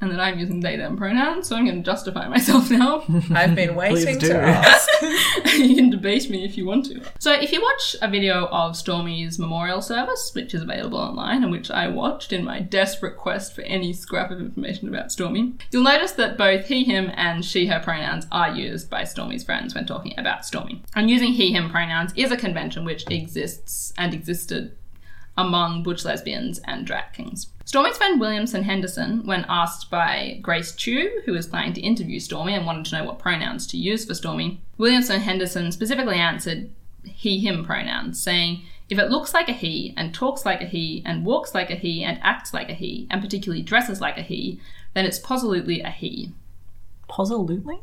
and 0.00 0.10
that 0.10 0.20
I'm 0.20 0.38
using 0.38 0.60
they, 0.60 0.76
them 0.76 0.96
pronouns, 0.96 1.48
so 1.48 1.56
I'm 1.56 1.64
going 1.64 1.82
to 1.82 1.82
justify 1.82 2.28
myself 2.28 2.70
now. 2.70 3.04
I've 3.30 3.54
been 3.54 3.74
waiting 3.74 4.18
do. 4.18 4.28
to 4.28 4.40
ask. 4.40 4.88
you 5.58 5.76
can 5.76 5.90
debate 5.90 6.30
me 6.30 6.44
if 6.44 6.56
you 6.56 6.66
want 6.66 6.86
to. 6.86 7.02
So, 7.18 7.32
if 7.32 7.52
you 7.52 7.60
watch 7.60 7.96
a 8.00 8.08
video 8.08 8.46
of 8.46 8.76
Stormy's 8.76 9.38
memorial 9.38 9.82
service, 9.82 10.32
which 10.34 10.54
is 10.54 10.62
available 10.62 10.98
online 10.98 11.42
and 11.42 11.52
which 11.52 11.70
I 11.70 11.88
watched 11.88 12.32
in 12.32 12.44
my 12.44 12.60
desperate 12.60 13.16
quest 13.16 13.54
for 13.54 13.62
any 13.62 13.92
scrap 13.92 14.30
of 14.30 14.40
information 14.40 14.88
about 14.88 15.12
Stormy, 15.12 15.54
you'll 15.70 15.82
notice 15.82 16.12
that 16.12 16.38
both 16.38 16.66
he, 16.66 16.84
him, 16.84 17.10
and 17.14 17.44
she, 17.44 17.66
her 17.66 17.80
pronouns 17.80 18.26
are 18.30 18.54
used 18.54 18.90
by 18.90 19.04
Stormy's 19.04 19.44
friends 19.44 19.74
when 19.74 19.86
talking 19.86 20.14
about 20.18 20.44
Stormy. 20.44 20.82
And 20.94 21.10
using 21.10 21.32
he, 21.32 21.52
him 21.52 21.70
pronouns 21.70 22.12
is 22.16 22.32
a 22.32 22.36
convention 22.36 22.84
which 22.84 23.08
exists 23.10 23.92
and 23.96 24.14
existed 24.14 24.76
among 25.38 25.82
butch 25.82 26.04
lesbians 26.04 26.60
and 26.64 26.86
drag 26.86 27.12
kings. 27.14 27.46
Stormy's 27.64 27.96
friend 27.96 28.20
Williamson 28.20 28.64
Henderson, 28.64 29.24
when 29.24 29.46
asked 29.48 29.90
by 29.90 30.38
Grace 30.42 30.72
Chu, 30.72 31.22
who 31.24 31.32
was 31.32 31.46
planning 31.46 31.72
to 31.74 31.80
interview 31.80 32.18
Stormy 32.18 32.54
and 32.54 32.66
wanted 32.66 32.86
to 32.86 32.98
know 32.98 33.04
what 33.04 33.18
pronouns 33.18 33.66
to 33.68 33.76
use 33.78 34.04
for 34.04 34.14
Stormy, 34.14 34.60
Williamson 34.78 35.20
Henderson 35.20 35.70
specifically 35.70 36.16
answered 36.16 36.70
he, 37.04 37.38
him 37.38 37.64
pronouns, 37.64 38.20
saying, 38.20 38.62
if 38.88 38.98
it 38.98 39.10
looks 39.10 39.34
like 39.34 39.48
a 39.48 39.52
he, 39.52 39.94
and 39.96 40.14
talks 40.14 40.44
like 40.44 40.62
a 40.62 40.66
he, 40.66 41.02
and 41.04 41.24
walks 41.24 41.54
like 41.54 41.70
a 41.70 41.74
he, 41.74 42.02
and 42.02 42.18
acts 42.22 42.54
like 42.54 42.70
a 42.70 42.74
he, 42.74 43.06
and 43.10 43.22
particularly 43.22 43.62
dresses 43.62 44.00
like 44.00 44.16
a 44.16 44.22
he, 44.22 44.60
then 44.94 45.04
it's 45.04 45.18
positively 45.18 45.80
a 45.82 45.90
he. 45.90 46.32
Positively? 47.06 47.80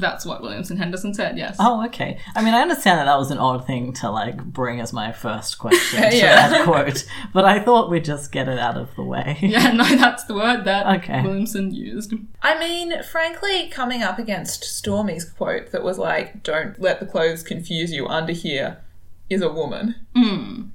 That's 0.00 0.24
what 0.24 0.42
Williamson 0.42 0.76
Henderson 0.76 1.12
said, 1.12 1.36
yes. 1.36 1.56
Oh, 1.58 1.84
okay. 1.86 2.18
I 2.36 2.42
mean, 2.42 2.54
I 2.54 2.60
understand 2.62 3.00
that 3.00 3.06
that 3.06 3.18
was 3.18 3.32
an 3.32 3.38
odd 3.38 3.66
thing 3.66 3.92
to 3.94 4.10
like 4.10 4.42
bring 4.44 4.80
as 4.80 4.92
my 4.92 5.10
first 5.10 5.58
question 5.58 6.02
to 6.10 6.16
Yeah. 6.16 6.48
that 6.48 6.64
quote, 6.64 7.04
but 7.32 7.44
I 7.44 7.58
thought 7.58 7.90
we'd 7.90 8.04
just 8.04 8.30
get 8.30 8.46
it 8.48 8.58
out 8.60 8.76
of 8.76 8.94
the 8.94 9.02
way. 9.02 9.36
Yeah, 9.42 9.72
no, 9.72 9.84
that's 9.84 10.22
the 10.24 10.34
word 10.34 10.64
that 10.66 10.86
Okay. 10.98 11.22
Williamson 11.22 11.74
used. 11.74 12.14
I 12.42 12.56
mean, 12.60 13.02
frankly, 13.02 13.68
coming 13.68 14.02
up 14.04 14.18
against 14.20 14.62
Stormy's 14.62 15.24
quote 15.24 15.72
that 15.72 15.82
was 15.82 15.98
like, 15.98 16.42
don't 16.44 16.80
let 16.80 17.00
the 17.00 17.06
clothes 17.06 17.42
confuse 17.42 17.90
you 17.92 18.06
under 18.06 18.32
here 18.32 18.78
is 19.28 19.42
a 19.42 19.50
woman. 19.50 19.96
Mm. 20.16 20.68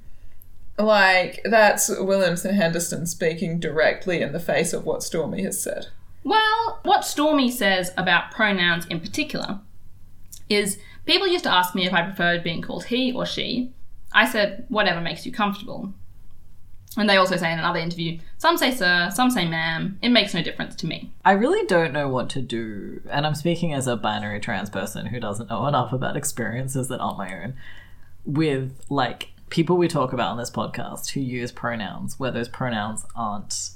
Like, 0.78 1.40
that's 1.44 1.88
Williamson 1.88 2.54
Henderson 2.56 3.06
speaking 3.06 3.60
directly 3.60 4.20
in 4.20 4.32
the 4.32 4.40
face 4.40 4.72
of 4.72 4.84
what 4.84 5.02
Stormy 5.02 5.42
has 5.44 5.62
said. 5.62 5.86
Well, 6.24 6.80
what 6.82 7.04
Stormy 7.04 7.50
says 7.50 7.92
about 7.96 8.30
pronouns 8.30 8.86
in 8.86 8.98
particular 9.00 9.60
is 10.48 10.78
people 11.04 11.28
used 11.28 11.44
to 11.44 11.52
ask 11.52 11.74
me 11.74 11.86
if 11.86 11.92
I 11.92 12.02
preferred 12.02 12.42
being 12.42 12.62
called 12.62 12.86
he 12.86 13.12
or 13.12 13.26
she. 13.26 13.72
I 14.12 14.28
said, 14.28 14.64
whatever 14.68 15.00
makes 15.00 15.26
you 15.26 15.32
comfortable. 15.32 15.92
And 16.96 17.10
they 17.10 17.16
also 17.16 17.36
say 17.36 17.52
in 17.52 17.58
another 17.58 17.80
interview, 17.80 18.20
some 18.38 18.56
say 18.56 18.70
sir, 18.70 19.10
some 19.12 19.30
say 19.30 19.46
ma'am, 19.48 19.98
it 20.00 20.10
makes 20.10 20.32
no 20.32 20.42
difference 20.42 20.76
to 20.76 20.86
me. 20.86 21.12
I 21.24 21.32
really 21.32 21.66
don't 21.66 21.92
know 21.92 22.08
what 22.08 22.30
to 22.30 22.40
do, 22.40 23.02
and 23.10 23.26
I'm 23.26 23.34
speaking 23.34 23.74
as 23.74 23.88
a 23.88 23.96
binary 23.96 24.38
trans 24.38 24.70
person 24.70 25.06
who 25.06 25.18
doesn't 25.18 25.50
know 25.50 25.66
enough 25.66 25.92
about 25.92 26.16
experiences 26.16 26.86
that 26.88 27.00
aren't 27.00 27.18
my 27.18 27.42
own, 27.42 27.54
with 28.24 28.80
like 28.88 29.30
people 29.50 29.76
we 29.76 29.88
talk 29.88 30.12
about 30.12 30.30
on 30.30 30.38
this 30.38 30.50
podcast 30.50 31.10
who 31.10 31.20
use 31.20 31.50
pronouns 31.50 32.18
where 32.18 32.30
those 32.30 32.48
pronouns 32.48 33.04
aren't 33.16 33.70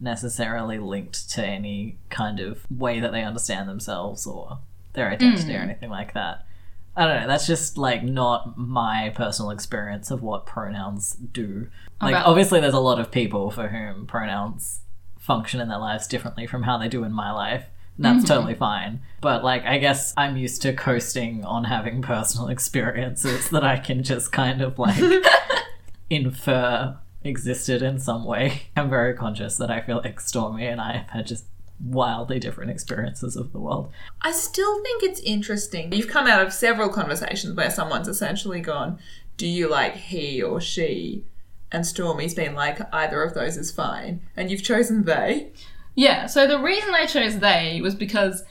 necessarily 0.00 0.78
linked 0.78 1.30
to 1.30 1.44
any 1.44 1.98
kind 2.10 2.40
of 2.40 2.66
way 2.70 3.00
that 3.00 3.12
they 3.12 3.22
understand 3.22 3.68
themselves 3.68 4.26
or 4.26 4.58
their 4.92 5.10
identity 5.10 5.54
or 5.54 5.58
hmm. 5.58 5.70
anything 5.70 5.90
like 5.90 6.14
that. 6.14 6.46
I 6.96 7.06
don't 7.06 7.22
know. 7.22 7.26
That's 7.26 7.46
just 7.46 7.76
like 7.76 8.02
not 8.04 8.56
my 8.56 9.12
personal 9.16 9.50
experience 9.50 10.10
of 10.10 10.22
what 10.22 10.46
pronouns 10.46 11.14
do. 11.14 11.68
Like, 12.00 12.12
About- 12.12 12.26
obviously, 12.26 12.60
there's 12.60 12.74
a 12.74 12.80
lot 12.80 13.00
of 13.00 13.10
people 13.10 13.50
for 13.50 13.68
whom 13.68 14.06
pronouns 14.06 14.80
function 15.18 15.60
in 15.60 15.68
their 15.68 15.78
lives 15.78 16.06
differently 16.06 16.46
from 16.46 16.64
how 16.64 16.78
they 16.78 16.88
do 16.88 17.02
in 17.02 17.12
my 17.12 17.32
life. 17.32 17.64
And 17.96 18.04
that's 18.04 18.22
hmm. 18.22 18.34
totally 18.34 18.54
fine. 18.54 19.00
But 19.20 19.44
like, 19.44 19.64
I 19.64 19.78
guess 19.78 20.14
I'm 20.16 20.36
used 20.36 20.62
to 20.62 20.72
coasting 20.72 21.44
on 21.44 21.64
having 21.64 22.02
personal 22.02 22.48
experiences 22.48 23.50
that 23.50 23.64
I 23.64 23.78
can 23.78 24.02
just 24.02 24.32
kind 24.32 24.62
of 24.62 24.78
like 24.78 25.02
infer 26.10 26.98
existed 27.24 27.82
in 27.82 27.98
some 27.98 28.24
way. 28.24 28.62
I'm 28.76 28.90
very 28.90 29.14
conscious 29.14 29.56
that 29.56 29.70
I 29.70 29.80
feel 29.80 30.00
like 30.04 30.20
Stormy 30.20 30.66
and 30.66 30.80
I 30.80 30.98
have 30.98 31.10
had 31.10 31.26
just 31.26 31.46
wildly 31.84 32.38
different 32.38 32.70
experiences 32.70 33.36
of 33.36 33.52
the 33.52 33.58
world. 33.58 33.90
I 34.22 34.32
still 34.32 34.82
think 34.82 35.02
it's 35.02 35.20
interesting. 35.20 35.92
You've 35.92 36.08
come 36.08 36.26
out 36.26 36.46
of 36.46 36.52
several 36.52 36.88
conversations 36.88 37.56
where 37.56 37.70
someone's 37.70 38.08
essentially 38.08 38.60
gone, 38.60 38.98
Do 39.36 39.46
you 39.46 39.68
like 39.68 39.96
he 39.96 40.42
or 40.42 40.60
she? 40.60 41.24
And 41.72 41.84
Stormy's 41.84 42.34
been 42.34 42.54
like, 42.54 42.80
Either 42.94 43.22
of 43.22 43.34
those 43.34 43.56
is 43.56 43.72
fine. 43.72 44.20
And 44.36 44.50
you've 44.50 44.62
chosen 44.62 45.04
they. 45.04 45.50
Yeah, 45.96 46.26
so 46.26 46.46
the 46.46 46.60
reason 46.60 46.94
I 46.94 47.06
chose 47.06 47.38
they 47.38 47.80
was 47.80 47.94
because 47.94 48.44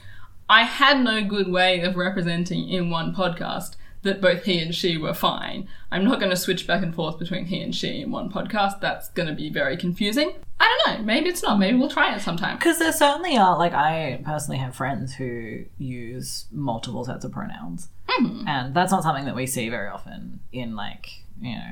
I 0.48 0.64
had 0.64 1.02
no 1.02 1.24
good 1.24 1.48
way 1.48 1.80
of 1.80 1.96
representing 1.96 2.68
in 2.68 2.90
one 2.90 3.14
podcast 3.14 3.76
that 4.04 4.20
both 4.20 4.44
he 4.44 4.60
and 4.60 4.74
she 4.74 4.96
were 4.96 5.12
fine. 5.12 5.68
I'm 5.90 6.04
not 6.04 6.18
going 6.20 6.30
to 6.30 6.36
switch 6.36 6.66
back 6.66 6.82
and 6.82 6.94
forth 6.94 7.18
between 7.18 7.46
he 7.46 7.60
and 7.60 7.74
she 7.74 8.00
in 8.00 8.10
one 8.10 8.30
podcast. 8.30 8.80
That's 8.80 9.08
going 9.10 9.28
to 9.28 9.34
be 9.34 9.50
very 9.50 9.76
confusing. 9.76 10.32
I 10.60 10.78
don't 10.86 10.98
know. 11.00 11.04
Maybe 11.04 11.28
it's 11.28 11.42
not. 11.42 11.58
Maybe 11.58 11.76
we'll 11.76 11.90
try 11.90 12.14
it 12.14 12.20
sometime. 12.20 12.56
Because 12.56 12.78
there 12.78 12.92
certainly 12.92 13.36
are, 13.36 13.58
like, 13.58 13.72
I 13.74 14.22
personally 14.24 14.58
have 14.58 14.74
friends 14.76 15.14
who 15.14 15.64
use 15.78 16.46
multiple 16.52 17.04
sets 17.04 17.24
of 17.24 17.32
pronouns. 17.32 17.88
Mm-hmm. 18.08 18.46
And 18.48 18.74
that's 18.74 18.92
not 18.92 19.02
something 19.02 19.24
that 19.24 19.34
we 19.34 19.46
see 19.46 19.68
very 19.68 19.88
often 19.88 20.40
in, 20.52 20.76
like, 20.76 21.08
you 21.40 21.54
know, 21.56 21.70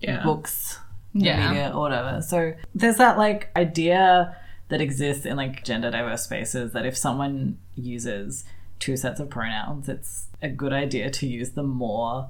Yeah. 0.00 0.22
books, 0.24 0.80
Yeah. 1.12 1.48
media, 1.48 1.72
or 1.74 1.80
whatever. 1.80 2.20
So 2.22 2.54
there's 2.74 2.96
that, 2.96 3.16
like, 3.16 3.50
idea 3.56 4.36
that 4.68 4.80
exists 4.80 5.24
in, 5.24 5.36
like, 5.36 5.62
gender 5.64 5.90
diverse 5.90 6.22
spaces 6.22 6.72
that 6.72 6.84
if 6.84 6.96
someone 6.96 7.58
uses 7.76 8.44
two 8.78 8.96
sets 8.96 9.20
of 9.20 9.30
pronouns, 9.30 9.88
it's 9.88 10.26
a 10.42 10.48
good 10.48 10.72
idea 10.72 11.10
to 11.10 11.26
use 11.26 11.50
the 11.50 11.62
more 11.62 12.28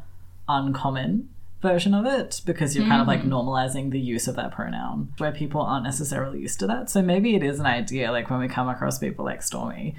uncommon 0.48 1.28
version 1.62 1.94
of 1.94 2.04
it 2.06 2.40
because 2.44 2.76
you're 2.76 2.86
kind 2.86 3.00
of 3.00 3.08
like 3.08 3.22
mm. 3.22 3.28
normalizing 3.28 3.90
the 3.90 3.98
use 3.98 4.28
of 4.28 4.36
that 4.36 4.52
pronoun 4.52 5.12
where 5.18 5.32
people 5.32 5.60
aren't 5.60 5.84
necessarily 5.84 6.38
used 6.40 6.60
to 6.60 6.66
that. 6.66 6.90
So 6.90 7.02
maybe 7.02 7.34
it 7.34 7.42
is 7.42 7.58
an 7.58 7.66
idea, 7.66 8.12
like 8.12 8.30
when 8.30 8.38
we 8.40 8.48
come 8.48 8.68
across 8.68 8.98
people 8.98 9.24
like 9.24 9.42
Stormy, 9.42 9.94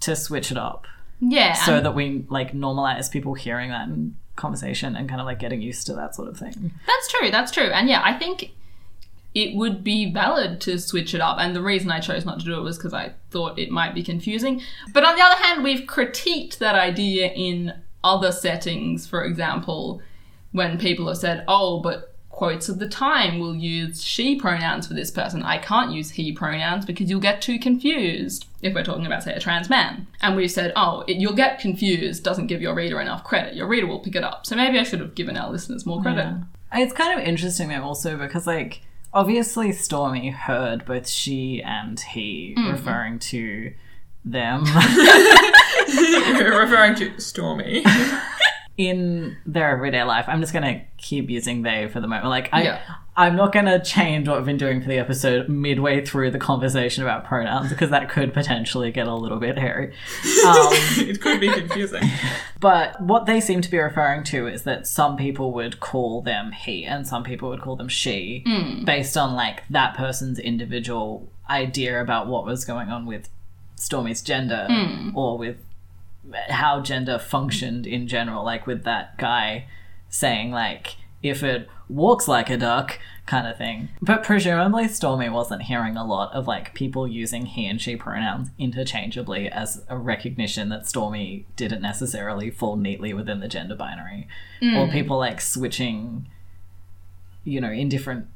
to 0.00 0.14
switch 0.14 0.50
it 0.50 0.56
up 0.58 0.86
Yeah. 1.18 1.54
so 1.54 1.76
and 1.76 1.86
that 1.86 1.94
we 1.94 2.24
like 2.28 2.52
normalize 2.52 3.10
people 3.10 3.34
hearing 3.34 3.70
that 3.70 3.88
in 3.88 4.16
conversation 4.36 4.94
and 4.96 5.08
kind 5.08 5.20
of 5.20 5.26
like 5.26 5.38
getting 5.38 5.60
used 5.60 5.86
to 5.88 5.94
that 5.94 6.14
sort 6.14 6.28
of 6.28 6.36
thing. 6.36 6.72
that's 6.86 7.08
true. 7.08 7.30
That's 7.30 7.50
true. 7.50 7.70
And 7.70 7.88
yeah, 7.88 8.02
I 8.04 8.14
think 8.14 8.50
it 9.34 9.54
would 9.54 9.84
be 9.84 10.12
valid 10.12 10.60
to 10.62 10.78
switch 10.78 11.14
it 11.14 11.20
up. 11.20 11.36
And 11.38 11.54
the 11.54 11.62
reason 11.62 11.90
I 11.90 12.00
chose 12.00 12.24
not 12.24 12.40
to 12.40 12.44
do 12.44 12.58
it 12.58 12.62
was 12.62 12.76
because 12.76 12.94
I 12.94 13.14
thought 13.30 13.58
it 13.58 13.70
might 13.70 13.94
be 13.94 14.02
confusing. 14.02 14.60
But 14.92 15.04
on 15.04 15.16
the 15.16 15.22
other 15.22 15.42
hand, 15.42 15.62
we've 15.62 15.86
critiqued 15.86 16.58
that 16.58 16.74
idea 16.74 17.28
in 17.32 17.74
other 18.02 18.32
settings. 18.32 19.06
For 19.06 19.24
example, 19.24 20.02
when 20.52 20.78
people 20.78 21.06
have 21.08 21.18
said, 21.18 21.44
oh, 21.46 21.80
but 21.80 22.14
quotes 22.30 22.68
of 22.70 22.78
the 22.78 22.88
time 22.88 23.38
will 23.38 23.54
use 23.54 24.02
she 24.02 24.34
pronouns 24.34 24.86
for 24.86 24.94
this 24.94 25.10
person. 25.10 25.42
I 25.42 25.58
can't 25.58 25.92
use 25.92 26.10
he 26.12 26.32
pronouns 26.32 26.86
because 26.86 27.10
you'll 27.10 27.20
get 27.20 27.42
too 27.42 27.58
confused 27.58 28.46
if 28.62 28.74
we're 28.74 28.82
talking 28.82 29.04
about, 29.04 29.22
say, 29.22 29.34
a 29.34 29.40
trans 29.40 29.68
man. 29.68 30.06
And 30.22 30.36
we've 30.36 30.50
said, 30.50 30.72
oh, 30.74 31.04
it, 31.06 31.18
you'll 31.18 31.34
get 31.34 31.60
confused 31.60 32.24
doesn't 32.24 32.46
give 32.46 32.62
your 32.62 32.74
reader 32.74 33.00
enough 33.00 33.24
credit. 33.24 33.54
Your 33.54 33.68
reader 33.68 33.86
will 33.86 34.00
pick 34.00 34.16
it 34.16 34.24
up. 34.24 34.46
So 34.46 34.56
maybe 34.56 34.78
I 34.78 34.84
should 34.84 35.00
have 35.00 35.14
given 35.14 35.36
our 35.36 35.50
listeners 35.50 35.84
more 35.86 36.00
credit. 36.02 36.22
Yeah. 36.22 36.80
It's 36.80 36.92
kind 36.92 37.20
of 37.20 37.26
interesting 37.26 37.68
though 37.68 37.82
also 37.82 38.16
because 38.16 38.46
like 38.46 38.80
obviously 39.12 39.72
Stormy 39.72 40.30
heard 40.30 40.84
both 40.84 41.08
she 41.08 41.62
and 41.62 41.98
he 41.98 42.54
mm-hmm. 42.56 42.70
referring 42.70 43.18
to 43.18 43.72
them 44.24 44.64
Referring 46.60 46.94
to 46.96 47.18
Stormy. 47.20 47.84
in 48.80 49.36
their 49.44 49.68
everyday 49.72 50.02
life. 50.04 50.24
I'm 50.26 50.40
just 50.40 50.54
gonna 50.54 50.80
keep 50.96 51.28
using 51.28 51.60
they 51.60 51.86
for 51.88 52.00
the 52.00 52.08
moment. 52.08 52.28
Like 52.28 52.48
I 52.50 52.62
Yeah. 52.62 52.80
I'm 53.14 53.36
not 53.36 53.52
gonna 53.52 53.78
change 53.84 54.26
what 54.26 54.38
I've 54.38 54.46
been 54.46 54.56
doing 54.56 54.80
for 54.80 54.88
the 54.88 54.96
episode 54.96 55.50
midway 55.50 56.02
through 56.02 56.30
the 56.30 56.38
conversation 56.38 57.02
about 57.02 57.26
pronouns 57.26 57.68
because 57.68 57.90
that 57.90 58.08
could 58.08 58.32
potentially 58.32 58.90
get 58.90 59.06
a 59.06 59.14
little 59.14 59.38
bit 59.38 59.58
hairy. 59.58 59.88
Um, 59.88 59.92
it 60.96 61.20
could 61.20 61.40
be 61.40 61.52
confusing. 61.52 62.02
But 62.58 62.98
what 63.02 63.26
they 63.26 63.38
seem 63.42 63.60
to 63.60 63.70
be 63.70 63.76
referring 63.76 64.24
to 64.24 64.46
is 64.46 64.62
that 64.62 64.86
some 64.86 65.18
people 65.18 65.52
would 65.52 65.78
call 65.80 66.22
them 66.22 66.52
he 66.52 66.86
and 66.86 67.06
some 67.06 67.22
people 67.22 67.50
would 67.50 67.60
call 67.60 67.76
them 67.76 67.88
she 67.88 68.44
based 68.86 69.14
on 69.14 69.34
like 69.34 69.64
that 69.68 69.94
person's 69.94 70.38
individual 70.38 71.30
idea 71.50 72.00
about 72.00 72.28
what 72.28 72.46
was 72.46 72.64
going 72.64 72.88
on 72.88 73.04
with 73.04 73.28
Stormy's 73.76 74.22
gender 74.22 74.66
or 75.14 75.36
with 75.36 75.56
how 76.48 76.80
gender 76.80 77.18
functioned 77.18 77.86
in 77.86 78.08
general, 78.08 78.44
like 78.44 78.66
with 78.66 78.84
that 78.84 79.18
guy 79.18 79.66
saying 80.08 80.50
like 80.50 80.96
if 81.22 81.42
it 81.42 81.68
walks 81.88 82.26
like 82.26 82.48
a 82.50 82.56
duck 82.56 82.98
kind 83.26 83.46
of 83.46 83.56
thing. 83.56 83.88
But 84.00 84.22
presumably 84.22 84.88
Stormy 84.88 85.28
wasn't 85.28 85.62
hearing 85.62 85.96
a 85.96 86.04
lot 86.04 86.32
of 86.32 86.46
like 86.46 86.74
people 86.74 87.06
using 87.06 87.46
he 87.46 87.66
and 87.66 87.80
she 87.80 87.96
pronouns 87.96 88.50
interchangeably 88.58 89.48
as 89.48 89.84
a 89.88 89.96
recognition 89.96 90.68
that 90.70 90.88
Stormy 90.88 91.46
didn't 91.56 91.82
necessarily 91.82 92.50
fall 92.50 92.76
neatly 92.76 93.12
within 93.12 93.40
the 93.40 93.48
gender 93.48 93.76
binary. 93.76 94.26
Hmm. 94.60 94.76
Or 94.76 94.88
people 94.88 95.18
like 95.18 95.40
switching 95.40 96.26
you 97.44 97.60
know, 97.60 97.70
in 97.70 97.88
different 97.88 98.26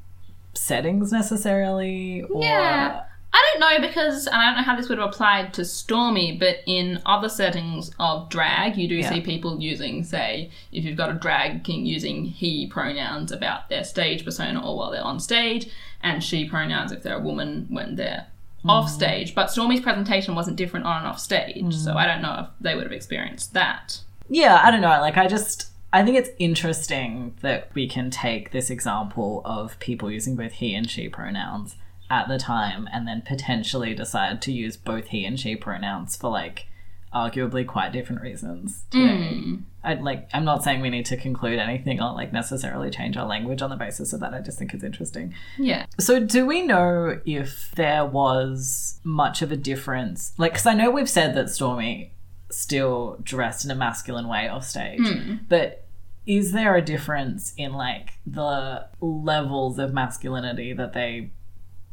settings 0.55 1.13
necessarily 1.13 2.23
or 2.23 2.43
Yeah. 2.43 3.05
I 3.35 3.51
don't 3.51 3.61
know 3.61 3.89
because 3.89 4.29
and 4.29 4.37
I 4.37 4.47
don't 4.47 4.59
know 4.59 4.63
how 4.63 4.77
this 4.77 4.89
would 4.89 4.99
have 4.99 5.09
applied 5.09 5.53
to 5.55 5.65
Stormy, 5.65 6.37
but 6.39 6.59
in 6.67 7.03
other 7.05 7.29
settings 7.29 7.91
of 7.99 8.29
drag, 8.29 8.77
you 8.77 8.87
do 8.87 8.95
Yeah. 8.95 9.09
see 9.09 9.21
people 9.21 9.61
using, 9.61 10.05
say, 10.05 10.51
if 10.71 10.85
you've 10.85 10.97
got 10.97 11.11
a 11.11 11.15
drag 11.15 11.65
king 11.65 11.85
using 11.85 12.27
he 12.27 12.69
pronouns 12.69 13.33
about 13.33 13.69
their 13.69 13.83
stage 13.83 14.25
persona 14.25 14.65
or 14.65 14.77
while 14.77 14.93
they're 14.93 15.03
on 15.03 15.19
stage, 15.19 15.69
and 16.01 16.23
she 16.23 16.49
pronouns 16.49 16.93
if 16.93 17.03
they're 17.03 17.17
a 17.17 17.21
woman 17.21 17.67
when 17.71 17.97
they're 17.97 18.29
off 18.69 18.87
mm. 18.87 18.95
stage. 18.95 19.35
But 19.35 19.51
Stormy's 19.51 19.81
presentation 19.81 20.37
wasn't 20.37 20.57
different 20.57 20.87
on 20.87 20.99
and 20.99 21.07
off 21.09 21.19
stage, 21.19 21.75
so 21.75 21.91
mm. 21.91 21.97
I 21.97 22.07
don't 22.07 22.23
know 22.23 22.45
if 22.45 22.47
they 22.61 22.77
would 22.77 22.85
have 22.85 22.93
experienced 22.93 23.53
that. 23.55 23.99
Yeah, 24.29 24.61
I 24.63 24.71
don't 24.71 24.81
know. 24.81 25.01
Like, 25.01 25.17
I 25.17 25.27
just, 25.27 25.71
I 25.93 26.05
think 26.05 26.17
it's 26.17 26.31
interesting 26.39 27.35
that 27.41 27.71
we 27.75 27.89
can 27.89 28.13
take 28.13 28.53
this 28.53 28.71
example 28.71 29.43
of 29.45 29.77
people 29.81 30.09
using 30.09 30.37
both 30.37 30.53
he 30.53 30.73
and 30.77 30.89
she 30.89 31.09
pronouns 31.09 31.75
at 32.11 32.29
the 32.29 32.39
time 32.39 32.89
and 32.93 33.07
then 33.09 33.23
potentially 33.23 33.95
decide 33.95 34.43
to 34.43 34.53
use 34.53 34.77
both 34.77 35.09
he 35.09 35.25
and 35.25 35.39
she 35.39 35.57
pronouns 35.57 36.17
for 36.17 36.31
like 36.31 36.67
arguably 37.15 37.67
quite 37.67 37.93
different 37.93 38.21
reasons 38.21 38.85
today. 38.91 39.35
Hmm. 39.35 39.55
I'd 39.85 40.03
like 40.03 40.29
I'm 40.33 40.45
not 40.45 40.65
saying 40.65 40.81
we 40.81 40.91
need 40.91 41.07
to 41.07 41.17
conclude 41.17 41.59
anything 41.59 42.01
or 42.01 42.13
like 42.13 42.33
necessarily 42.33 42.91
change 42.91 43.17
our 43.17 43.27
language 43.27 43.63
on 43.63 43.71
the 43.71 43.77
basis 43.77 44.13
of 44.13 44.21
that. 44.21 44.35
I 44.35 44.41
just 44.41 44.59
think 44.59 44.75
it's 44.75 44.83
interesting. 44.83 45.35
Yeah. 45.59 45.87
So, 46.01 46.19
do 46.21 46.45
we 46.45 46.63
know 46.63 47.21
if 47.25 47.71
there 47.77 48.05
was 48.05 48.99
much 49.05 49.43
of 49.43 49.53
a 49.53 49.57
difference? 49.57 50.33
Like, 50.39 50.53
because 50.53 50.67
I 50.67 50.75
know 50.75 50.91
we've 50.91 51.09
said 51.09 51.35
that 51.37 51.51
Stormy 51.51 52.13
still 52.51 53.19
dressed 53.23 53.65
in 53.65 53.71
a 53.71 53.75
masculine 53.75 54.27
way 54.27 54.49
off 54.49 54.65
stage, 54.65 55.01
hmm. 55.01 55.37
but 55.49 55.85
is 56.27 56.53
there 56.53 56.75
a 56.75 56.83
difference 56.83 57.53
in 57.57 57.75
like 57.75 58.15
the 58.27 58.87
levels 59.01 59.79
of 59.79 59.93
masculinity 59.93 60.73
that 60.73 60.95
they 60.95 61.31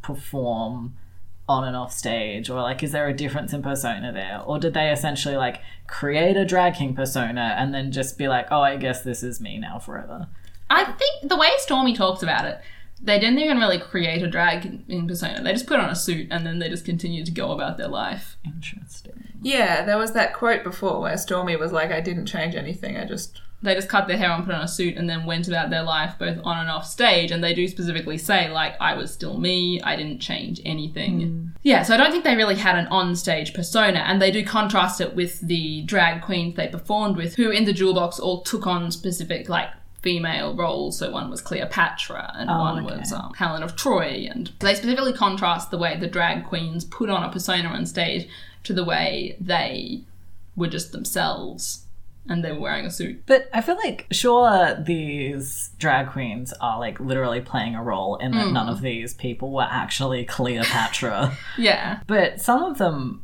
perform 0.02 0.96
on 1.50 1.64
and 1.64 1.76
off 1.76 1.92
stage 1.92 2.50
or 2.50 2.62
like 2.62 2.82
is 2.82 2.92
there 2.92 3.08
a 3.08 3.14
difference 3.14 3.52
in 3.52 3.62
persona 3.62 4.12
there 4.14 4.42
or 4.46 4.58
did 4.58 4.74
they 4.74 4.90
essentially 4.90 5.36
like 5.36 5.60
create 5.88 6.38
a 6.38 6.46
drag 6.46 6.76
king 6.76 6.96
persona 6.96 7.56
and 7.58 7.74
then 7.74 7.92
just 7.92 8.18
be 8.18 8.28
like 8.28 8.48
oh 8.52 8.62
i 8.62 8.78
guess 8.78 9.02
this 9.04 9.22
is 9.22 9.42
me 9.42 9.58
now 9.58 9.78
forever 9.78 10.28
I 10.72 10.86
think 10.86 11.30
the 11.30 11.36
way 11.36 11.50
Stormy 11.58 11.94
talks 11.94 12.24
about 12.24 12.46
it, 12.46 12.62
they 13.02 13.20
didn't 13.20 13.40
even 13.40 13.58
really 13.58 13.80
create 13.80 14.24
a 14.24 14.30
drag 14.30 14.84
in 14.88 15.08
persona. 15.08 15.44
They 15.44 15.52
just 15.52 15.68
put 15.68 15.80
on 15.80 15.90
a 15.90 15.96
suit 15.96 16.28
and 16.32 16.46
then 16.46 16.60
they 16.60 16.70
just 16.70 16.86
continued 16.86 17.26
to 17.26 17.32
go 17.32 17.52
about 17.52 17.78
their 17.78 17.90
life. 17.90 18.38
interesting 18.46 19.28
Yeah, 19.42 19.84
there 19.84 19.98
was 19.98 20.14
that 20.14 20.34
quote 20.34 20.64
before 20.64 21.02
where 21.02 21.18
Stormy 21.18 21.56
was 21.58 21.74
like, 21.74 21.92
I 21.92 22.00
didn't 22.00 22.26
change 22.26 22.56
anything, 22.56 22.96
I 22.96 23.06
just. 23.06 23.42
They 23.64 23.76
just 23.76 23.90
cut 23.90 24.08
their 24.08 24.18
hair 24.18 24.32
and 24.32 24.44
put 24.44 24.56
on 24.56 24.62
a 24.62 24.68
suit 24.68 24.98
and 24.98 25.08
then 25.08 25.26
went 25.26 25.48
about 25.48 25.70
their 25.70 25.84
life 25.84 26.16
both 26.18 26.40
on 26.44 26.58
and 26.58 26.70
off 26.70 26.88
stage. 26.88 27.30
And 27.32 27.44
they 27.44 27.54
do 27.54 27.68
specifically 27.68 28.18
say, 28.18 28.50
like, 28.50 28.76
I 28.82 28.96
was 28.96 29.14
still 29.14 29.38
me, 29.38 29.80
I 29.82 29.96
didn't 29.96 30.20
change 30.20 30.60
anything. 30.66 31.54
Yeah, 31.62 31.84
so 31.84 31.94
I 31.94 31.98
don't 31.98 32.12
think 32.12 32.24
they 32.24 32.36
really 32.36 32.56
had 32.56 32.76
an 32.76 32.88
on 32.88 33.16
stage 33.16 33.54
persona. 33.54 34.00
And 34.00 34.20
they 34.20 34.32
do 34.32 34.44
contrast 34.44 35.00
it 35.00 35.16
with 35.16 35.40
the 35.42 35.84
drag 35.84 36.24
queens 36.24 36.56
they 36.56 36.68
performed 36.68 37.18
with, 37.18 37.36
who 37.36 37.52
in 37.52 37.66
the 37.66 37.74
jewel 37.74 37.94
box 37.94 38.20
all 38.20 38.42
took 38.42 38.66
on 38.66 38.90
specific, 38.90 39.48
like, 39.48 39.70
female 40.02 40.56
roles. 40.56 40.98
So 40.98 41.12
one 41.12 41.30
was 41.30 41.42
Cleopatra 41.42 42.34
and 42.36 42.50
one 42.50 42.84
okay. 42.84 42.98
was 42.98 43.14
um, 43.14 43.34
Helen 43.36 43.62
of 43.62 43.76
Troy. 43.76 44.28
And 44.28 44.52
they 44.60 44.74
specifically 44.74 45.14
contrast 45.14 45.70
the 45.70 45.78
way 45.78 45.96
the 45.96 46.08
drag 46.08 46.46
queens 46.48 46.84
put 46.84 47.12
on 47.12 47.22
a 47.22 47.32
persona 47.32 47.70
on 47.70 47.86
stage 47.86 48.28
to 48.64 48.74
the 48.74 48.84
way 48.84 49.38
they 49.40 50.02
were 50.56 50.68
just 50.68 50.92
themselves 50.92 51.86
and 52.30 52.44
they 52.44 52.52
were 52.52 52.60
wearing 52.60 52.86
a 52.86 52.92
suit. 52.92 53.24
But 53.26 53.50
I 53.54 53.62
feel 53.62 53.76
like 53.78 54.08
sure 54.12 54.76
these 54.80 55.72
drag 55.78 56.10
queens 56.12 56.54
are 56.62 56.80
like 56.80 57.00
literally 57.00 57.42
playing 57.42 57.76
a 57.76 57.84
role 57.84 58.16
in 58.18 58.32
that 58.32 58.48
mm. 58.48 58.54
none 58.54 58.70
of 58.70 58.82
these 58.82 59.14
people 59.14 59.52
were 59.52 59.68
actually 59.70 60.26
Cleopatra. 60.26 61.38
Yeah. 61.58 62.00
but 62.08 62.40
some 62.42 62.64
of 62.64 62.78
them 62.78 63.24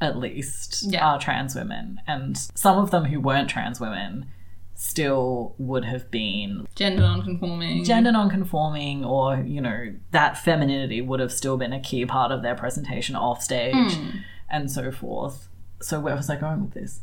at 0.00 0.18
least 0.18 0.84
Yeah. 0.88 1.06
are 1.06 1.18
trans 1.18 1.54
women 1.54 2.00
and 2.06 2.36
some 2.36 2.78
of 2.78 2.90
them 2.90 3.06
who 3.06 3.20
weren't 3.20 3.48
trans 3.48 3.80
women 3.80 4.26
still 4.74 5.54
would 5.56 5.86
have 5.86 6.10
been 6.10 6.68
Gender 6.74 7.00
non-conforming. 7.00 7.82
gender 7.82 8.12
non-conforming 8.12 9.04
or 9.06 9.38
you 9.38 9.60
know 9.60 9.94
that 10.10 10.36
femininity 10.36 11.00
would 11.00 11.18
have 11.18 11.32
still 11.32 11.56
been 11.56 11.72
a 11.72 11.80
key 11.80 12.04
part 12.04 12.30
of 12.30 12.42
their 12.42 12.54
presentation 12.54 13.16
off 13.16 13.42
stage 13.42 13.74
mm. 13.74 14.20
and 14.50 14.70
so 14.70 14.92
forth. 14.92 15.48
So 15.80 15.98
where 15.98 16.14
was 16.14 16.28
I 16.28 16.36
going 16.36 16.62
with 16.62 16.74
this? 16.74 17.00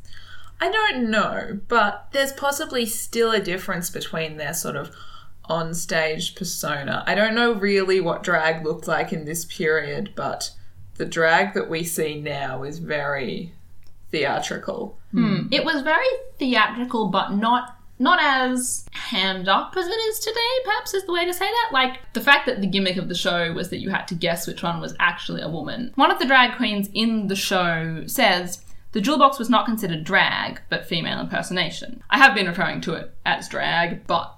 I 0.63 0.71
don't 0.71 1.11
know, 1.11 1.59
but 1.67 2.07
there's 2.13 2.31
possibly 2.31 2.85
still 2.85 3.31
a 3.31 3.41
difference 3.41 3.89
between 3.89 4.37
their 4.37 4.53
sort 4.53 4.77
of 4.77 4.95
on 5.43 5.73
stage 5.73 6.35
persona. 6.35 7.03
I 7.05 7.15
don't 7.15 7.35
know 7.35 7.51
really 7.51 7.99
what 7.99 8.23
drag 8.23 8.63
looked 8.63 8.87
like 8.87 9.11
in 9.11 9.25
this 9.25 9.43
period, 9.43 10.13
but 10.15 10.51
the 10.95 11.05
drag 11.05 11.53
that 11.55 11.69
we 11.69 11.83
see 11.83 12.21
now 12.21 12.63
is 12.63 12.79
very 12.79 13.53
theatrical. 14.09 14.97
Hmm. 15.11 15.47
It 15.51 15.65
was 15.65 15.81
very 15.81 16.07
theatrical, 16.39 17.09
but 17.09 17.33
not 17.33 17.77
not 17.99 18.19
as 18.21 18.85
hammed 18.93 19.49
up 19.49 19.73
as 19.75 19.85
it 19.85 19.89
is 19.89 20.19
today. 20.19 20.39
Perhaps 20.63 20.93
is 20.93 21.03
the 21.03 21.11
way 21.11 21.25
to 21.25 21.33
say 21.33 21.45
that. 21.45 21.71
Like 21.73 21.99
the 22.13 22.21
fact 22.21 22.45
that 22.45 22.61
the 22.61 22.67
gimmick 22.67 22.95
of 22.95 23.09
the 23.09 23.15
show 23.15 23.51
was 23.51 23.69
that 23.71 23.81
you 23.81 23.89
had 23.89 24.07
to 24.07 24.15
guess 24.15 24.47
which 24.47 24.63
one 24.63 24.79
was 24.79 24.95
actually 24.97 25.41
a 25.41 25.49
woman. 25.49 25.91
One 25.95 26.09
of 26.09 26.19
the 26.19 26.25
drag 26.25 26.55
queens 26.55 26.89
in 26.93 27.27
the 27.27 27.35
show 27.35 28.03
says. 28.07 28.63
The 28.93 29.01
jewel 29.01 29.17
box 29.17 29.37
was 29.37 29.49
not 29.49 29.65
considered 29.65 30.03
drag, 30.03 30.61
but 30.69 30.85
female 30.85 31.19
impersonation. 31.19 32.01
I 32.09 32.19
have 32.19 32.33
been 32.33 32.47
referring 32.47 32.81
to 32.81 32.93
it 32.93 33.13
as 33.25 33.49
drag, 33.49 34.07
but 34.07 34.33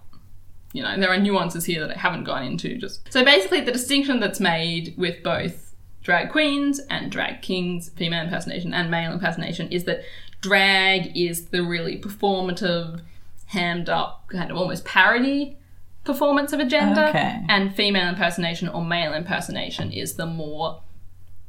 you 0.74 0.82
know, 0.82 1.00
there 1.00 1.10
are 1.10 1.18
nuances 1.18 1.66
here 1.66 1.80
that 1.88 1.96
I 1.96 2.00
haven't 2.00 2.26
gone 2.26 2.44
into 2.44 2.78
just. 2.78 3.12
So 3.12 3.24
basically 3.24 3.62
the 3.62 3.72
distinction 3.72 4.20
that's 4.20 4.40
made 4.40 4.94
with 4.98 5.24
both 5.24 5.74
drag 6.04 6.32
queens 6.32 6.80
and 6.90 7.12
drag 7.12 7.42
kings, 7.42 7.90
female 7.90 8.24
impersonation 8.24 8.74
and 8.74 8.92
male 8.92 9.14
impersonation 9.14 9.70
is 9.70 9.86
that 9.86 10.04
drag 10.42 11.16
is 11.18 11.48
the 11.48 11.64
really 11.64 11.98
performative, 11.98 13.02
hammed 13.48 13.90
up, 13.90 14.28
kind 14.30 14.52
of 14.52 14.58
almost 14.58 14.86
parody 14.86 15.58
performance 16.04 16.54
of 16.54 16.60
a 16.60 16.66
gender. 16.66 17.08
Okay. 17.08 17.42
And 17.50 17.76
female 17.76 18.08
impersonation 18.08 18.70
or 18.70 18.86
male 18.86 19.14
impersonation 19.14 19.92
is 19.92 20.16
the 20.16 20.26
more 20.26 20.82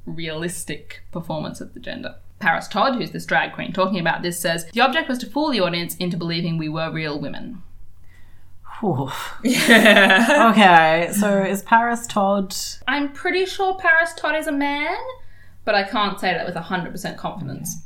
realistic 0.06 1.02
performance 1.12 1.60
of 1.60 1.74
the 1.74 1.80
gender. 1.80 2.16
Paris 2.38 2.68
Todd, 2.68 2.96
who's 2.96 3.12
this 3.12 3.26
drag 3.26 3.52
queen 3.52 3.72
talking 3.72 3.98
about 3.98 4.22
this, 4.22 4.38
says 4.38 4.66
the 4.72 4.80
object 4.80 5.08
was 5.08 5.18
to 5.18 5.26
fool 5.26 5.50
the 5.50 5.60
audience 5.60 5.96
into 5.96 6.16
believing 6.16 6.58
we 6.58 6.68
were 6.68 6.90
real 6.90 7.18
women. 7.18 7.62
Whew. 8.80 9.10
Yeah. 9.42 10.50
Okay, 10.50 11.12
so 11.12 11.42
is 11.42 11.62
Paris 11.62 12.06
Todd? 12.06 12.54
I'm 12.86 13.12
pretty 13.12 13.46
sure 13.46 13.74
Paris 13.74 14.12
Todd 14.14 14.36
is 14.36 14.46
a 14.46 14.52
man, 14.52 14.96
but 15.64 15.74
I 15.74 15.82
can't 15.82 16.20
say 16.20 16.32
that 16.32 16.46
with 16.46 16.54
100% 16.54 17.16
confidence. 17.16 17.76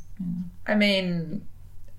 I 0.67 0.75
mean, 0.75 1.47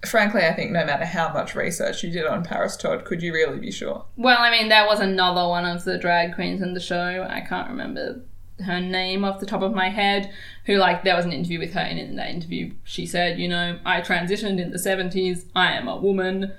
frankly, 0.06 0.41
I 0.41 0.54
think 0.54 0.72
no 0.72 0.86
matter 0.86 1.06
how 1.06 1.34
much 1.34 1.56
research 1.56 2.04
you 2.04 2.12
did 2.12 2.26
on 2.26 2.43
Paris 2.43 2.78
Todd, 2.78 3.06
could 3.06 3.22
you 3.22 3.34
really 3.34 3.60
be 3.60 3.72
sure? 3.72 4.06
Well, 4.18 4.38
I 4.39 4.52
mean, 4.52 4.70
there 4.70 4.86
was 4.86 4.99
another 4.99 5.47
one 5.47 5.66
of 5.66 5.84
the 5.84 5.97
drag 5.97 6.36
queens 6.36 6.62
in 6.62 6.74
the 6.74 6.80
show. 6.80 7.26
I 7.30 7.41
can't 7.41 7.70
remember 7.70 8.22
her 8.62 8.80
name 8.80 9.24
off 9.26 9.39
the 9.39 9.45
top 9.45 9.62
of 9.62 9.74
my 9.74 9.89
head. 9.89 10.32
Who, 10.66 10.78
like, 10.78 11.03
there 11.03 11.16
was 11.16 11.26
an 11.26 11.34
interview 11.34 11.59
with 11.59 11.74
her, 11.74 11.80
and 11.80 11.97
in 11.99 12.16
that 12.18 12.30
interview, 12.30 12.74
she 12.84 13.05
said, 13.05 13.39
you 13.39 13.47
know, 13.47 13.80
I 13.86 14.01
transitioned 14.01 14.59
in 14.59 14.72
the 14.72 14.78
70s, 14.78 15.45
I 15.55 15.72
am 15.74 15.88
a 15.88 15.97
woman. 15.97 16.53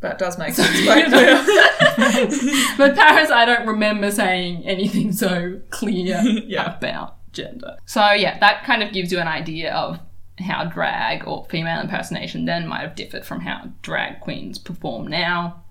That 0.00 0.18
does 0.18 0.38
make 0.38 0.54
sense. 0.54 0.82
quite 0.84 1.06
clear. 1.06 1.44
But 2.78 2.96
Paris, 2.96 3.30
I 3.30 3.44
don't 3.44 3.66
remember 3.66 4.10
saying 4.10 4.64
anything 4.64 5.12
so 5.12 5.60
clear 5.70 6.20
Yeah. 6.46 6.76
about 6.76 7.16
gender. 7.32 7.76
So, 7.86 8.10
yeah, 8.12 8.38
that 8.40 8.64
kind 8.64 8.82
of 8.82 8.92
gives 8.92 9.12
you 9.12 9.18
an 9.20 9.28
idea 9.28 9.72
of 9.72 10.00
how 10.40 10.64
drag 10.64 11.28
or 11.28 11.44
female 11.50 11.80
impersonation 11.80 12.46
then 12.46 12.66
might 12.66 12.80
have 12.80 12.94
differed 12.96 13.24
from 13.24 13.40
how 13.40 13.70
drag 13.82 14.20
queens 14.20 14.58
perform 14.58 15.06
now. 15.06 15.62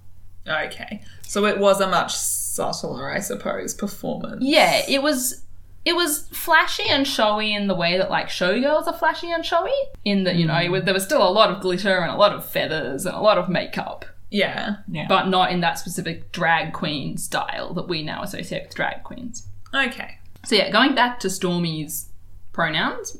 okay. 0.47 1.01
So 1.23 1.45
it 1.45 1.57
was 1.59 1.81
a 1.81 1.87
much 1.87 2.13
subtler, 2.55 3.09
I 3.11 3.19
suppose, 3.19 3.73
performance. 3.73 4.43
Yeah, 4.43 4.81
it 4.87 5.01
was 5.01 5.43
it 5.83 5.95
was 5.95 6.27
flashy 6.31 6.87
and 6.87 7.07
showy 7.07 7.53
in 7.55 7.67
the 7.67 7.73
way 7.75 7.97
that 7.97 8.09
like 8.11 8.27
showgirls 8.27 8.85
are 8.87 8.93
flashy 8.93 9.31
and 9.31 9.43
showy. 9.45 9.71
In 10.05 10.23
that 10.25 10.35
you 10.35 10.45
know 10.45 10.57
it 10.59 10.69
was, 10.69 10.83
there 10.83 10.93
was 10.93 11.03
still 11.03 11.27
a 11.27 11.31
lot 11.31 11.49
of 11.49 11.61
glitter 11.61 11.97
and 11.99 12.11
a 12.11 12.15
lot 12.17 12.33
of 12.33 12.45
feathers 12.45 13.05
and 13.05 13.15
a 13.15 13.19
lot 13.21 13.37
of 13.37 13.49
makeup, 13.49 14.05
Yeah. 14.29 14.75
Yeah. 14.87 15.05
but 15.07 15.27
not 15.27 15.51
in 15.51 15.61
that 15.61 15.79
specific 15.79 16.31
drag 16.31 16.73
queen 16.73 17.17
style 17.17 17.73
that 17.73 17.87
we 17.87 18.03
now 18.03 18.21
associate 18.21 18.63
with 18.67 18.75
drag 18.75 19.03
queens. 19.03 19.47
Okay. 19.73 20.17
So 20.45 20.55
yeah, 20.55 20.69
going 20.71 20.93
back 20.95 21.19
to 21.21 21.29
Stormy's 21.29 22.09
pronouns. 22.51 23.17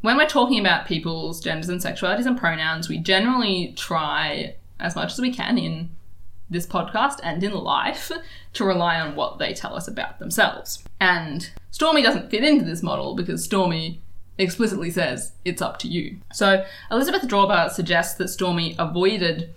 When 0.00 0.16
we're 0.16 0.28
talking 0.28 0.60
about 0.60 0.86
people's 0.86 1.40
genders 1.40 1.68
and 1.68 1.80
sexualities 1.80 2.26
and 2.26 2.38
pronouns, 2.38 2.88
we 2.88 2.98
generally 2.98 3.72
try 3.76 4.54
as 4.78 4.94
much 4.94 5.10
as 5.12 5.18
we 5.20 5.32
can 5.32 5.58
in 5.58 5.90
this 6.50 6.66
podcast 6.66 7.20
and 7.22 7.42
in 7.42 7.52
life 7.52 8.10
to 8.54 8.64
rely 8.64 9.00
on 9.00 9.16
what 9.16 9.38
they 9.38 9.52
tell 9.52 9.74
us 9.74 9.88
about 9.88 10.18
themselves. 10.18 10.82
And 11.00 11.50
Stormy 11.70 12.02
doesn't 12.02 12.30
fit 12.30 12.44
into 12.44 12.64
this 12.64 12.82
model 12.82 13.14
because 13.14 13.44
Stormy 13.44 14.00
explicitly 14.38 14.90
says 14.90 15.32
it's 15.44 15.62
up 15.62 15.78
to 15.80 15.88
you. 15.88 16.18
So 16.32 16.64
Elizabeth 16.90 17.22
Drorbaugh 17.22 17.70
suggests 17.70 18.16
that 18.18 18.28
Stormy 18.28 18.76
avoided 18.78 19.54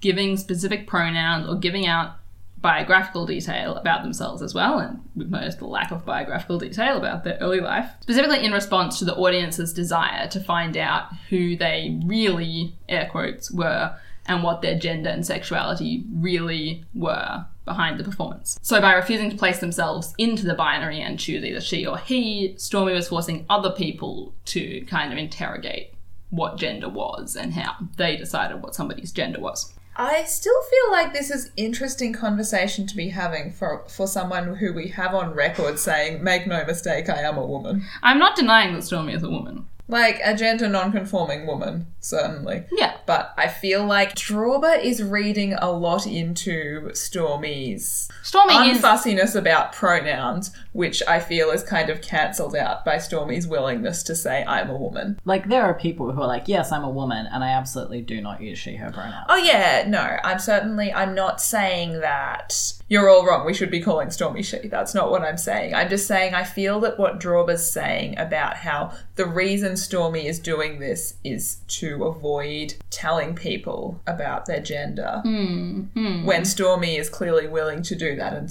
giving 0.00 0.36
specific 0.36 0.86
pronouns 0.86 1.48
or 1.48 1.56
giving 1.56 1.86
out 1.86 2.16
biographical 2.64 3.26
detail 3.26 3.74
about 3.76 4.02
themselves 4.02 4.40
as 4.40 4.54
well, 4.54 4.78
and 4.78 5.02
we've 5.14 5.30
noticed 5.30 5.58
the 5.58 5.66
lack 5.66 5.90
of 5.90 6.06
biographical 6.06 6.58
detail 6.58 6.96
about 6.96 7.22
their 7.22 7.36
early 7.42 7.60
life, 7.60 7.90
specifically 8.00 8.42
in 8.42 8.52
response 8.52 8.98
to 8.98 9.04
the 9.04 9.14
audience's 9.16 9.72
desire 9.74 10.26
to 10.28 10.40
find 10.40 10.74
out 10.78 11.12
who 11.28 11.56
they 11.56 12.00
really, 12.06 12.74
air 12.88 13.06
quotes, 13.10 13.50
were 13.50 13.94
and 14.26 14.42
what 14.42 14.62
their 14.62 14.78
gender 14.78 15.10
and 15.10 15.26
sexuality 15.26 16.04
really 16.12 16.84
were 16.94 17.44
behind 17.64 17.98
the 17.98 18.04
performance. 18.04 18.58
So 18.62 18.80
by 18.80 18.94
refusing 18.94 19.30
to 19.30 19.36
place 19.36 19.58
themselves 19.58 20.14
into 20.18 20.44
the 20.44 20.54
binary 20.54 21.00
and 21.00 21.18
choose 21.18 21.44
either 21.44 21.60
she 21.60 21.86
or 21.86 21.98
he, 21.98 22.54
Stormy 22.56 22.92
was 22.92 23.08
forcing 23.08 23.46
other 23.48 23.70
people 23.70 24.34
to 24.46 24.84
kind 24.86 25.12
of 25.12 25.18
interrogate 25.18 25.92
what 26.30 26.58
gender 26.58 26.88
was 26.88 27.36
and 27.36 27.54
how 27.54 27.74
they 27.96 28.16
decided 28.16 28.62
what 28.62 28.74
somebody's 28.74 29.12
gender 29.12 29.40
was. 29.40 29.72
I 29.96 30.24
still 30.24 30.60
feel 30.62 30.92
like 30.92 31.12
this 31.12 31.30
is 31.30 31.52
interesting 31.56 32.12
conversation 32.12 32.86
to 32.88 32.96
be 32.96 33.10
having 33.10 33.52
for 33.52 33.84
for 33.86 34.08
someone 34.08 34.56
who 34.56 34.72
we 34.72 34.88
have 34.88 35.14
on 35.14 35.34
record 35.34 35.78
saying, 35.78 36.22
"Make 36.22 36.48
no 36.48 36.64
mistake, 36.64 37.08
I 37.08 37.20
am 37.20 37.38
a 37.38 37.46
woman." 37.46 37.84
I'm 38.02 38.18
not 38.18 38.34
denying 38.34 38.74
that 38.74 38.82
Stormy 38.82 39.12
is 39.12 39.22
a 39.22 39.30
woman. 39.30 39.66
Like 39.86 40.20
a 40.24 40.34
gender 40.34 40.66
non-conforming 40.66 41.46
woman, 41.46 41.88
certainly. 42.00 42.64
Yeah. 42.72 42.96
But 43.04 43.34
I 43.36 43.48
feel 43.48 43.84
like 43.84 44.14
Drorbaugh 44.14 44.82
is 44.82 45.02
reading 45.02 45.52
a 45.52 45.70
lot 45.70 46.06
into 46.06 46.90
Stormy's 46.94 48.08
Stormy 48.22 48.70
is 48.70 49.36
about 49.36 49.74
pronouns, 49.74 50.52
which 50.72 51.02
I 51.06 51.20
feel 51.20 51.50
is 51.50 51.62
kind 51.62 51.90
of 51.90 52.00
cancelled 52.00 52.56
out 52.56 52.84
by 52.86 52.96
Stormy's 52.96 53.46
willingness 53.46 54.02
to 54.04 54.14
say 54.14 54.42
I'm 54.46 54.70
a 54.70 54.76
woman. 54.76 55.20
Like 55.26 55.48
there 55.48 55.62
are 55.64 55.74
people 55.74 56.12
who 56.12 56.22
are 56.22 56.26
like, 56.26 56.48
yes, 56.48 56.72
I'm 56.72 56.84
a 56.84 56.90
woman, 56.90 57.26
and 57.30 57.44
I 57.44 57.50
absolutely 57.50 58.00
do 58.00 58.22
not 58.22 58.40
use 58.40 58.58
she/her 58.58 58.90
pronouns. 58.90 59.26
Oh 59.28 59.36
yeah, 59.36 59.84
no, 59.86 60.16
I'm 60.24 60.38
certainly 60.38 60.94
I'm 60.94 61.14
not 61.14 61.42
saying 61.42 62.00
that 62.00 62.72
you're 62.88 63.10
all 63.10 63.26
wrong. 63.26 63.44
We 63.44 63.54
should 63.54 63.70
be 63.70 63.82
calling 63.82 64.10
Stormy 64.10 64.42
she. 64.42 64.68
That's 64.68 64.94
not 64.94 65.10
what 65.10 65.22
I'm 65.22 65.36
saying. 65.36 65.74
I'm 65.74 65.90
just 65.90 66.06
saying 66.06 66.34
I 66.34 66.44
feel 66.44 66.80
that 66.80 66.98
what 66.98 67.20
Drorbaugh's 67.20 67.70
saying 67.70 68.18
about 68.18 68.56
how 68.56 68.92
the 69.16 69.26
reason 69.26 69.73
Stormy 69.76 70.26
is 70.26 70.38
doing 70.38 70.78
this 70.78 71.14
is 71.24 71.58
to 71.68 72.04
avoid 72.04 72.74
telling 72.90 73.34
people 73.34 74.00
about 74.06 74.46
their 74.46 74.60
gender. 74.60 75.20
Hmm, 75.22 75.82
hmm. 75.94 76.24
When 76.24 76.44
Stormy 76.44 76.96
is 76.96 77.08
clearly 77.08 77.46
willing 77.46 77.82
to 77.82 77.94
do 77.94 78.16
that 78.16 78.34
and 78.34 78.50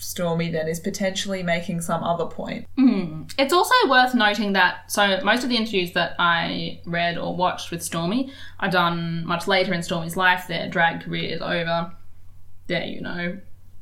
Stormy 0.00 0.50
then 0.50 0.66
is 0.66 0.80
potentially 0.80 1.42
making 1.42 1.82
some 1.82 2.02
other 2.02 2.26
point. 2.26 2.66
Hmm. 2.76 3.24
It's 3.38 3.52
also 3.52 3.74
worth 3.88 4.14
noting 4.14 4.54
that 4.54 4.90
so 4.90 5.20
most 5.22 5.42
of 5.42 5.50
the 5.50 5.56
interviews 5.56 5.92
that 5.92 6.16
I 6.18 6.80
read 6.86 7.18
or 7.18 7.36
watched 7.36 7.70
with 7.70 7.82
Stormy 7.82 8.32
are 8.58 8.70
done 8.70 9.24
much 9.26 9.46
later 9.46 9.74
in 9.74 9.82
Stormy's 9.82 10.16
life. 10.16 10.46
Their 10.48 10.68
drag 10.68 11.02
career 11.02 11.34
is 11.34 11.42
over. 11.42 11.92
They're, 12.66 12.84
you 12.84 13.00
know, 13.00 13.38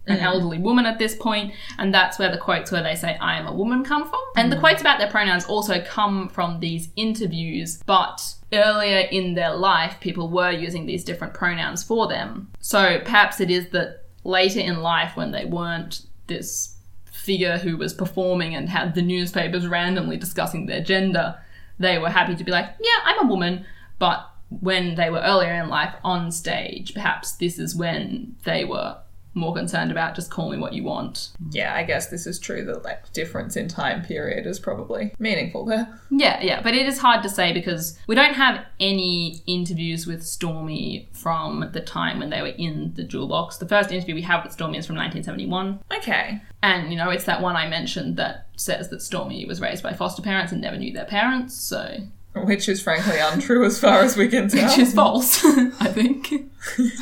an 0.09 0.17
mm-hmm. 0.17 0.25
elderly 0.25 0.59
woman 0.59 0.87
at 0.87 0.99
this 0.99 1.15
point, 1.15 1.53
and 1.79 1.93
that's 1.93 2.19
where 2.19 2.31
the 2.31 2.39
quotes 2.39 2.73
where 2.73 2.83
they 2.83 2.95
say 2.95 3.17
I 3.21 3.39
am 3.39 3.47
a 3.47 3.55
woman 3.55 3.85
come 3.85 4.09
from. 4.09 4.21
And 4.37 4.51
the 4.51 4.57
mm-hmm. 4.57 4.65
quotes 4.65 4.81
about 4.81 4.99
their 4.99 5.11
pronouns 5.11 5.45
also 5.45 5.83
come 5.83 6.29
from 6.29 6.61
these 6.61 6.89
interviews, 6.97 7.83
but 7.87 8.35
earlier 8.53 9.01
in 9.11 9.35
their 9.35 9.55
life 9.55 9.97
people 10.01 10.29
were 10.29 10.51
using 10.51 10.87
these 10.87 11.05
different 11.05 11.35
pronouns 11.35 11.83
for 11.83 12.09
them. 12.09 12.51
So 12.61 13.01
perhaps 13.05 13.41
it 13.41 13.51
is 13.51 13.69
that 13.71 14.05
later 14.25 14.61
in 14.61 14.81
life 14.81 15.17
when 15.17 15.33
they 15.33 15.45
weren't 15.45 16.03
this 16.27 16.77
figure 17.05 17.59
who 17.59 17.77
was 17.77 17.93
performing 17.93 18.55
and 18.55 18.69
had 18.69 18.95
the 18.95 19.03
newspapers 19.03 19.67
randomly 19.67 20.17
discussing 20.17 20.67
their 20.67 20.81
gender, 20.81 21.39
they 21.79 21.99
were 21.99 22.11
happy 22.11 22.35
to 22.35 22.45
be 22.45 22.51
like, 22.51 22.67
yeah, 22.81 23.01
I'm 23.05 23.27
a 23.27 23.31
woman. 23.31 23.67
But 23.99 24.27
when 24.49 24.95
they 24.95 25.11
were 25.11 25.21
earlier 25.21 25.53
in 25.53 25.69
life 25.69 25.95
on 26.03 26.31
stage, 26.31 26.95
perhaps 26.95 27.33
this 27.33 27.59
is 27.59 27.77
when 27.77 28.37
they 28.45 28.65
were 28.65 28.97
more 29.39 29.55
concerned 29.55 29.91
about 29.91 30.15
just 30.15 30.31
call 30.31 30.51
me 30.51 30.59
what 30.59 30.73
you 30.73 30.85
want. 30.85 31.31
Yeah, 31.51 31.75
I 31.75 31.83
guess 31.83 32.09
this 32.09 32.27
is 32.27 32.39
true. 32.39 32.65
The 32.65 32.79
like 32.81 33.13
difference 33.13 33.57
in 33.57 33.69
time 33.69 34.03
period 34.03 34.47
is 34.47 34.59
probably 34.59 35.15
meaningful 35.19 35.65
there. 35.65 36.01
Yeah, 36.11 36.41
yeah, 36.43 36.61
but 36.63 36.75
it 36.75 36.87
is 36.87 36.99
hard 36.99 37.23
to 37.23 37.29
say 37.29 37.53
because 37.53 37.99
we 38.07 38.15
don't 38.15 38.35
have 38.35 38.65
any 38.81 39.43
interviews 39.47 40.07
with 40.07 40.25
Stormy 40.25 41.09
from 41.13 41.71
the 41.73 41.81
time 41.81 42.19
when 42.19 42.31
they 42.31 42.43
were 42.43 42.49
in 42.49 42.93
the 42.95 43.05
jewel 43.05 43.29
box. 43.29 43.59
The 43.59 43.69
first 43.69 43.91
interview 43.93 44.15
we 44.15 44.23
have 44.23 44.45
with 44.45 44.53
Stormy 44.53 44.79
is 44.79 44.87
from 44.87 44.97
1971. 44.97 45.81
Okay. 45.97 46.43
And, 46.63 46.91
you 46.91 46.99
know, 46.99 47.11
it's 47.11 47.25
that 47.25 47.41
one 47.41 47.57
I 47.57 47.69
mentioned 47.69 48.17
that 48.17 48.49
says 48.57 48.89
that 48.89 49.03
Stormy 49.03 49.45
was 49.47 49.61
raised 49.61 49.83
by 49.83 49.93
foster 49.93 50.23
parents 50.23 50.53
and 50.53 50.61
never 50.61 50.77
knew 50.77 50.93
their 50.93 51.05
parents, 51.05 51.55
so. 51.55 51.99
Which 52.35 52.69
is 52.69 52.81
frankly 52.81 53.19
untrue 53.19 53.65
as 53.65 53.81
far 53.81 54.01
as 54.01 54.17
we 54.17 54.29
can 54.29 54.49
tell. 54.49 54.69
Which 54.69 54.79
is 54.79 54.95
false, 54.95 55.45
I 55.45 55.89
think. 55.89 56.31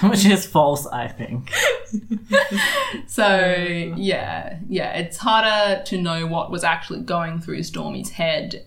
Which 0.02 0.24
is 0.24 0.46
false, 0.46 0.86
I 0.86 1.08
think. 1.08 1.52
So, 3.06 3.94
yeah, 3.96 4.58
yeah, 4.68 4.92
it's 4.92 5.18
harder 5.18 5.82
to 5.84 6.00
know 6.00 6.26
what 6.26 6.50
was 6.50 6.64
actually 6.64 7.00
going 7.00 7.40
through 7.40 7.62
Stormy's 7.64 8.10
head 8.10 8.66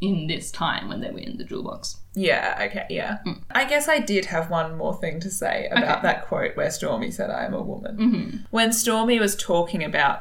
in 0.00 0.26
this 0.26 0.50
time 0.50 0.88
when 0.88 1.00
they 1.00 1.10
were 1.10 1.18
in 1.18 1.38
the 1.38 1.44
jewel 1.44 1.62
box. 1.62 1.98
Yeah, 2.14 2.68
okay, 2.68 2.86
yeah. 2.90 3.18
I 3.50 3.64
guess 3.64 3.88
I 3.88 3.98
did 3.98 4.26
have 4.26 4.50
one 4.50 4.76
more 4.76 4.94
thing 4.94 5.20
to 5.20 5.30
say 5.30 5.68
about. 5.70 5.98
Okay. 5.98 6.02
that 6.02 6.26
quote 6.26 6.56
where 6.56 6.70
Stormy 6.70 7.10
said, 7.10 7.30
I 7.30 7.44
am 7.44 7.54
a 7.54 7.62
woman. 7.62 7.96
Mm-hmm. 7.96 8.36
When 8.50 8.72
Stormy 8.72 9.18
was 9.18 9.36
talking 9.36 9.82
about 9.82 10.20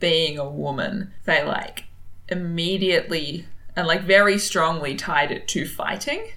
being 0.00 0.38
a 0.38 0.48
woman, 0.48 1.12
they 1.24 1.44
like 1.44 1.84
immediately 2.28 3.46
and 3.76 3.86
like 3.86 4.02
very 4.02 4.38
strongly 4.38 4.94
tied 4.94 5.30
it 5.32 5.48
to 5.48 5.66
fighting. 5.66 6.28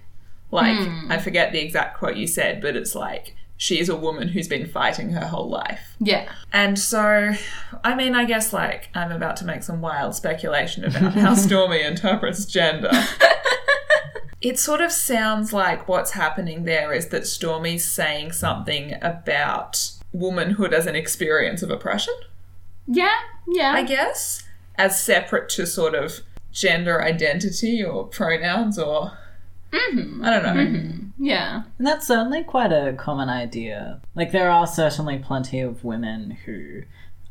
Like, 0.52 0.78
Hmm. 0.78 1.12
I 1.12 1.18
forget 1.18 1.52
the 1.52 1.60
exact 1.60 1.98
quote 1.98 2.16
you 2.16 2.28
said, 2.28 2.62
but 2.62 2.76
it's 2.76 2.96
like, 2.96 3.36
she 3.58 3.80
is 3.80 3.90
a 3.90 3.96
woman 3.96 4.30
who's 4.30 4.48
been 4.48 4.68
fighting 4.68 5.12
her 5.12 5.28
whole 5.28 5.50
life. 5.50 5.96
Yeah. 6.00 6.30
And 6.52 6.78
so, 6.78 7.34
I 7.84 7.96
mean, 7.96 8.14
I 8.16 8.26
guess 8.26 8.52
like 8.54 8.90
I'm 8.94 9.12
about 9.12 9.38
to 9.38 9.46
make 9.46 9.64
some 9.64 9.82
wild 9.82 10.14
speculation 10.16 10.84
about 10.86 11.14
how 11.14 11.34
Stormy 11.36 11.82
interprets 11.82 12.46
gender. 12.46 12.92
it 14.42 14.60
sort 14.60 14.82
of 14.82 14.92
sounds 14.92 15.54
like 15.54 15.88
what's 15.88 16.12
happening 16.12 16.66
there 16.66 16.94
is 16.94 17.08
that 17.10 17.26
Stormy's 17.26 17.86
saying 17.86 18.34
something 18.34 18.96
about 19.02 19.92
womanhood 20.12 20.74
as 20.74 20.86
an 20.86 20.96
experience 20.96 21.62
of 21.64 21.70
oppression, 21.72 22.14
Yeah, 22.88 23.16
yeah. 23.48 23.72
I 23.74 23.84
guess, 23.84 24.44
as 24.78 25.02
separate 25.02 25.50
to 25.50 25.66
sort 25.66 25.96
of 25.96 26.20
gender 26.56 27.04
identity 27.04 27.84
or 27.84 28.08
pronouns 28.08 28.80
or. 28.80 29.12
Mm-hmm. 29.72 30.24
I 30.24 30.30
don't 30.30 30.44
know. 30.44 30.94
yeah. 31.20 31.64
And 31.78 31.86
that's 31.86 32.08
certainly 32.08 32.44
quite 32.44 32.72
a 32.72 32.94
common 32.94 33.30
idea. 33.30 34.00
Like, 34.16 34.32
there 34.32 34.50
are 34.50 34.66
certainly 34.66 35.20
plenty 35.20 35.60
of 35.60 35.84
women 35.84 36.32
who 36.46 36.84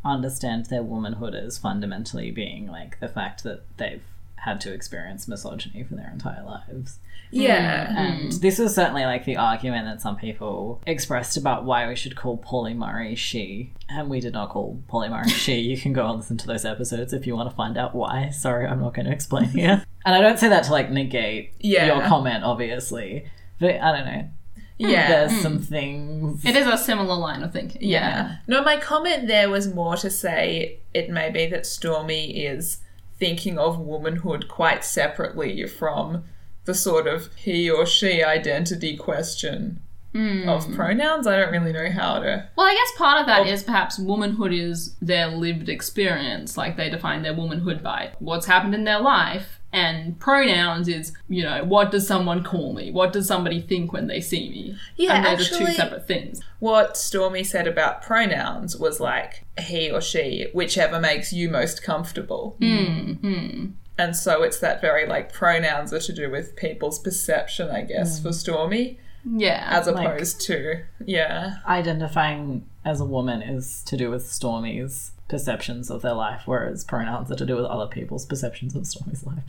understand 0.05 0.66
their 0.66 0.83
womanhood 0.83 1.35
as 1.35 1.57
fundamentally 1.57 2.31
being 2.31 2.66
like 2.66 3.01
the 3.01 3.09
fact 3.09 3.43
that 3.45 3.62
they've 3.79 4.03
had 4.45 4.61
to 4.61 4.73
experience 4.73 5.27
misogyny 5.27 5.83
for 5.83 5.95
their 5.95 6.11
entire 6.11 6.45
lives. 6.45 6.99
Yeah. 7.31 7.95
And 7.97 8.31
mm-hmm. 8.31 8.41
this 8.41 8.59
was 8.59 8.75
certainly 8.75 9.05
like 9.05 9.25
the 9.25 9.39
argument 9.39 9.87
that 9.87 10.03
some 10.03 10.17
people 10.17 10.83
expressed 10.87 11.39
about 11.39 11.65
why 11.65 11.89
we 11.89 11.97
should 11.97 12.15
call 12.15 12.37
Pauli 12.37 12.75
Murray 12.75 13.15
she. 13.15 13.73
And 13.89 14.11
we 14.11 14.21
did 14.21 14.35
not 14.35 14.51
call 14.51 14.83
Pauli 14.87 15.09
Murray 15.09 15.29
she. 15.31 15.55
You 15.75 15.79
can 15.79 15.95
go 15.95 16.07
and 16.07 16.19
listen 16.19 16.37
to 16.37 16.47
those 16.47 16.65
episodes 16.65 17.13
if 17.13 17.27
you 17.27 17.35
want 17.35 17.49
to 17.49 17.57
find 17.57 17.79
out 17.79 17.95
why. 17.95 18.29
Sorry, 18.31 18.67
I'm 18.67 18.81
not 18.81 18.93
going 18.95 19.07
to 19.07 19.13
explain 19.13 19.49
here. 19.49 19.85
and 20.05 20.15
I 20.15 20.21
don't 20.21 20.39
say 20.39 20.49
that 20.49 20.65
to 20.65 20.73
like 20.73 20.91
negate 20.91 21.55
Yeah. 21.61 21.87
your 21.87 22.03
comment, 22.07 22.45
obviously. 22.45 23.31
But 23.59 23.81
I 23.81 23.97
don't 23.97 24.07
know. 24.07 24.29
Yeah. 24.77 25.09
There's 25.09 25.33
mm. 25.33 25.43
some 25.43 25.59
things. 25.59 26.45
It 26.45 26.55
is 26.55 26.67
a 26.67 26.77
similar 26.77 27.17
line 27.17 27.43
of 27.43 27.53
thinking. 27.53 27.83
Yeah. 27.83 28.37
No, 28.47 28.63
my 28.63 28.77
comment 28.77 29.27
there 29.27 29.49
was 29.49 29.73
more 29.73 29.97
to 29.97 30.11
say 30.11 30.81
it 30.93 31.09
may 31.09 31.31
be 31.31 31.47
that 31.47 31.65
Stormy 31.65 32.45
is 32.45 32.79
thinking 33.19 33.59
of 33.59 33.79
womanhood 33.79 34.49
quite 34.49 34.85
separately 34.85 35.67
from 35.67 36.25
the 36.65 36.75
sort 36.75 37.07
of 37.07 37.35
he 37.37 37.71
or 37.71 37.87
she 37.87 38.23
identity 38.23 38.97
question 38.97 39.81
hmm. 40.12 40.49
of 40.49 40.73
pronouns. 40.75 41.27
I 41.27 41.37
don't 41.37 41.53
really 41.53 41.73
know 41.73 41.91
how 41.91 42.21
to. 42.21 42.49
Well, 42.57 42.67
I 42.67 42.75
guess 42.75 42.99
part 42.99 43.21
of 43.21 43.27
that 43.27 43.47
oh. 43.47 43.51
is 43.51 43.62
perhaps 43.62 43.99
womanhood 43.99 44.53
is 44.53 44.95
their 45.03 45.29
lived 45.29 45.69
experience. 45.69 46.57
Like 46.57 46.77
they 46.77 46.89
define 46.89 47.23
their 47.23 47.35
womanhood 47.35 47.83
by 47.83 48.12
what's 48.19 48.47
happened 48.47 48.75
in 48.75 48.85
their 48.85 49.01
life. 49.01 49.61
And 49.75 50.18
pronouns 50.20 50.87
is, 50.87 51.12
you 51.29 51.43
know, 51.43 51.64
what 51.64 51.91
does 51.91 52.07
someone 52.07 52.45
call 52.45 52.72
me? 52.75 52.93
What 52.93 53.12
does 53.12 53.27
somebody 53.27 53.61
think 53.61 53.93
when 53.93 54.07
they 54.07 54.20
see 54.20 54.49
me? 54.49 54.79
Yeah, 54.97 55.16
and 55.16 55.25
they're 55.27 55.37
just 55.37 55.51
two 55.51 55.64
actually- 55.64 55.75
separate 55.75 56.07
things. 56.07 56.41
What 56.61 56.97
Stormy 56.97 57.43
said 57.43 57.66
about 57.66 58.01
pronouns 58.01 58.77
was 58.77 59.01
like 59.01 59.45
he 59.59 59.91
or 59.91 60.01
she, 60.01 60.47
whichever 60.55 61.01
makes 61.01 61.33
you 61.33 61.51
most 61.51 61.83
comfortable. 61.83 62.57
Mm-hmm. 62.61 63.66
And 63.99 64.16
so 64.16 64.43
it's 64.45 64.59
that 64.61 64.81
very 64.81 65.07
like 65.07 65.33
pronouns 65.33 65.93
are 65.93 66.01
to 66.01 66.12
do 66.12 66.31
with 66.31 66.55
people's 66.57 66.99
perception, 67.01 67.70
I 67.70 67.83
guess, 67.83 68.18
mm. 68.18 68.22
for 68.22 68.33
Stormy, 68.33 68.99
Yeah. 69.25 69.66
as 69.70 69.87
Like- 69.89 70.07
opposed 70.07 70.41
to, 70.43 70.85
yeah. 71.05 71.57
Identifying 71.66 72.66
as 72.85 73.01
a 73.01 73.05
woman 73.05 73.43
is 73.43 73.82
to 73.85 73.97
do 73.97 74.11
with 74.11 74.30
Stormy's 74.30 75.12
perceptions 75.28 75.91
of 75.91 76.03
their 76.03 76.12
life, 76.12 76.43
whereas 76.45 76.85
pronouns 76.85 77.30
are 77.30 77.37
to 77.37 77.47
do 77.47 77.57
with 77.57 77.64
other 77.64 77.87
people's 77.87 78.26
perceptions 78.26 78.74
of 78.74 78.87
Stormy's 78.87 79.24
life. 79.24 79.43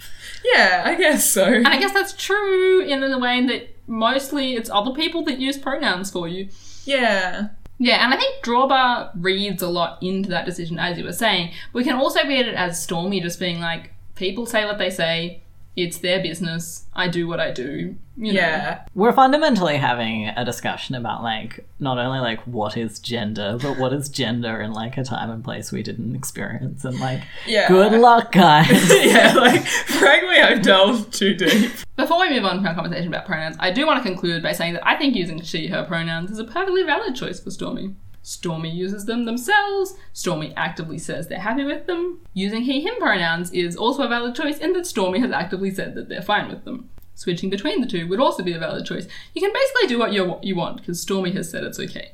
Yeah, 0.43 0.83
I 0.85 0.95
guess 0.95 1.29
so. 1.29 1.45
and 1.45 1.67
I 1.67 1.79
guess 1.79 1.93
that's 1.93 2.13
true 2.13 2.81
in 2.81 3.01
the 3.01 3.19
way 3.19 3.45
that 3.45 3.75
mostly 3.87 4.55
it's 4.55 4.69
other 4.69 4.91
people 4.91 5.23
that 5.25 5.39
use 5.39 5.57
pronouns 5.57 6.11
for 6.11 6.27
you. 6.27 6.49
Yeah. 6.85 7.49
Yeah, 7.77 8.05
and 8.05 8.13
I 8.13 8.17
think 8.17 8.43
Drorbaugh 8.43 9.11
reads 9.15 9.61
a 9.61 9.67
lot 9.67 10.01
into 10.01 10.29
that 10.29 10.45
decision, 10.45 10.79
as 10.79 10.97
you 10.97 11.03
were 11.03 11.11
saying. 11.11 11.51
We 11.73 11.83
can 11.83 11.95
also 11.95 12.23
read 12.23 12.47
it 12.47 12.55
as 12.55 12.81
Stormy 12.81 13.19
just 13.19 13.39
being 13.39 13.59
like, 13.59 13.91
people 14.15 14.45
say 14.45 14.63
what 14.63 14.77
they 14.77 14.89
say, 14.89 15.43
it's 15.75 15.97
their 15.97 16.21
business, 16.21 16.85
I 16.93 17.07
do 17.07 17.27
what 17.27 17.39
I 17.39 17.51
do. 17.51 17.95
You 18.17 18.31
know. 18.31 18.39
Yeah. 18.39 18.85
We're 18.95 19.11
fundamentally 19.11 19.75
having 19.75 20.29
a 20.29 20.45
discussion 20.45 20.95
about 20.95 21.21
like 21.21 21.67
not 21.79 21.97
only 21.97 22.19
like 22.19 22.39
what 22.47 22.77
is 22.77 22.99
gender, 22.99 23.57
but 23.61 23.77
what 23.77 23.91
is 23.91 24.07
gender 24.07 24.61
in 24.61 24.71
like 24.71 24.97
a 24.97 25.03
time 25.03 25.29
and 25.29 25.43
place 25.43 25.73
we 25.73 25.83
didn't 25.83 26.15
experience, 26.15 26.85
and 26.85 26.97
like 27.01 27.23
Yeah. 27.45 27.67
good 27.67 27.91
luck, 27.91 28.31
guys. 28.31 28.69
yeah, 29.05 29.33
like, 29.35 29.65
frankly, 29.65 30.37
I've 30.37 30.61
delved 30.61 31.13
too 31.13 31.33
deep. 31.33 31.71
Before 31.97 32.19
we 32.21 32.29
move 32.29 32.45
on 32.45 32.57
from 32.57 32.67
our 32.67 32.75
conversation 32.75 33.07
about 33.09 33.25
pronouns, 33.25 33.57
I 33.59 33.71
do 33.71 33.85
want 33.85 34.01
to 34.01 34.09
conclude 34.09 34.43
by 34.43 34.53
saying 34.53 34.73
that 34.73 34.87
I 34.87 34.95
think 34.95 35.15
using 35.15 35.41
she, 35.41 35.67
her 35.67 35.83
pronouns 35.83 36.31
is 36.31 36.39
a 36.39 36.43
perfectly 36.45 36.83
valid 36.83 37.15
choice 37.15 37.39
for 37.41 37.51
Stormy. 37.51 37.95
Stormy 38.25 38.71
uses 38.71 39.05
them 39.05 39.25
themselves. 39.25 39.93
Stormy 40.11 40.51
actively 40.57 40.97
says 40.97 41.27
they're 41.27 41.39
happy 41.39 41.63
with 41.63 41.85
them. 41.85 42.21
Using 42.33 42.63
he, 42.63 42.81
him 42.81 42.95
pronouns 42.97 43.51
is 43.51 43.75
also 43.75 44.01
a 44.01 44.07
valid 44.07 44.33
choice 44.33 44.57
in 44.57 44.73
that 44.73 44.87
Stormy 44.87 45.19
has 45.19 45.29
actively 45.29 45.69
said 45.69 45.93
that 45.93 46.09
they're 46.09 46.23
fine 46.23 46.49
with 46.49 46.65
them. 46.65 46.89
Switching 47.13 47.51
between 47.51 47.81
the 47.81 47.87
two 47.87 48.07
would 48.07 48.19
also 48.19 48.41
be 48.41 48.53
a 48.53 48.57
valid 48.57 48.83
choice. 48.83 49.07
You 49.35 49.41
can 49.41 49.53
basically 49.53 49.87
do 49.89 49.99
what 49.99 50.11
you, 50.11 50.39
you 50.41 50.55
want 50.55 50.77
because 50.77 50.99
Stormy 50.99 51.33
has 51.33 51.51
said 51.51 51.63
it's 51.63 51.79
okay. 51.79 52.13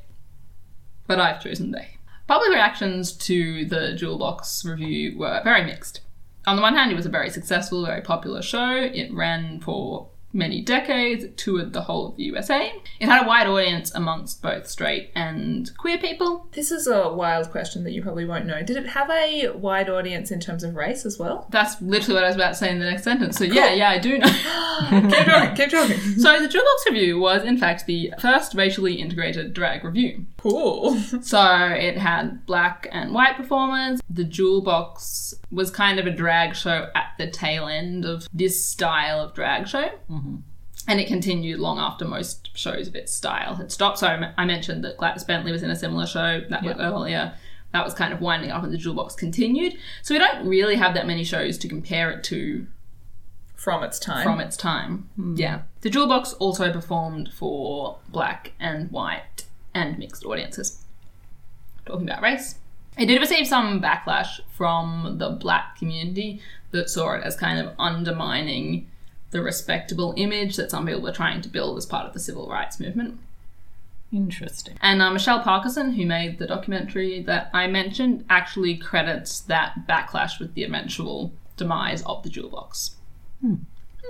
But 1.07 1.21
I've 1.21 1.41
chosen 1.41 1.71
they. 1.71 1.95
Public 2.27 2.49
reactions 2.49 3.13
to 3.13 3.63
the 3.63 3.95
Jewel 3.95 4.17
Box 4.17 4.65
Revue 4.65 5.17
were 5.17 5.39
very 5.45 5.63
mixed. 5.63 6.01
On 6.45 6.57
the 6.57 6.61
one 6.61 6.75
hand, 6.75 6.91
it 6.91 6.95
was 6.95 7.05
a 7.05 7.09
very 7.09 7.29
successful, 7.29 7.85
very 7.85 8.01
popular 8.01 8.41
show. 8.41 8.75
It 8.75 9.13
ran 9.13 9.61
for 9.61 10.09
many 10.33 10.61
decades, 10.61 11.23
it 11.23 11.37
toured 11.37 11.73
the 11.73 11.81
whole 11.81 12.07
of 12.09 12.15
the 12.17 12.23
USA. 12.23 12.71
It 12.99 13.07
had 13.07 13.23
a 13.25 13.27
wide 13.27 13.47
audience 13.47 13.93
amongst 13.93 14.41
both 14.41 14.67
straight 14.67 15.11
and 15.15 15.69
queer 15.77 15.97
people. 15.97 16.47
This 16.53 16.71
is 16.71 16.87
a 16.87 17.09
wild 17.11 17.51
question 17.51 17.83
that 17.83 17.91
you 17.91 18.01
probably 18.01 18.25
won't 18.25 18.45
know. 18.45 18.61
Did 18.63 18.77
it 18.77 18.87
have 18.87 19.09
a 19.09 19.49
wide 19.49 19.89
audience 19.89 20.31
in 20.31 20.39
terms 20.39 20.63
of 20.63 20.75
race 20.75 21.05
as 21.05 21.17
well? 21.19 21.47
That's 21.49 21.81
literally 21.81 22.15
what 22.15 22.23
I 22.23 22.27
was 22.27 22.35
about 22.35 22.49
to 22.49 22.55
say 22.55 22.69
in 22.71 22.79
the 22.79 22.85
next 22.89 23.03
sentence. 23.03 23.37
So, 23.37 23.43
yeah, 23.43 23.67
Cool. 23.69 23.77
yeah, 23.77 23.89
I 23.89 23.97
do 23.99 24.17
know. 24.17 24.27
keep 24.89 25.25
talking, 25.25 25.55
keep 25.55 25.69
talking. 25.71 25.97
so, 26.17 26.41
the 26.41 26.47
Jewel 26.47 26.63
Box 26.63 26.83
Revue 26.87 27.19
was, 27.19 27.43
in 27.43 27.57
fact, 27.57 27.85
the 27.85 28.13
first 28.19 28.53
racially 28.53 28.95
integrated 28.95 29.53
drag 29.53 29.83
revue. 29.83 30.25
Cool. 30.41 30.97
So 31.21 31.43
it 31.67 31.97
had 31.97 32.45
black 32.45 32.87
and 32.91 33.13
white 33.13 33.35
performers. 33.37 34.01
The 34.09 34.23
Jewel 34.23 34.61
Box 34.61 35.33
was 35.51 35.69
kind 35.69 35.99
of 35.99 36.07
a 36.07 36.11
drag 36.11 36.55
show 36.55 36.89
at 36.95 37.11
the 37.17 37.29
tail 37.29 37.67
end 37.67 38.05
of 38.05 38.27
this 38.33 38.63
style 38.65 39.21
of 39.21 39.33
drag 39.35 39.67
show. 39.67 39.89
Mm-hmm. 40.09 40.37
And 40.87 40.99
it 40.99 41.07
continued 41.07 41.59
long 41.59 41.77
after 41.77 42.05
most 42.05 42.49
shows 42.57 42.87
of 42.87 42.95
its 42.95 43.13
style 43.13 43.55
had 43.55 43.71
stopped. 43.71 43.99
So 43.99 44.07
I 44.35 44.45
mentioned 44.45 44.83
that 44.83 44.97
Gladys 44.97 45.23
Bentley 45.23 45.51
was 45.51 45.61
in 45.61 45.69
a 45.69 45.75
similar 45.75 46.07
show 46.07 46.41
that 46.49 46.63
was 46.63 46.75
earlier. 46.79 47.33
That 47.71 47.85
was 47.85 47.93
kind 47.93 48.11
of 48.11 48.19
winding 48.19 48.49
up 48.49 48.63
and 48.63 48.73
the 48.73 48.77
Jewel 48.77 48.95
Box 48.95 49.13
continued. 49.13 49.77
So 50.01 50.15
we 50.15 50.19
don't 50.19 50.47
really 50.47 50.75
have 50.75 50.95
that 50.95 51.05
many 51.05 51.23
shows 51.23 51.57
to 51.59 51.67
compare 51.69 52.09
it 52.09 52.23
to 52.25 52.65
From 53.55 53.83
its 53.83 53.99
time. 53.99 54.23
from 54.23 54.39
its 54.39 54.57
time. 54.57 55.07
Hmm. 55.15 55.35
Yeah. 55.37 55.61
The 55.81 55.89
Jewel 55.91 56.07
Box 56.07 56.33
also 56.33 56.73
performed 56.73 57.29
for 57.31 57.99
black 58.09 58.53
and 58.59 58.89
white 58.91 59.45
and 59.73 59.97
mixed 59.97 60.25
audiences. 60.25 60.83
Talking 61.85 62.07
about 62.09 62.21
race. 62.21 62.55
It 62.97 63.05
did 63.05 63.19
receive 63.21 63.47
some 63.47 63.81
backlash 63.81 64.39
from 64.55 65.15
the 65.17 65.29
black 65.29 65.77
community 65.77 66.41
that 66.71 66.89
saw 66.89 67.13
it 67.13 67.23
as 67.23 67.35
kind 67.35 67.59
of 67.59 67.73
undermining 67.79 68.87
the 69.31 69.41
respectable 69.41 70.13
image 70.17 70.57
that 70.57 70.69
some 70.71 70.85
people 70.85 71.01
were 71.01 71.11
trying 71.11 71.41
to 71.41 71.49
build 71.49 71.77
as 71.77 71.85
part 71.85 72.05
of 72.05 72.13
the 72.13 72.19
civil 72.19 72.49
rights 72.49 72.79
movement. 72.79 73.17
Interesting. 74.11 74.77
And 74.81 75.01
uh, 75.01 75.09
Michelle 75.11 75.41
Parkerson, 75.41 75.95
who 75.95 76.05
made 76.05 76.37
the 76.37 76.45
documentary 76.47 77.21
that 77.23 77.49
I 77.53 77.67
mentioned, 77.67 78.25
actually 78.29 78.75
credits 78.75 79.39
that 79.41 79.87
backlash 79.87 80.37
with 80.37 80.53
the 80.53 80.63
eventual 80.63 81.31
demise 81.55 82.03
of 82.03 82.21
the 82.23 82.29
Jewel 82.29 82.49
Box. 82.49 82.95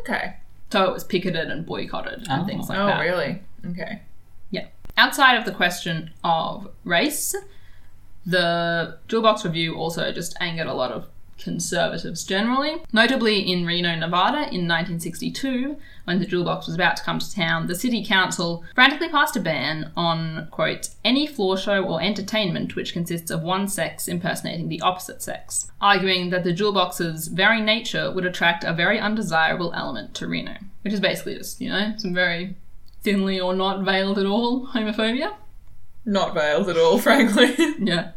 Okay. 0.02 0.38
So 0.72 0.86
it 0.86 0.94
was 0.94 1.04
picketed 1.04 1.52
and 1.52 1.66
boycotted 1.68 2.26
and 2.28 2.44
Oh. 2.44 2.46
things 2.46 2.68
like 2.68 2.80
Oh, 2.80 2.88
that. 2.88 2.98
Oh, 2.98 3.02
really? 3.02 3.42
Okay. 3.70 4.02
Outside 4.98 5.36
of 5.36 5.46
the 5.46 5.52
question 5.52 6.12
of 6.24 6.70
race, 6.84 7.36
the 8.26 8.98
Jewel 9.08 9.24
Box 9.24 9.44
Revue 9.44 9.76
also 9.76 10.12
just 10.12 10.36
angered 10.40 10.68
a 10.68 10.74
lot 10.74 10.92
of 10.92 11.08
conservatives 11.42 12.24
generally. 12.24 12.84
Notably 12.94 13.40
in 13.40 13.66
Reno, 13.66 13.96
Nevada 13.96 14.38
in 14.38 14.68
1962, 14.68 15.76
when 16.06 16.20
the 16.20 16.26
Jewel 16.26 16.46
Box 16.46 16.68
was 16.68 16.76
about 16.76 16.98
to 16.98 17.04
come 17.04 17.20
to 17.20 17.34
town, 17.34 17.68
the 17.68 17.76
city 17.76 18.06
council 18.06 18.64
frantically 18.76 19.10
passed 19.10 19.36
a 19.36 19.40
ban 19.40 19.92
on, 19.98 20.48
quote, 20.52 20.90
any 21.04 21.26
floor 21.28 21.58
show 21.58 21.84
or 21.84 22.02
entertainment 22.02 22.76
which 22.76 22.94
consists 22.94 23.32
of 23.32 23.42
one 23.42 23.68
sex 23.68 24.08
impersonating 24.08 24.70
the 24.70 24.82
opposite 24.82 25.22
sex, 25.22 25.72
arguing 25.82 26.30
that 26.30 26.44
the 26.44 26.54
Jewel 26.54 26.74
Box's 26.74 27.28
very 27.28 27.62
nature 27.62 28.12
would 28.12 28.26
attract 28.26 28.64
a 28.64 28.74
very 28.74 29.00
undesirable 29.00 29.74
element 29.74 30.14
to 30.16 30.28
Reno. 30.28 30.56
Which 30.84 30.94
is 30.94 31.00
basically 31.00 31.36
just, 31.36 31.62
you 31.62 31.70
know, 31.70 31.94
some 31.98 32.14
very 32.14 32.56
thinly 33.02 33.40
or 33.40 33.54
not 33.54 33.84
veiled 33.84 34.18
at 34.18 34.26
all 34.26 34.68
homophobia. 34.68 35.34
Not 36.06 36.34
veiled 36.34 36.70
at 36.70 36.78
all, 36.78 36.98
frankly. 37.08 37.56
Yeah, 37.80 38.12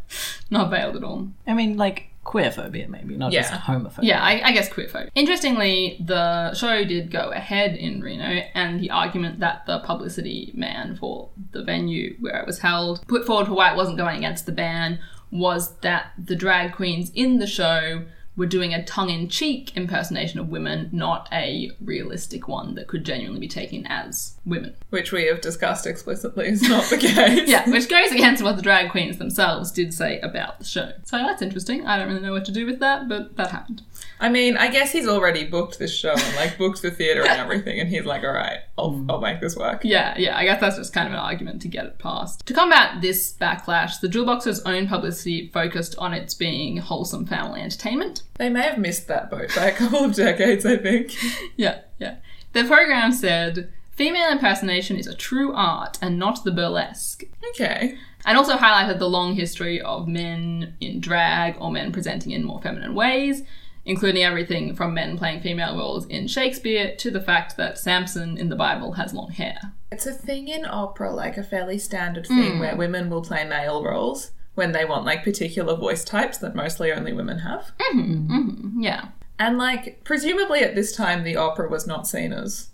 not 0.51 0.71
veiled 0.71 0.97
at 0.97 1.05
all. 1.05 1.29
I 1.47 1.55
mean, 1.55 1.77
like 1.77 2.09
queerphobia, 2.25 2.89
maybe 2.89 3.17
not 3.17 3.33
just 3.33 3.53
homophobia. 3.53 4.03
Yeah, 4.03 4.23
I, 4.23 4.41
I 4.49 4.53
guess 4.53 4.69
queerphobia. 4.69 5.11
Interestingly, 5.15 6.03
the 6.05 6.55
show 6.55 6.85
did 6.85 7.11
go 7.11 7.31
ahead 7.31 7.77
in 7.77 8.01
Reno, 8.01 8.43
and 8.55 8.81
the 8.81 8.91
argument 8.91 9.41
that 9.41 9.67
the 9.67 9.81
publicity 9.81 10.51
man 10.55 10.97
for 10.97 11.29
the 11.53 11.63
venue 11.63 12.17
where 12.21 12.41
it 12.41 12.47
was 12.47 12.59
held 12.61 13.07
put 13.07 13.27
forward 13.27 13.47
for 13.47 13.55
why 13.55 13.73
it 13.73 13.77
wasn't 13.77 13.99
going 13.99 14.19
against 14.19 14.47
the 14.47 14.53
ban 14.53 14.99
was 15.31 15.77
that 15.79 16.13
the 16.17 16.37
drag 16.37 16.73
queens 16.73 17.11
in 17.15 17.39
the 17.39 17.47
show 17.47 18.05
were 18.37 18.47
doing 18.47 18.75
a 18.75 18.85
tongue 18.85 19.11
in 19.11 19.29
cheek 19.29 19.77
impersonation 19.77 20.41
of 20.41 20.49
women, 20.49 20.89
not 20.93 21.29
a 21.33 21.71
realistic 21.81 22.49
one 22.49 22.75
that 22.75 22.89
could 22.89 23.05
genuinely 23.05 23.41
be 23.41 23.49
taken 23.49 23.87
as 23.87 24.37
women. 24.45 24.75
Which 24.91 25.13
we 25.13 25.27
have 25.27 25.41
discussed 25.41 25.87
explicitly 25.87 26.49
is 26.49 26.63
not 26.63 26.85
the 26.91 26.97
case. 26.99 27.49
Yeah, 27.49 27.69
which 27.71 27.89
goes 27.89 28.11
against 28.11 28.43
what 28.43 28.57
the 28.57 28.63
drag 28.63 28.91
queens 28.91 29.19
themselves 29.19 29.71
did 29.71 29.95
say 29.95 30.19
about 30.21 30.59
the 30.59 30.65
show. 30.65 30.93
So 31.05 31.19
that's 31.19 31.43
interesting. 31.43 31.87
I 31.87 31.97
don't 31.97 32.09
really 32.09 32.21
know 32.21 32.33
what 32.33 32.45
to 32.47 32.53
do 32.53 32.67
with 32.67 32.81
that, 32.81 33.09
but 33.09 33.37
that 33.37 33.51
happened. 33.51 33.83
I 34.25 34.31
mean, 34.31 34.57
I 34.57 34.69
guess 34.69 34.91
he's 34.91 35.07
already 35.07 35.45
booked 35.45 35.79
this 35.79 35.95
show 35.95 36.13
and 36.13 36.37
like 36.37 36.57
booked 36.57 36.81
the 36.81 36.91
theatre 36.91 37.21
and 37.21 37.39
everything, 37.39 37.79
and 37.79 37.91
he's 37.91 38.07
like, 38.07 38.25
all 38.25 38.33
right, 38.33 38.61
I'll, 38.79 38.93
mm. 38.93 39.05
I'll 39.11 39.21
make 39.21 39.39
this 39.43 39.55
work. 39.55 39.83
Yeah, 39.85 40.15
yeah, 40.17 40.35
I 40.35 40.47
guess 40.47 40.63
that's 40.63 40.79
just 40.79 40.95
kind 40.95 41.07
of 41.07 41.13
an 41.13 41.19
argument 41.19 41.61
to 41.61 41.69
get 41.69 41.85
it 41.85 41.99
passed. 41.99 42.47
To 42.47 42.55
combat 42.55 43.03
this 43.03 43.35
backlash, 43.39 44.01
the 44.01 44.09
Jewel 44.09 44.25
Box's 44.25 44.61
own 44.61 44.89
publicity 44.89 45.49
focused 45.49 45.95
on 45.99 46.15
its 46.15 46.33
being 46.33 46.79
wholesome 46.79 47.27
family 47.27 47.61
entertainment. 47.61 48.23
They 48.37 48.49
may 48.49 48.63
have 48.63 48.79
missed 48.79 49.09
that 49.09 49.31
boat 49.31 49.51
by 49.55 49.67
a 49.67 49.73
couple 49.73 50.03
of 50.07 50.15
decades, 50.15 50.65
I 50.65 50.79
think. 50.79 51.15
Yeah, 51.57 51.81
yeah. 51.99 52.17
The 52.55 52.65
program 52.65 53.13
said 53.13 53.71
female 53.91 54.31
impersonation 54.31 54.97
is 54.97 55.07
a 55.07 55.15
true 55.15 55.53
art 55.53 55.99
and 56.01 56.19
not 56.19 56.45
the 56.45 56.51
burlesque. 56.51 57.25
Okay. 57.51 57.99
And 58.25 58.39
also 58.39 58.57
highlighted 58.57 58.99
the 58.99 59.09
long 59.09 59.35
history 59.35 59.83
of 59.83 60.09
men 60.09 60.77
in 60.81 61.01
drag 61.01 61.57
or 61.61 61.71
men 61.71 61.93
presenting 61.93 62.33
in 62.33 62.43
more 62.43 62.63
feminine 62.63 62.95
ways, 62.95 63.43
including 63.85 64.23
everything 64.23 64.75
from 64.75 64.95
men 64.95 65.19
playing 65.19 65.41
female 65.41 65.77
roles 65.77 66.07
in 66.07 66.27
Shakespeare 66.27 66.95
to 66.97 67.11
the 67.11 67.21
fact 67.21 67.57
that 67.57 67.79
Samson 67.79 68.39
in 68.39 68.49
the 68.49 68.57
Bible 68.57 68.93
has 68.93 69.13
long 69.13 69.31
hair. 69.31 69.59
It's 69.93 70.07
a 70.07 70.13
thing 70.13 70.49
in 70.49 70.65
opera, 70.65 71.13
like 71.13 71.37
a 71.37 71.43
fairly 71.43 71.79
standard 71.79 72.27
thing 72.27 72.55
hmm. 72.55 72.61
where 72.61 72.77
women 72.77 73.11
will 73.11 73.23
play 73.23 73.47
male 73.47 73.83
roles 73.83 74.33
when 74.55 74.73
they 74.73 74.85
want 74.85 75.05
like 75.05 75.25
particular 75.25 75.77
voice 75.77 76.05
types 76.05 76.39
that 76.39 76.55
mostly 76.55 76.93
only 76.93 77.13
women 77.13 77.41
have. 77.41 77.73
Mm-hmm, 77.79 78.33
mm-hmm, 78.33 78.81
yeah. 78.81 79.09
And 79.39 79.59
like, 79.59 80.03
presumably 80.05 80.61
at 80.61 80.75
this 80.75 80.95
time, 80.95 81.25
the 81.25 81.37
opera 81.37 81.69
was 81.69 81.87
not 81.87 82.07
seen 82.07 82.33
as 82.33 82.69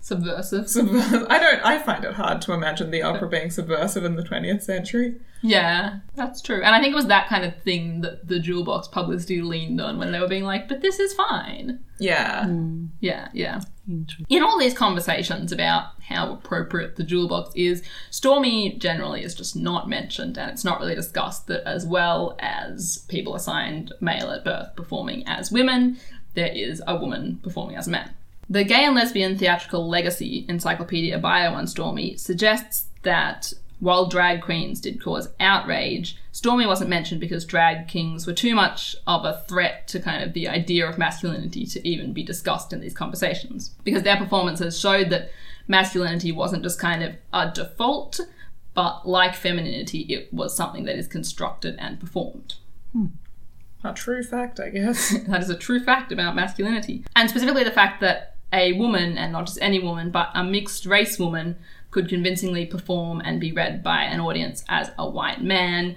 Subversive. 0.00 0.70
subversive. 0.70 1.26
I 1.30 1.38
don't, 1.40 1.60
I 1.64 1.80
find 1.80 2.04
it 2.04 2.14
hard 2.14 2.40
to 2.42 2.52
imagine 2.52 2.92
the 2.92 3.02
opera 3.02 3.28
being 3.28 3.50
subversive 3.50 4.04
in 4.04 4.14
the 4.14 4.22
20th 4.22 4.62
century. 4.62 5.16
Yeah, 5.46 5.98
that's 6.14 6.42
true. 6.42 6.62
And 6.62 6.74
I 6.74 6.80
think 6.80 6.92
it 6.92 6.96
was 6.96 7.06
that 7.06 7.28
kind 7.28 7.44
of 7.44 7.56
thing 7.62 8.00
that 8.02 8.26
the 8.28 8.38
Jewel 8.38 8.64
Box 8.64 8.88
publicity 8.88 9.42
leaned 9.42 9.80
on 9.80 9.98
when 9.98 10.12
they 10.12 10.20
were 10.20 10.28
being 10.28 10.44
like, 10.44 10.68
but 10.68 10.80
this 10.80 10.98
is 10.98 11.14
fine. 11.14 11.80
Yeah. 11.98 12.46
Hmm. 12.46 12.86
Yeah, 13.00 13.28
yeah. 13.32 13.60
In 14.28 14.42
all 14.42 14.58
these 14.58 14.74
conversations 14.74 15.52
about 15.52 15.90
how 16.08 16.32
appropriate 16.32 16.96
the 16.96 17.04
jewel 17.04 17.28
box 17.28 17.52
is, 17.54 17.84
Stormy 18.10 18.76
generally 18.78 19.22
is 19.22 19.34
just 19.34 19.54
not 19.54 19.88
mentioned, 19.88 20.36
and 20.36 20.50
it's 20.50 20.64
not 20.64 20.80
really 20.80 20.96
discussed 20.96 21.46
that 21.46 21.62
as 21.64 21.86
well 21.86 22.36
as 22.40 23.04
people 23.08 23.36
assigned 23.36 23.92
male 24.00 24.30
at 24.32 24.44
birth 24.44 24.74
performing 24.74 25.26
as 25.28 25.52
women, 25.52 25.98
there 26.34 26.52
is 26.52 26.82
a 26.86 26.96
woman 26.96 27.38
performing 27.42 27.76
as 27.76 27.86
a 27.86 27.90
man. 27.90 28.12
The 28.50 28.64
Gay 28.64 28.84
and 28.84 28.94
Lesbian 28.94 29.38
Theatrical 29.38 29.88
Legacy 29.88 30.46
Encyclopedia 30.48 31.18
Bio 31.18 31.52
on 31.52 31.66
Stormy 31.66 32.16
suggests 32.16 32.86
that 33.02 33.52
while 33.78 34.06
drag 34.06 34.40
queens 34.42 34.80
did 34.80 35.02
cause 35.02 35.28
outrage, 35.38 36.16
Stormy 36.32 36.66
wasn't 36.66 36.90
mentioned 36.90 37.20
because 37.20 37.44
drag 37.44 37.88
kings 37.88 38.26
were 38.26 38.32
too 38.32 38.54
much 38.54 38.96
of 39.06 39.24
a 39.24 39.44
threat 39.48 39.86
to 39.88 40.00
kind 40.00 40.22
of 40.22 40.32
the 40.32 40.48
idea 40.48 40.88
of 40.88 40.98
masculinity 40.98 41.66
to 41.66 41.86
even 41.86 42.12
be 42.12 42.22
discussed 42.22 42.72
in 42.72 42.80
these 42.80 42.94
conversations. 42.94 43.74
Because 43.84 44.02
their 44.02 44.16
performances 44.16 44.78
showed 44.78 45.10
that 45.10 45.30
masculinity 45.68 46.32
wasn't 46.32 46.62
just 46.62 46.78
kind 46.78 47.02
of 47.02 47.16
a 47.32 47.50
default, 47.50 48.20
but 48.74 49.06
like 49.06 49.34
femininity, 49.34 50.00
it 50.02 50.32
was 50.32 50.56
something 50.56 50.84
that 50.84 50.96
is 50.96 51.06
constructed 51.06 51.76
and 51.78 52.00
performed. 52.00 52.54
Hmm. 52.92 53.06
A 53.84 53.92
true 53.92 54.22
fact, 54.22 54.58
I 54.58 54.70
guess. 54.70 55.14
That 55.28 55.42
is 55.42 55.50
a 55.50 55.56
true 55.56 55.80
fact 55.80 56.12
about 56.12 56.34
masculinity. 56.34 57.04
And 57.14 57.28
specifically 57.28 57.62
the 57.62 57.70
fact 57.70 58.00
that 58.00 58.36
a 58.52 58.72
woman, 58.74 59.18
and 59.18 59.32
not 59.32 59.46
just 59.46 59.58
any 59.60 59.78
woman, 59.78 60.10
but 60.10 60.30
a 60.34 60.42
mixed 60.42 60.86
race 60.86 61.18
woman, 61.18 61.56
could 61.96 62.10
convincingly 62.10 62.66
perform 62.66 63.22
and 63.24 63.40
be 63.40 63.52
read 63.52 63.82
by 63.82 64.02
an 64.02 64.20
audience 64.20 64.62
as 64.68 64.90
a 64.98 65.08
white 65.08 65.42
man 65.42 65.96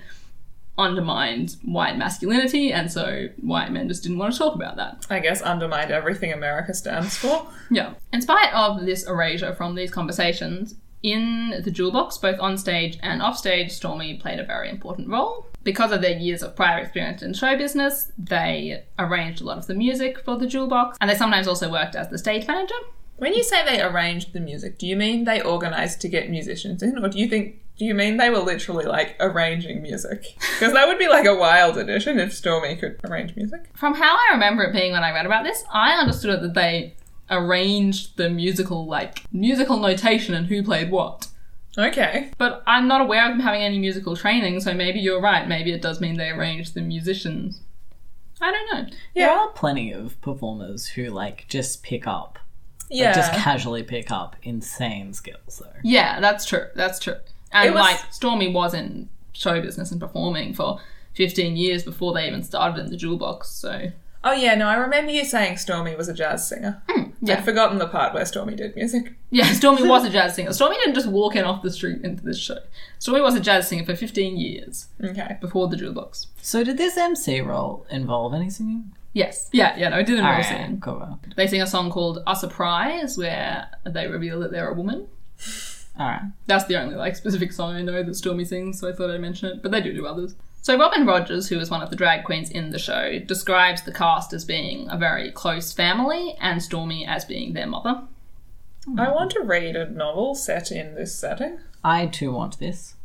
undermined 0.78 1.58
white 1.64 1.97
masculinity, 1.97 2.72
and 2.72 2.89
so 2.89 3.28
white 3.41 3.70
men 3.70 3.89
just 3.89 4.02
didn't 4.04 4.18
want 4.18 4.32
to 4.32 4.39
talk 4.39 4.56
about 4.56 4.78
that. 4.78 5.06
I 5.10 5.20
guess 5.20 5.41
undermined 5.41 5.91
everything 5.91 6.32
America 6.32 6.74
stands 6.74 7.18
for. 7.18 7.45
Yeah. 7.70 7.95
In 8.14 8.22
spite 8.22 8.54
of 8.54 8.86
this 8.86 9.06
erasure 9.06 9.54
from 9.54 9.76
these 9.76 9.91
conversations, 9.91 10.76
in 11.04 11.62
the 11.66 11.70
Jewel 11.70 11.91
Box, 11.91 12.18
both 12.18 12.39
on 12.39 12.58
stage 12.58 12.97
and 13.04 13.22
off 13.22 13.38
stage, 13.38 13.74
Stormy 13.74 14.14
played 14.16 14.39
a 14.39 14.45
very 14.45 14.70
important 14.70 15.10
role. 15.10 15.47
Because 15.64 15.91
of 15.91 16.02
their 16.02 16.18
years 16.18 16.41
of 16.41 16.56
prior 16.56 16.80
experience 16.80 17.22
in 17.22 17.34
show 17.34 17.58
business, 17.58 18.14
they 18.18 18.86
arranged 18.97 19.41
a 19.41 19.43
lot 19.43 19.58
of 19.58 19.68
the 19.68 19.76
music 19.76 20.18
for 20.24 20.38
the 20.38 20.47
Jewel 20.47 20.68
Box, 20.68 20.97
and 21.02 21.10
they 21.10 21.16
sometimes 21.16 21.45
also 21.45 21.70
worked 21.70 21.97
as 21.97 22.08
the 22.08 22.18
stage 22.18 22.47
manager. 22.47 22.76
When 23.20 23.34
you 23.34 23.43
say 23.43 23.63
they 23.63 23.82
arranged 23.82 24.34
the 24.34 24.39
music, 24.39 24.78
do 24.78 24.88
you 24.88 24.95
mean 24.95 25.26
they 25.26 25.41
organized 25.41 26.01
to 26.01 26.09
get 26.09 26.30
musicians 26.30 26.82
in, 26.82 26.97
or 26.97 27.09
do 27.09 27.20
you 27.20 27.28
think 27.28 27.61
do 27.78 27.86
you 27.86 27.93
mean 27.93 28.17
they 28.17 28.30
were 28.30 28.39
literally 28.39 28.86
like 28.86 29.15
arranging 29.20 29.82
music? 29.82 30.36
Because 30.59 30.74
that 30.74 30.88
would 30.88 30.99
be 30.99 31.07
like 31.07 31.26
a 31.26 31.36
wild 31.36 31.78
addition 31.78 32.20
if 32.20 32.34
Stormy 32.34 32.76
could 32.76 32.99
arrange 33.05 33.34
music. 33.38 33.70
From 33.78 33.93
how 33.93 34.17
I 34.17 34.34
remember 34.34 34.63
it 34.63 34.74
being 34.74 34.91
when 34.91 35.03
I 35.03 35.13
read 35.13 35.26
about 35.26 35.45
this, 35.45 35.63
I 35.72 35.93
understood 35.93 36.34
it 36.34 36.41
that 36.41 36.53
they 36.53 36.95
arranged 37.32 38.17
the 38.17 38.30
musical, 38.30 38.86
like, 38.86 39.24
musical 39.32 39.80
notation 39.80 40.36
and 40.36 40.47
who 40.47 40.61
played 40.61 40.91
what. 40.91 41.30
Okay. 41.78 42.32
But 42.38 42.61
I'm 42.67 42.89
not 42.89 42.99
aware 42.99 43.24
of 43.26 43.32
them 43.32 43.39
having 43.39 43.61
any 43.61 43.80
musical 43.80 44.17
training, 44.17 44.59
so 44.59 44.74
maybe 44.74 44.99
you're 44.99 45.22
right. 45.22 45.47
Maybe 45.47 45.72
it 45.72 45.82
does 45.82 46.01
mean 46.01 46.17
they 46.17 46.30
arranged 46.30 46.74
the 46.74 46.82
musicians. 46.82 47.61
I 48.41 48.51
don't 48.51 48.74
know. 48.74 48.95
There 49.15 49.30
are 49.30 49.49
plenty 49.49 49.93
of 49.93 50.20
performers 50.22 50.88
who 50.88 51.05
like 51.05 51.45
just 51.47 51.84
pick 51.84 52.05
up, 52.05 52.39
Yeah. 52.90 53.08
like, 53.08 53.16
just 53.16 53.34
casually 53.34 53.84
pick 53.84 54.12
up 54.12 54.36
insane 54.44 55.14
skills 55.14 55.62
though. 55.64 55.80
Yeah, 55.84 56.20
that's 56.20 56.46
true. 56.46 56.66
That's 56.76 57.00
true. 57.00 57.16
And 57.52 57.74
was- 57.74 57.82
like 57.82 58.00
Stormy 58.12 58.52
was 58.54 58.74
in 58.74 59.10
show 59.34 59.62
business 59.62 59.92
and 59.92 60.00
performing 60.02 60.54
for 60.54 60.80
15 61.16 61.56
years 61.58 61.84
before 61.84 62.14
they 62.14 62.28
even 62.28 62.44
started 62.44 62.80
in 62.84 62.90
the 62.92 62.98
Jewel 62.98 63.18
Box. 63.18 63.50
So 63.50 63.92
oh 64.24 64.32
yeah, 64.34 64.56
no, 64.56 64.68
I 64.68 64.76
remember 64.76 65.12
you 65.12 65.24
saying 65.26 65.58
Stormy 65.58 65.96
was 65.96 66.10
a 66.10 66.14
jazz 66.14 66.48
singer. 66.48 66.82
Hmm, 66.90 67.04
yeah, 67.22 67.38
I'd 67.38 67.46
forgotten 67.46 67.78
the 67.78 67.88
part 67.88 68.14
where 68.14 68.26
Stormy 68.26 68.56
did 68.56 68.76
music. 68.76 69.14
yeah. 69.32 69.46
Stormy 69.54 69.88
was 69.88 70.06
a 70.06 70.10
jazz 70.10 70.36
singer. 70.36 70.52
Stormy 70.54 70.76
didn't 70.78 70.96
just 70.96 71.08
walk 71.08 71.36
in 71.36 71.46
off 71.46 71.62
the 71.62 71.72
street 71.72 72.02
into 72.04 72.24
this 72.24 72.38
show. 72.40 72.58
Stormy 73.00 73.22
was 73.22 73.36
a 73.36 73.40
jazz 73.40 73.68
singer 73.68 73.86
for 73.86 73.96
15 73.96 74.38
years 74.38 74.88
Okay. 75.04 75.38
before 75.42 75.68
the 75.68 75.78
Jewel 75.78 75.94
Box. 75.94 76.28
So 76.42 76.64
did 76.64 76.78
this 76.78 76.98
MC 76.98 77.40
role 77.42 77.86
involve 77.90 78.34
any 78.34 78.50
singing? 78.50 78.94
Yes. 79.14 79.49
Yeah. 79.51 79.76
Yeah. 79.78 79.89
No, 79.89 79.97
it 79.99 80.05
didn't 80.05 80.26
really 80.26 80.38
Alright, 80.38 80.45
sing. 80.45 80.80
cool. 80.82 81.20
They 81.36 81.47
sing 81.47 81.62
a 81.62 81.68
song 81.68 81.89
called 81.91 82.24
"A 82.28 82.36
Surprise," 82.36 83.18
where 83.18 83.68
they 83.86 84.07
reveal 84.07 84.39
that 84.41 84.51
they're 84.51 84.70
a 84.70 84.74
woman. 84.74 85.07
All 85.97 86.07
right. 86.07 86.22
That's 86.47 86.66
the 86.66 86.78
only 86.80 86.95
like 86.95 87.16
specific 87.16 87.51
song 87.51 87.76
I 87.76 87.82
know 87.82 88.03
that 88.03 88.16
Stormy 88.16 88.45
sings, 88.45 88.80
so 88.80 88.88
I 88.88 88.93
thought 88.93 89.10
I'd 89.10 89.20
mention 89.20 89.49
it. 89.49 89.62
But 89.64 89.72
they 89.72 89.82
do 89.82 89.93
do 89.93 90.05
others. 90.05 90.36
So 90.62 90.78
Robin 90.78 91.05
Rogers, 91.05 91.47
who 91.49 91.57
is 91.60 91.70
one 91.70 91.82
of 91.82 91.89
the 91.89 91.95
drag 91.95 92.26
queens 92.26 92.49
in 92.49 92.72
the 92.72 92.80
show, 92.80 93.18
describes 93.20 93.82
the 93.82 93.93
cast 93.93 94.34
as 94.34 94.45
being 94.45 94.89
a 94.89 94.97
very 94.97 95.32
close 95.32 95.72
family 95.74 96.36
and 96.39 96.62
Stormy 96.62 97.05
as 97.05 97.26
being 97.26 97.53
their 97.53 97.68
mother. 97.68 98.03
I 98.97 99.10
want 99.12 99.32
to 99.32 99.41
read 99.41 99.76
a 99.76 99.89
novel 99.89 100.36
set 100.36 100.72
in 100.72 100.95
this 100.95 101.14
setting. 101.16 101.60
I 101.84 102.07
too 102.07 102.32
want 102.34 102.60
this. 102.60 102.95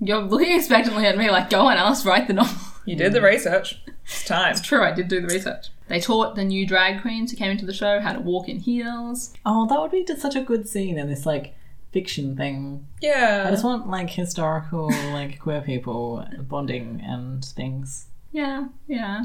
You're 0.00 0.20
looking 0.22 0.56
expectantly 0.56 1.06
at 1.06 1.18
me 1.18 1.30
like, 1.30 1.50
go 1.50 1.66
on, 1.66 1.76
Alice, 1.76 2.04
write 2.04 2.26
the 2.26 2.32
novel. 2.32 2.56
You 2.86 2.96
did 2.96 3.12
the 3.12 3.22
research. 3.22 3.80
It's 4.04 4.24
time. 4.24 4.52
it's 4.52 4.60
True, 4.60 4.82
I 4.82 4.92
did 4.92 5.08
do 5.08 5.20
the 5.20 5.28
research. 5.28 5.68
They 5.88 6.00
taught 6.00 6.34
the 6.34 6.44
new 6.44 6.66
drag 6.66 7.02
queens 7.02 7.30
who 7.30 7.36
came 7.36 7.50
into 7.50 7.66
the 7.66 7.74
show 7.74 8.00
how 8.00 8.12
to 8.12 8.20
walk 8.20 8.48
in 8.48 8.58
heels. 8.58 9.34
Oh, 9.44 9.66
that 9.66 9.80
would 9.80 9.90
be 9.90 10.04
just 10.04 10.22
such 10.22 10.36
a 10.36 10.40
good 10.40 10.68
scene 10.68 10.98
in 10.98 11.08
this 11.08 11.26
like 11.26 11.54
fiction 11.92 12.36
thing. 12.36 12.86
Yeah. 13.00 13.44
I 13.46 13.50
just 13.50 13.64
want 13.64 13.88
like 13.88 14.10
historical 14.10 14.90
like 15.12 15.38
queer 15.38 15.60
people 15.60 16.26
bonding 16.48 17.02
and 17.04 17.44
things. 17.44 18.06
Yeah, 18.32 18.68
yeah. 18.86 19.24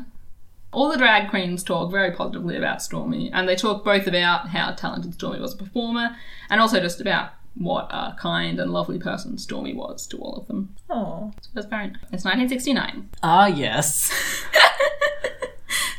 All 0.72 0.92
the 0.92 0.98
drag 0.98 1.30
queens 1.30 1.64
talk 1.64 1.90
very 1.92 2.12
positively 2.12 2.58
about 2.58 2.82
Stormy, 2.82 3.32
and 3.32 3.48
they 3.48 3.56
talk 3.56 3.86
both 3.86 4.08
about 4.08 4.50
how 4.50 4.72
talented 4.72 5.14
Stormy 5.14 5.40
was 5.40 5.54
a 5.54 5.58
performer, 5.58 6.18
and 6.50 6.60
also 6.60 6.82
just 6.82 7.00
about 7.00 7.30
what 7.56 7.88
a 7.92 8.16
kind 8.20 8.60
and 8.60 8.72
lovely 8.72 9.00
person 9.00 9.38
Stormy 9.38 9.74
was 9.74 10.06
to 10.08 10.18
all 10.18 10.36
of 10.36 10.48
them. 10.48 10.76
Oh. 10.90 11.32
So 11.42 11.50
it 11.54 11.56
was 11.56 11.66
very 11.66 11.88
nice. 11.88 11.96
It's 12.12 12.26
1969. 12.26 13.10
Ah, 13.24 13.48
yes. 13.48 14.12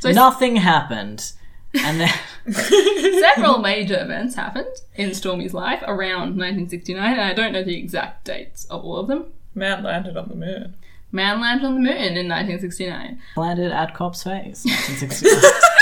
So 0.00 0.12
Nothing 0.12 0.56
happened. 0.56 1.32
And 1.74 2.00
then 2.00 2.14
several 3.20 3.58
major 3.58 4.00
events 4.00 4.36
happened 4.36 4.74
in 4.94 5.14
Stormy's 5.14 5.52
life 5.52 5.82
around 5.86 6.36
1969, 6.36 7.12
and 7.12 7.20
I 7.20 7.34
don't 7.34 7.52
know 7.52 7.64
the 7.64 7.76
exact 7.76 8.24
dates 8.24 8.66
of 8.66 8.84
all 8.84 8.98
of 8.98 9.08
them. 9.08 9.32
Man 9.54 9.82
landed 9.82 10.16
on 10.16 10.28
the 10.28 10.36
moon. 10.36 10.74
Man 11.10 11.40
landed 11.40 11.66
on 11.66 11.74
the 11.74 11.80
moon 11.80 12.16
in 12.16 12.28
1969. 12.28 13.20
landed 13.36 13.72
at 13.72 13.94
Cop's 13.94 14.22
face. 14.22 14.64
1969. 14.64 15.40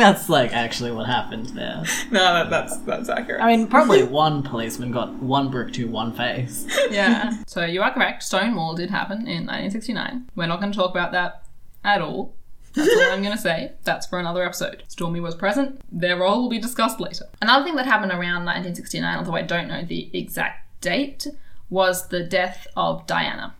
I 0.00 0.04
don't 0.04 0.14
think 0.14 0.18
that's 0.18 0.28
like 0.28 0.52
actually 0.52 0.92
what 0.92 1.06
happened 1.06 1.46
there. 1.50 1.82
No, 2.10 2.20
that, 2.34 2.50
that's 2.50 2.76
that's 2.78 3.08
accurate. 3.08 3.40
I 3.42 3.46
mean, 3.56 3.66
probably 3.66 4.02
one 4.02 4.42
policeman 4.42 4.90
got 4.90 5.12
one 5.14 5.50
brick 5.50 5.72
to 5.74 5.86
one 5.88 6.12
face. 6.12 6.66
Yeah. 6.90 7.32
so 7.46 7.64
you 7.64 7.82
are 7.82 7.92
correct. 7.92 8.22
Stonewall 8.22 8.74
did 8.74 8.90
happen 8.90 9.18
in 9.28 9.46
1969. 9.46 10.28
We're 10.34 10.46
not 10.46 10.60
going 10.60 10.72
to 10.72 10.78
talk 10.78 10.90
about 10.90 11.12
that 11.12 11.44
at 11.84 12.00
all. 12.00 12.34
That's 12.74 12.88
all 12.94 13.12
I'm 13.12 13.22
going 13.22 13.34
to 13.36 13.40
say. 13.42 13.72
That's 13.84 14.06
for 14.06 14.18
another 14.20 14.44
episode. 14.44 14.84
Stormy 14.88 15.20
was 15.20 15.34
present. 15.34 15.80
Their 15.90 16.16
role 16.18 16.42
will 16.42 16.48
be 16.48 16.58
discussed 16.60 17.00
later. 17.00 17.26
Another 17.42 17.64
thing 17.64 17.76
that 17.76 17.86
happened 17.86 18.12
around 18.12 18.44
1969, 18.44 19.18
although 19.18 19.34
I 19.34 19.42
don't 19.42 19.68
know 19.68 19.82
the 19.84 20.10
exact 20.16 20.80
date, 20.80 21.26
was 21.70 22.08
the 22.08 22.22
death 22.22 22.66
of 22.76 23.06
Diana, 23.06 23.54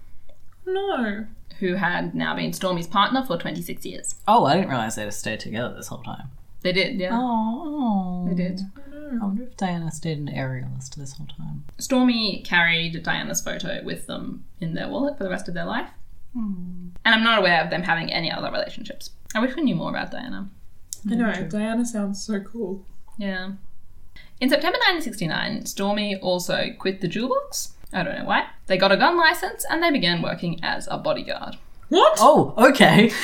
No. 0.67 1.27
Who 1.61 1.75
had 1.75 2.15
now 2.15 2.35
been 2.35 2.53
Stormy's 2.53 2.87
partner 2.87 3.25
for 3.25 3.37
26 3.37 3.85
years. 3.85 4.15
Oh, 4.27 4.45
I 4.45 4.55
didn't 4.55 4.71
realize 4.71 4.95
they'd 4.97 5.13
stayed 5.13 5.41
together 5.41 5.75
this 5.75 5.89
whole 5.89 6.03
time. 6.03 6.29
They 6.63 6.73
did, 6.73 6.99
yeah. 6.99 7.11
Oh, 7.13 8.27
They 8.29 8.35
did. 8.35 8.61
I 9.11 9.25
wonder 9.25 9.45
if 9.45 9.57
Diana 9.57 9.91
stayed 9.91 10.19
an 10.19 10.29
aerialist 10.29 10.95
this 10.97 11.15
whole 11.15 11.27
time. 11.27 11.65
Stormy 11.79 12.43
carried 12.45 13.03
Diana's 13.03 13.41
photo 13.41 13.83
with 13.83 14.07
them 14.07 14.45
in 14.61 14.75
their 14.75 14.89
wallet 14.89 15.17
for 15.17 15.25
the 15.25 15.31
rest 15.31 15.49
of 15.49 15.55
their 15.55 15.65
life. 15.65 15.89
Hmm. 16.35 16.89
And 17.05 17.15
I'm 17.15 17.25
not 17.25 17.39
aware 17.39 17.63
of 17.65 17.71
them 17.71 17.83
having 17.85 18.13
any 18.13 18.31
other 18.31 18.51
relationships. 18.51 19.11
I 19.35 19.41
wish 19.41 19.57
we 19.57 19.63
knew 19.63 19.75
more 19.77 19.91
about 19.91 20.11
Diana. 20.11 20.51
I 21.11 21.15
know. 21.15 21.33
Diana 21.49 21.87
sounds 21.87 22.23
so 22.23 22.41
cool. 22.41 22.85
Yeah. 23.17 23.53
In 24.41 24.49
September 24.51 24.79
1969, 24.79 25.67
Stormy 25.67 26.17
also 26.17 26.69
quit 26.79 27.01
the 27.01 27.09
jewel 27.09 27.29
box. 27.31 27.75
I 27.93 28.03
don't 28.03 28.19
know 28.19 28.25
why. 28.25 28.47
They 28.67 28.77
got 28.77 28.93
a 28.93 28.97
gun 28.97 29.17
license 29.17 29.65
and 29.69 29.83
they 29.83 29.91
began 29.91 30.23
working 30.23 30.61
as 30.63 30.87
a 30.91 30.99
bodyguard. 30.99 31.57
What? 31.89 32.19
Oh, 32.21 32.55
okay. 32.59 33.11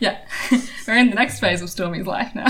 Yeah. 0.00 0.18
We're 0.88 0.96
in 0.96 1.10
the 1.10 1.14
next 1.14 1.38
phase 1.38 1.62
of 1.62 1.70
Stormy's 1.70 2.06
life 2.06 2.34
now. 2.34 2.48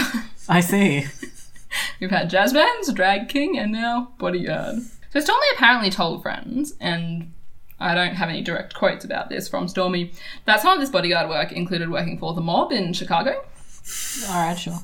I 0.49 0.61
see. 0.61 1.07
We've 2.01 2.11
had 2.11 2.31
jazz 2.31 2.53
bands, 2.53 2.93
drag 2.93 3.29
king, 3.29 3.59
and 3.59 3.73
now 3.73 4.13
bodyguard. 4.19 4.79
So 5.13 5.21
Stormy 5.21 5.47
apparently 5.55 5.91
told 5.91 6.23
friends, 6.23 6.75
and 6.81 7.33
I 7.79 7.95
don't 7.95 8.15
have 8.15 8.29
any 8.29 8.43
direct 8.43 8.75
quotes 8.75 9.05
about 9.05 9.29
this 9.29 9.49
from 9.49 9.69
Stormy, 9.69 10.13
that 10.47 10.61
some 10.61 10.73
of 10.73 10.81
this 10.81 10.91
bodyguard 10.91 11.29
work 11.29 11.53
included 11.53 11.91
working 11.91 12.19
for 12.19 12.33
the 12.33 12.41
mob 12.41 12.73
in 12.73 12.93
Chicago. 12.93 13.45
All 14.29 14.47
right, 14.47 14.59
sure. 14.59 14.79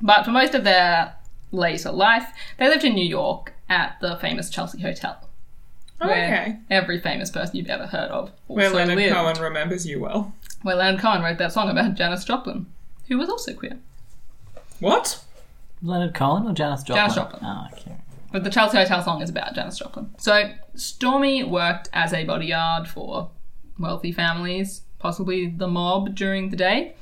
But 0.00 0.24
for 0.24 0.30
most 0.30 0.54
of 0.54 0.64
their 0.64 1.14
later 1.52 1.90
life, 1.92 2.28
they 2.58 2.68
lived 2.68 2.84
in 2.84 2.94
New 2.94 3.06
York 3.08 3.52
at 3.68 3.96
the 4.00 4.16
famous 4.16 4.50
Chelsea 4.50 4.80
Hotel. 4.80 5.18
Oh, 6.00 6.06
where 6.06 6.26
Okay. 6.26 6.56
every 6.70 7.00
famous 7.00 7.30
person 7.30 7.56
you've 7.56 7.66
ever 7.68 7.86
heard 7.86 8.10
of 8.10 8.30
also 8.48 8.54
Where 8.56 8.70
Leonard 8.70 8.96
lived. 8.98 9.14
Cohen 9.14 9.36
remembers 9.42 9.84
you 9.86 10.00
well. 10.00 10.32
Where 10.62 10.76
Leonard 10.76 11.00
Cohen 11.00 11.22
wrote 11.22 11.38
that 11.38 11.52
song 11.52 11.68
about 11.70 11.94
Janis 11.94 12.24
Joplin, 12.24 12.66
who 13.08 13.18
was 13.18 13.28
also 13.28 13.52
queer. 13.52 13.78
What? 14.80 15.22
Leonard 15.82 16.14
Cohen 16.14 16.46
or 16.46 16.52
Janis 16.52 16.82
Joplin? 16.82 16.96
Janis 17.02 17.14
Joplin. 17.16 17.40
Oh, 17.44 17.66
okay. 17.72 17.96
But 18.30 18.44
the 18.44 18.50
Chelsea 18.50 18.76
Hotel 18.76 19.02
song 19.02 19.22
is 19.22 19.30
about 19.30 19.54
Janis 19.54 19.78
Joplin. 19.78 20.10
So 20.18 20.52
Stormy 20.74 21.42
worked 21.44 21.88
as 21.92 22.12
a 22.12 22.24
bodyguard 22.24 22.86
for 22.88 23.30
wealthy 23.78 24.12
families, 24.12 24.82
possibly 24.98 25.46
the 25.48 25.66
mob 25.68 26.14
during 26.14 26.50
the 26.50 26.56
day. 26.56 26.94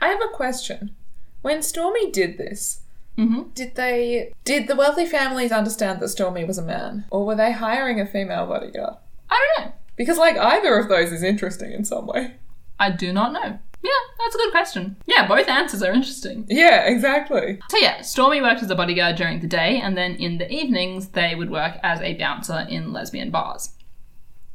I 0.00 0.08
have 0.08 0.20
a 0.22 0.28
question. 0.34 0.94
When 1.42 1.62
Stormy 1.62 2.10
did 2.10 2.36
this, 2.38 2.80
Mhm. 3.18 3.52
did 3.54 3.74
they 3.74 4.32
did 4.44 4.68
the 4.68 4.76
wealthy 4.76 5.04
families 5.04 5.50
understand 5.50 5.98
that 6.00 6.08
Stormy 6.08 6.44
was 6.44 6.56
a 6.56 6.62
man, 6.62 7.04
or 7.10 7.26
were 7.26 7.34
they 7.34 7.52
hiring 7.52 8.00
a 8.00 8.06
female 8.06 8.46
bodyguard? 8.46 8.94
I 9.28 9.52
don't 9.56 9.66
know. 9.66 9.72
Because 9.96 10.16
like 10.18 10.36
either 10.38 10.78
of 10.78 10.88
those 10.88 11.10
is 11.12 11.22
interesting 11.24 11.72
in 11.72 11.84
some 11.84 12.06
way. 12.06 12.34
I 12.78 12.90
do 12.92 13.12
not 13.12 13.32
know. 13.32 13.58
Yeah, 13.82 13.90
that's 14.18 14.34
a 14.34 14.38
good 14.38 14.50
question. 14.52 14.96
Yeah, 15.06 15.26
both 15.26 15.48
answers 15.48 15.82
are 15.82 15.92
interesting. 15.92 16.46
Yeah, 16.48 16.82
exactly. 16.88 17.60
So 17.68 17.78
yeah, 17.78 18.02
Stormy 18.02 18.40
worked 18.40 18.62
as 18.62 18.70
a 18.70 18.74
bodyguard 18.76 19.16
during 19.16 19.40
the 19.40 19.46
day, 19.46 19.80
and 19.80 19.96
then 19.96 20.14
in 20.16 20.38
the 20.38 20.50
evenings 20.50 21.08
they 21.08 21.34
would 21.34 21.50
work 21.50 21.76
as 21.82 22.00
a 22.00 22.14
bouncer 22.14 22.66
in 22.68 22.92
lesbian 22.92 23.30
bars. 23.30 23.70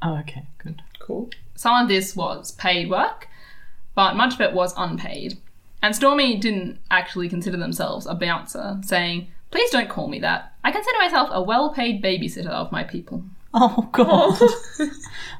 Oh, 0.02 0.18
okay, 0.20 0.46
good. 0.58 0.82
Cool. 1.00 1.30
Some 1.56 1.82
of 1.84 1.88
this 1.90 2.16
was 2.16 2.52
paid 2.54 2.90
work, 2.90 3.28
but 3.96 4.16
much 4.16 4.34
of 4.36 4.42
it 4.42 4.54
was 4.54 4.74
unpaid. 4.78 5.38
And 5.84 5.96
Stormy 5.96 6.38
didn't 6.38 6.80
actually 6.90 7.30
consider 7.30 7.58
themselves 7.58 8.08
a 8.08 8.16
bouncer, 8.16 8.80
saying, 8.84 9.28
Please 9.52 9.70
don't 9.70 9.90
call 9.90 10.08
me 10.08 10.18
that. 10.22 10.54
I 10.64 10.72
consider 10.72 10.98
myself 10.98 11.30
a 11.32 11.44
well 11.44 11.72
paid 11.74 12.02
babysitter 12.04 12.48
of 12.48 12.72
my 12.72 12.84
people. 12.84 13.24
Oh 13.54 13.88
god, 13.92 14.40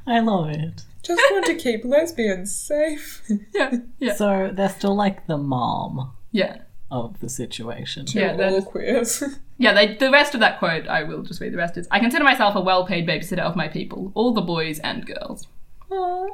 I 0.06 0.20
love 0.20 0.50
it. 0.50 0.84
Just 1.02 1.22
want 1.32 1.46
to 1.48 1.56
keep 1.56 1.84
lesbians 1.84 2.56
safe. 2.56 3.24
Yeah, 3.54 3.78
yeah, 4.00 4.14
So 4.16 4.52
they're 4.54 4.70
still 4.70 4.96
like 4.96 5.26
the 5.28 5.38
mom 5.38 6.12
yeah. 6.32 6.60
of 6.92 7.20
the 7.22 7.28
situation. 7.30 8.06
To 8.08 8.20
Yeah, 8.20 8.36
that 8.36 8.52
all 8.52 8.58
is- 8.60 8.66
queers. 8.66 9.24
Yeah, 9.58 9.74
they, 9.74 9.96
the 9.96 10.10
rest 10.12 10.34
of 10.34 10.40
that 10.42 10.58
quote, 10.60 10.88
I 10.88 11.04
will 11.04 11.22
just 11.22 11.40
read 11.40 11.54
the 11.54 11.58
rest 11.58 11.78
is 11.78 11.88
I 11.92 12.00
consider 12.00 12.24
myself 12.24 12.56
a 12.56 12.62
well 12.62 12.86
paid 12.86 13.08
babysitter 13.08 13.40
of 13.40 13.56
my 13.56 13.68
people, 13.68 14.12
all 14.14 14.34
the 14.34 14.42
boys 14.42 14.80
and 14.80 15.06
girls. 15.06 15.48
Aw. 15.92 16.28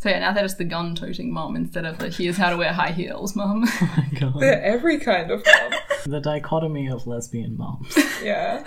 So 0.00 0.08
yeah, 0.08 0.20
now 0.20 0.32
they're 0.32 0.44
just 0.44 0.58
the 0.58 0.64
gun 0.64 0.94
toting 0.94 1.32
mom 1.32 1.56
instead 1.56 1.84
of 1.84 1.98
the 1.98 2.08
here's 2.08 2.36
how 2.36 2.50
to 2.50 2.56
wear 2.56 2.72
high 2.72 2.92
heels 2.92 3.34
mom. 3.34 3.64
Oh 3.82 3.94
my 3.96 4.08
god. 4.20 4.40
They're 4.40 4.62
every 4.62 4.98
kind 4.98 5.30
of 5.30 5.44
mom. 5.44 5.72
The 6.06 6.20
dichotomy 6.20 6.88
of 6.88 7.06
lesbian 7.06 7.56
moms. 7.58 7.94
Yeah. 8.22 8.62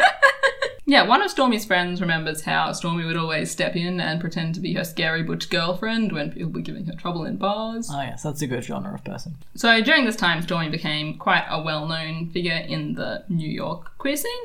yeah, 0.86 1.07
one 1.07 1.21
of 1.21 1.32
Stormy's 1.32 1.63
friends 1.65 2.01
remembers 2.01 2.41
how 2.41 2.71
Stormy 2.73 3.05
would 3.05 3.15
always 3.15 3.49
step 3.49 3.75
in 3.77 3.99
and 4.01 4.19
pretend 4.19 4.53
to 4.55 4.61
be 4.61 4.73
her 4.73 4.84
scary 4.84 5.23
butch 5.23 5.49
girlfriend 5.49 6.11
when 6.11 6.32
people 6.32 6.51
were 6.51 6.59
giving 6.59 6.86
her 6.86 6.93
trouble 6.93 7.23
in 7.25 7.38
bars. 7.38 7.89
Oh 7.91 8.01
yes, 8.01 8.23
that's 8.23 8.41
a 8.41 8.47
good 8.47 8.63
genre 8.65 8.93
of 8.93 9.03
person. 9.05 9.38
So 9.55 9.82
during 9.82 10.05
this 10.05 10.17
time, 10.17 10.41
Stormy 10.41 10.69
became 10.69 11.17
quite 11.17 11.45
a 11.49 11.61
well 11.63 11.88
known 11.88 12.29
figure 12.29 12.57
in 12.67 12.93
the 12.95 13.23
New 13.29 13.49
York 13.49 13.97
queer 13.97 14.17
scene, 14.17 14.43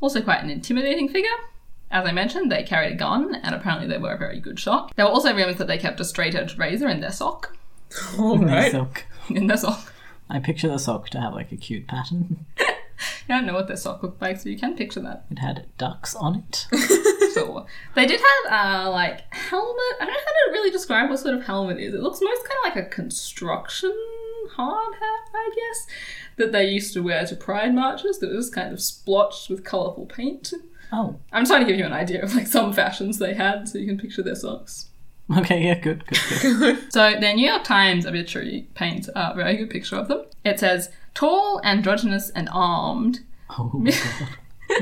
also 0.00 0.22
quite 0.22 0.42
an 0.42 0.48
intimidating 0.50 1.08
figure. 1.10 1.28
As 1.94 2.04
I 2.04 2.10
mentioned, 2.10 2.50
they 2.50 2.64
carried 2.64 2.92
a 2.92 2.96
gun, 2.96 3.36
and 3.36 3.54
apparently 3.54 3.86
they 3.86 3.98
were 3.98 4.14
a 4.14 4.18
very 4.18 4.40
good 4.40 4.58
shot. 4.58 4.92
There 4.96 5.04
were 5.06 5.12
also 5.12 5.32
rumors 5.32 5.58
that 5.58 5.68
they 5.68 5.78
kept 5.78 6.00
a 6.00 6.04
straight 6.04 6.34
edged 6.34 6.58
razor 6.58 6.88
in 6.88 6.98
their 6.98 7.12
sock. 7.12 7.56
All 8.18 8.36
right. 8.36 8.72
Silk. 8.72 9.04
In 9.30 9.46
their 9.46 9.56
sock. 9.56 9.92
I 10.28 10.40
picture 10.40 10.66
the 10.66 10.80
sock 10.80 11.08
to 11.10 11.20
have 11.20 11.34
like 11.34 11.52
a 11.52 11.56
cute 11.56 11.86
pattern. 11.86 12.46
I 12.58 12.74
don't 13.28 13.46
know 13.46 13.54
what 13.54 13.68
their 13.68 13.76
sock 13.76 14.02
looked 14.02 14.20
like, 14.20 14.40
so 14.40 14.48
you 14.48 14.58
can 14.58 14.74
picture 14.74 15.00
that. 15.02 15.26
It 15.30 15.38
had 15.38 15.66
ducks 15.78 16.16
on 16.16 16.34
it. 16.36 16.66
Sure. 17.34 17.66
They 17.96 18.06
did 18.06 18.20
have 18.20 18.52
uh 18.86 18.90
like 18.92 19.22
helmet. 19.34 19.94
I 20.00 20.04
don't 20.04 20.14
know 20.14 20.20
how 20.20 20.46
to 20.46 20.52
really 20.52 20.70
describe 20.70 21.10
what 21.10 21.18
sort 21.18 21.34
of 21.34 21.44
helmet 21.44 21.78
it 21.78 21.86
is. 21.86 21.94
It 21.94 22.00
looks 22.00 22.20
most 22.22 22.44
kind 22.44 22.58
of 22.64 22.76
like 22.76 22.86
a 22.86 22.88
construction 22.88 23.92
hard 24.52 24.94
hat, 24.94 25.30
I 25.34 25.50
guess, 25.52 25.86
that 26.36 26.52
they 26.52 26.68
used 26.68 26.94
to 26.94 27.02
wear 27.02 27.26
to 27.26 27.34
pride 27.34 27.74
marches. 27.74 28.20
That 28.20 28.30
was 28.30 28.50
kind 28.50 28.72
of 28.72 28.80
splotched 28.80 29.50
with 29.50 29.64
colourful 29.64 30.06
paint. 30.06 30.52
Oh, 30.96 31.18
I'm 31.32 31.44
trying 31.44 31.60
to 31.60 31.66
give 31.66 31.76
you 31.76 31.84
an 31.84 31.92
idea 31.92 32.22
of 32.22 32.34
like 32.36 32.46
some 32.46 32.72
fashions 32.72 33.18
they 33.18 33.34
had, 33.34 33.68
so 33.68 33.78
you 33.78 33.86
can 33.86 33.98
picture 33.98 34.22
their 34.22 34.36
socks. 34.36 34.90
okay, 35.38 35.60
yeah, 35.64 35.74
good, 35.74 36.06
good, 36.06 36.18
good. 36.40 36.78
So 36.92 37.18
their 37.18 37.34
New 37.34 37.48
York 37.48 37.64
Times 37.64 38.06
obituary 38.06 38.68
paints 38.74 39.08
a 39.14 39.34
very 39.34 39.56
good 39.56 39.70
picture 39.70 39.96
of 39.96 40.06
them. 40.06 40.24
It 40.44 40.60
says, 40.60 40.90
"Tall, 41.12 41.60
androgynous, 41.64 42.30
and 42.30 42.48
armed." 42.52 43.20
Oh 43.58 43.70
my 43.74 43.90
god. 43.90 44.28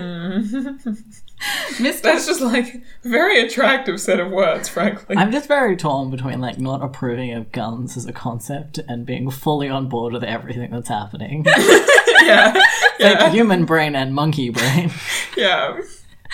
Mr. 1.78 2.02
That's 2.02 2.26
just 2.26 2.40
like 2.40 2.74
a 3.04 3.08
very 3.08 3.40
attractive 3.40 4.00
set 4.00 4.20
of 4.20 4.30
words, 4.30 4.68
frankly. 4.68 5.16
I'm 5.16 5.32
just 5.32 5.48
very 5.48 5.76
torn 5.76 6.10
between 6.10 6.40
like 6.40 6.58
not 6.58 6.82
approving 6.82 7.32
of 7.32 7.50
guns 7.50 7.96
as 7.96 8.06
a 8.06 8.12
concept 8.12 8.78
and 8.86 9.04
being 9.04 9.30
fully 9.30 9.68
on 9.68 9.88
board 9.88 10.12
with 10.12 10.22
everything 10.22 10.70
that's 10.70 10.88
happening. 10.88 11.44
yeah. 12.22 12.56
like 13.00 13.32
human 13.32 13.64
brain 13.64 13.96
and 13.96 14.14
monkey 14.14 14.50
brain. 14.50 14.92
Yeah. 15.36 15.80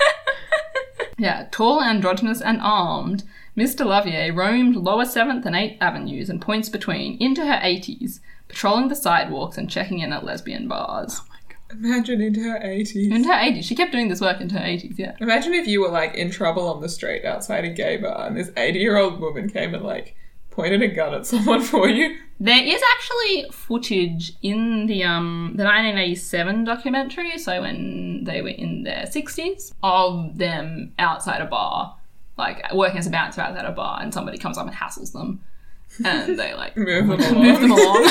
Yeah, 1.18 1.48
tall, 1.50 1.82
androgynous, 1.82 2.40
and 2.40 2.60
armed, 2.62 3.24
Miss 3.56 3.74
DeLarverie 3.74 4.34
roamed 4.34 4.76
lower 4.76 5.04
7th 5.04 5.44
and 5.44 5.56
8th 5.56 5.76
Avenues 5.80 6.30
and 6.30 6.40
points 6.40 6.68
between 6.68 7.18
into 7.18 7.44
her 7.44 7.60
80s, 7.60 8.20
patrolling 8.46 8.86
the 8.86 8.94
sidewalks 8.94 9.58
and 9.58 9.68
checking 9.68 9.98
in 9.98 10.12
at 10.12 10.24
lesbian 10.24 10.68
bars. 10.68 11.20
Oh 11.20 11.26
my 11.28 11.38
god. 11.48 11.84
Imagine 11.84 12.20
into 12.20 12.40
her 12.42 12.60
80s. 12.60 13.12
In 13.12 13.24
her 13.24 13.34
80s. 13.34 13.64
She 13.64 13.74
kept 13.74 13.90
doing 13.90 14.06
this 14.06 14.20
work 14.20 14.40
into 14.40 14.54
her 14.54 14.64
80s, 14.64 14.96
yeah. 14.96 15.16
Imagine 15.18 15.54
if 15.54 15.66
you 15.66 15.80
were 15.80 15.88
like 15.88 16.14
in 16.14 16.30
trouble 16.30 16.68
on 16.68 16.80
the 16.80 16.88
street 16.88 17.24
outside 17.24 17.64
a 17.64 17.70
gay 17.70 17.96
bar 17.96 18.28
and 18.28 18.36
this 18.36 18.52
80 18.56 18.78
year 18.78 18.96
old 18.96 19.18
woman 19.18 19.50
came 19.50 19.74
and 19.74 19.82
like 19.82 20.14
pointed 20.58 20.82
a 20.82 20.88
gun 20.88 21.14
at 21.14 21.24
someone 21.24 21.62
for 21.72 21.88
you. 21.88 22.16
There 22.40 22.64
is 22.64 22.82
actually 22.94 23.48
footage 23.52 24.32
in 24.42 24.86
the 24.86 25.04
um 25.04 25.54
the 25.56 25.62
1987 25.62 26.64
documentary, 26.64 27.38
so 27.38 27.60
when 27.60 28.24
they 28.24 28.42
were 28.42 28.48
in 28.48 28.82
their 28.82 29.04
60s, 29.04 29.72
of 29.84 30.36
them 30.36 30.92
outside 30.98 31.40
a 31.40 31.46
bar, 31.46 31.96
like 32.36 32.72
working 32.74 32.98
as 32.98 33.06
a 33.06 33.10
bouncer 33.10 33.40
outside 33.40 33.64
a 33.64 33.70
bar, 33.70 34.00
and 34.02 34.12
somebody 34.12 34.36
comes 34.36 34.58
up 34.58 34.66
and 34.66 34.74
hassles 34.74 35.12
them, 35.12 35.40
and 36.04 36.38
they 36.38 36.54
like 36.54 36.76
Move 36.76 37.08
them 37.08 37.20
along. 37.20 37.42
move 37.44 37.60
them 37.60 37.72
along. 37.72 38.08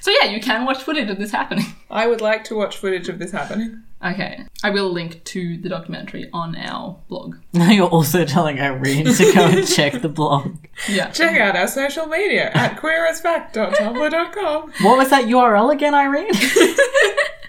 so 0.00 0.10
yeah, 0.22 0.30
you 0.30 0.40
can 0.40 0.64
watch 0.64 0.82
footage 0.82 1.10
of 1.10 1.18
this 1.18 1.30
happening. 1.32 1.66
I 1.90 2.06
would 2.06 2.20
like 2.20 2.44
to 2.44 2.54
watch 2.56 2.76
footage 2.78 3.08
of 3.08 3.18
this 3.18 3.32
happening. 3.32 3.82
Okay, 4.04 4.44
I 4.62 4.70
will 4.70 4.90
link 4.92 5.24
to 5.24 5.58
the 5.58 5.68
documentary 5.68 6.30
on 6.32 6.54
our 6.56 6.98
blog. 7.08 7.36
Now 7.52 7.70
you're 7.70 7.88
also 7.88 8.24
telling 8.24 8.60
Irene 8.60 9.06
to 9.06 9.32
go 9.34 9.46
and 9.46 9.66
check 9.66 10.00
the 10.00 10.08
blog. 10.08 10.56
Yeah, 10.88 11.10
Check 11.10 11.38
out 11.40 11.56
our 11.56 11.66
social 11.66 12.06
media 12.06 12.50
at 12.54 12.76
queerasfact.tumblr.com. 12.80 14.72
What 14.82 14.98
was 14.98 15.10
that 15.10 15.24
URL 15.24 15.72
again, 15.72 15.94
Irene? 15.94 16.30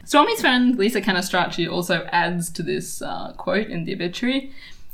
Stormy's 0.06 0.42
friend 0.42 0.76
Lisa 0.78 1.02
Cannistraci 1.02 1.72
also 1.72 2.08
adds 2.12 2.50
to 2.52 2.64
this 2.64 3.02
uh, 3.04 3.34
quote 3.38 3.68
in 3.68 3.86
the 3.86 3.94
obituary. 3.94 4.52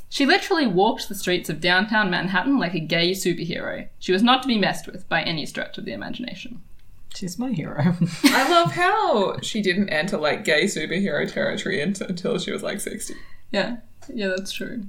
She 0.10 0.26
literally 0.26 0.68
walked 0.68 1.10
the 1.10 1.16
streets 1.16 1.50
of 1.50 1.60
downtown 1.60 2.10
Manhattan 2.10 2.58
like 2.60 2.74
a 2.74 2.80
gay 2.80 3.12
superhero. 3.12 3.90
She 4.00 4.12
was 4.12 4.24
not 4.24 4.42
to 4.44 4.48
be 4.48 4.58
messed 4.58 4.88
with 4.88 5.08
by 5.10 5.22
any 5.24 5.46
stretch 5.46 5.78
of 5.78 5.86
the 5.86 5.94
imagination. 5.94 6.62
She's 7.14 7.40
my 7.40 7.52
hero. 7.52 7.96
I 8.26 8.50
love 8.50 8.72
how 8.74 9.40
she 9.42 9.62
didn't 9.62 9.90
enter 9.90 10.18
like 10.18 10.44
gay 10.46 10.66
superhero 10.66 11.32
territory 11.32 11.82
until 11.82 12.38
she 12.40 12.52
was 12.52 12.62
like 12.64 12.80
60. 12.82 13.14
Yeah, 13.52 13.78
yeah, 14.14 14.28
that's 14.28 14.52
true. 14.52 14.86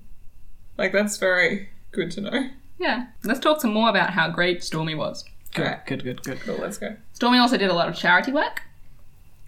Like, 0.76 0.92
that's 0.92 1.16
very 1.16 1.68
good 1.92 2.10
to 2.12 2.20
know. 2.20 2.50
Yeah, 2.78 3.06
let's 3.24 3.40
talk 3.40 3.60
some 3.60 3.72
more 3.72 3.88
about 3.88 4.10
how 4.10 4.28
great 4.28 4.62
Stormy 4.62 4.94
was. 4.94 5.24
good, 5.54 5.64
Alright. 5.64 5.86
good, 5.86 6.04
good, 6.04 6.22
good. 6.22 6.40
Cool, 6.40 6.58
let's 6.58 6.76
go. 6.78 6.96
Stormy 7.14 7.38
also 7.38 7.56
did 7.56 7.70
a 7.70 7.74
lot 7.74 7.88
of 7.88 7.96
charity 7.96 8.32
work. 8.32 8.60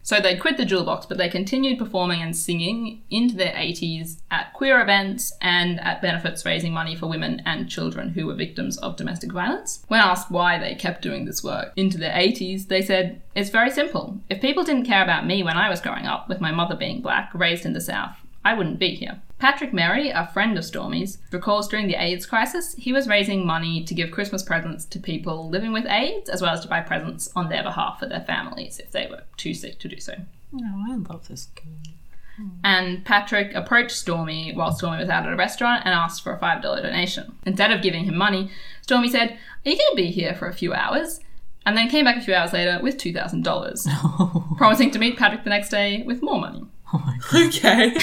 So 0.08 0.20
they'd 0.20 0.40
quit 0.40 0.56
the 0.56 0.64
jewel 0.64 0.84
box, 0.84 1.04
but 1.04 1.18
they 1.18 1.28
continued 1.28 1.78
performing 1.78 2.22
and 2.22 2.34
singing 2.34 3.02
into 3.10 3.36
their 3.36 3.52
80s 3.52 4.22
at 4.30 4.54
queer 4.54 4.80
events 4.80 5.34
and 5.42 5.78
at 5.80 6.00
benefits 6.00 6.46
raising 6.46 6.72
money 6.72 6.96
for 6.96 7.08
women 7.08 7.42
and 7.44 7.68
children 7.68 8.08
who 8.08 8.24
were 8.24 8.34
victims 8.34 8.78
of 8.78 8.96
domestic 8.96 9.30
violence. 9.30 9.84
When 9.88 10.00
asked 10.00 10.30
why 10.30 10.58
they 10.58 10.74
kept 10.74 11.02
doing 11.02 11.26
this 11.26 11.44
work 11.44 11.74
into 11.76 11.98
their 11.98 12.14
80s, 12.14 12.68
they 12.68 12.80
said, 12.80 13.20
It's 13.34 13.50
very 13.50 13.70
simple. 13.70 14.18
If 14.30 14.40
people 14.40 14.64
didn't 14.64 14.86
care 14.86 15.02
about 15.02 15.26
me 15.26 15.42
when 15.42 15.58
I 15.58 15.68
was 15.68 15.82
growing 15.82 16.06
up, 16.06 16.26
with 16.26 16.40
my 16.40 16.52
mother 16.52 16.74
being 16.74 17.02
black, 17.02 17.30
raised 17.34 17.66
in 17.66 17.74
the 17.74 17.80
South, 17.82 18.16
I 18.42 18.54
wouldn't 18.54 18.78
be 18.78 18.94
here. 18.94 19.20
Patrick 19.38 19.72
Merry, 19.72 20.10
a 20.10 20.26
friend 20.26 20.58
of 20.58 20.64
Stormy's, 20.64 21.18
recalls 21.30 21.68
during 21.68 21.86
the 21.86 21.94
AIDS 21.94 22.26
crisis, 22.26 22.74
he 22.74 22.92
was 22.92 23.06
raising 23.06 23.46
money 23.46 23.84
to 23.84 23.94
give 23.94 24.10
Christmas 24.10 24.42
presents 24.42 24.84
to 24.86 24.98
people 24.98 25.48
living 25.48 25.72
with 25.72 25.86
AIDS, 25.86 26.28
as 26.28 26.42
well 26.42 26.52
as 26.52 26.60
to 26.60 26.68
buy 26.68 26.80
presents 26.80 27.30
on 27.36 27.48
their 27.48 27.62
behalf 27.62 28.00
for 28.00 28.06
their 28.06 28.22
families 28.22 28.80
if 28.80 28.90
they 28.90 29.06
were 29.06 29.22
too 29.36 29.54
sick 29.54 29.78
to 29.78 29.88
do 29.88 30.00
so. 30.00 30.14
Oh, 30.54 30.84
I 30.90 30.96
love 30.96 31.28
this 31.28 31.46
game. 31.54 31.94
Hmm. 32.36 32.48
And 32.64 33.04
Patrick 33.04 33.54
approached 33.54 33.92
Stormy 33.92 34.52
while 34.54 34.72
Stormy 34.72 34.98
was 34.98 35.08
out 35.08 35.26
at 35.26 35.32
a 35.32 35.36
restaurant 35.36 35.82
and 35.84 35.94
asked 35.94 36.22
for 36.22 36.34
a 36.34 36.38
$5 36.38 36.62
donation. 36.62 37.36
Instead 37.46 37.70
of 37.70 37.82
giving 37.82 38.04
him 38.04 38.16
money, 38.16 38.50
Stormy 38.82 39.08
said, 39.08 39.38
Are 39.64 39.70
you 39.70 39.76
going 39.76 39.90
to 39.90 39.96
be 39.96 40.10
here 40.10 40.34
for 40.34 40.48
a 40.48 40.54
few 40.54 40.74
hours? 40.74 41.20
And 41.64 41.76
then 41.76 41.90
came 41.90 42.06
back 42.06 42.16
a 42.16 42.22
few 42.22 42.34
hours 42.34 42.54
later 42.54 42.80
with 42.82 42.96
$2,000, 42.96 44.56
promising 44.56 44.90
to 44.90 44.98
meet 44.98 45.18
Patrick 45.18 45.44
the 45.44 45.50
next 45.50 45.68
day 45.68 46.02
with 46.02 46.22
more 46.22 46.40
money. 46.40 46.64
Oh 46.92 46.98
my 46.98 47.18
god. 47.30 47.48
Okay. 47.48 47.94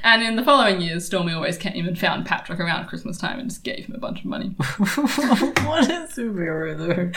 And 0.04 0.24
in 0.24 0.36
the 0.36 0.44
following 0.44 0.82
years, 0.82 1.06
Stormy 1.06 1.34
always 1.34 1.58
came 1.58 1.88
and 1.88 1.98
found 1.98 2.26
Patrick 2.26 2.60
around 2.60 2.88
Christmas 2.88 3.18
time 3.18 3.40
and 3.40 3.50
just 3.50 3.64
gave 3.64 3.86
him 3.86 3.96
a 3.96 4.00
bunch 4.00 4.20
of 4.20 4.26
money. 4.26 4.50
what 4.58 5.90
a 5.90 6.08
superhero 6.10 6.78
though. 6.78 7.12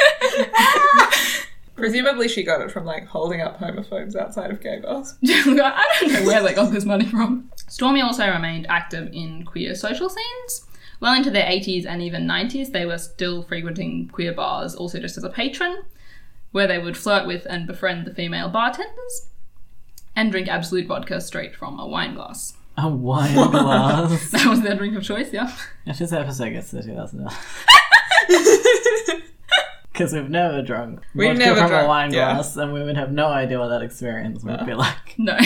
Presumably 1.76 2.28
she 2.28 2.42
got 2.42 2.60
it 2.60 2.70
from 2.70 2.84
like 2.84 3.06
holding 3.06 3.40
up 3.40 3.58
homophobes 3.58 4.16
outside 4.16 4.50
of 4.50 4.60
gay 4.60 4.80
bars. 4.80 5.14
I 5.24 5.96
don't 6.00 6.12
know 6.12 6.26
where 6.26 6.42
they 6.42 6.54
got 6.54 6.72
this 6.72 6.84
money 6.84 7.06
from. 7.06 7.50
Stormy 7.68 8.00
also 8.00 8.28
remained 8.28 8.66
active 8.68 9.08
in 9.12 9.44
queer 9.44 9.74
social 9.74 10.08
scenes. 10.08 10.66
Well 11.00 11.14
into 11.14 11.30
their 11.30 11.46
80s 11.46 11.86
and 11.86 12.02
even 12.02 12.26
90s, 12.26 12.72
they 12.72 12.86
were 12.86 12.98
still 12.98 13.42
frequenting 13.42 14.08
queer 14.08 14.32
bars, 14.32 14.74
also 14.74 15.00
just 15.00 15.16
as 15.16 15.24
a 15.24 15.30
patron, 15.30 15.82
where 16.52 16.68
they 16.68 16.78
would 16.78 16.96
flirt 16.96 17.26
with 17.26 17.44
and 17.46 17.66
befriend 17.66 18.06
the 18.06 18.14
female 18.14 18.48
bartenders 18.48 19.31
and 20.14 20.30
drink 20.30 20.48
Absolut 20.48 20.86
vodka 20.86 21.20
straight 21.20 21.54
from 21.54 21.78
a 21.78 21.86
wine 21.86 22.14
glass. 22.14 22.54
A 22.76 22.88
wine 22.88 23.34
glass. 23.50 24.30
That 24.30 24.46
was 24.46 24.62
their 24.62 24.74
drink 24.76 24.96
of 24.96 25.02
choice, 25.02 25.32
yeah. 25.32 25.54
if 25.86 25.98
this 25.98 26.12
episode 26.12 26.50
gets 26.50 26.70
to 26.70 26.82
2000 26.82 27.28
Because 29.92 30.14
we've 30.14 30.30
never 30.30 30.62
drunk 30.62 31.00
We've 31.14 31.28
vodka 31.28 31.44
never 31.44 31.60
from 31.60 31.68
drunk, 31.68 31.84
a 31.84 31.88
wine 31.88 32.12
yeah. 32.12 32.34
glass, 32.34 32.56
and 32.56 32.72
we 32.72 32.82
would 32.82 32.96
have 32.96 33.12
no 33.12 33.26
idea 33.26 33.58
what 33.58 33.68
that 33.68 33.82
experience 33.82 34.42
would 34.42 34.64
be 34.66 34.74
like. 34.74 34.96
No, 35.18 35.36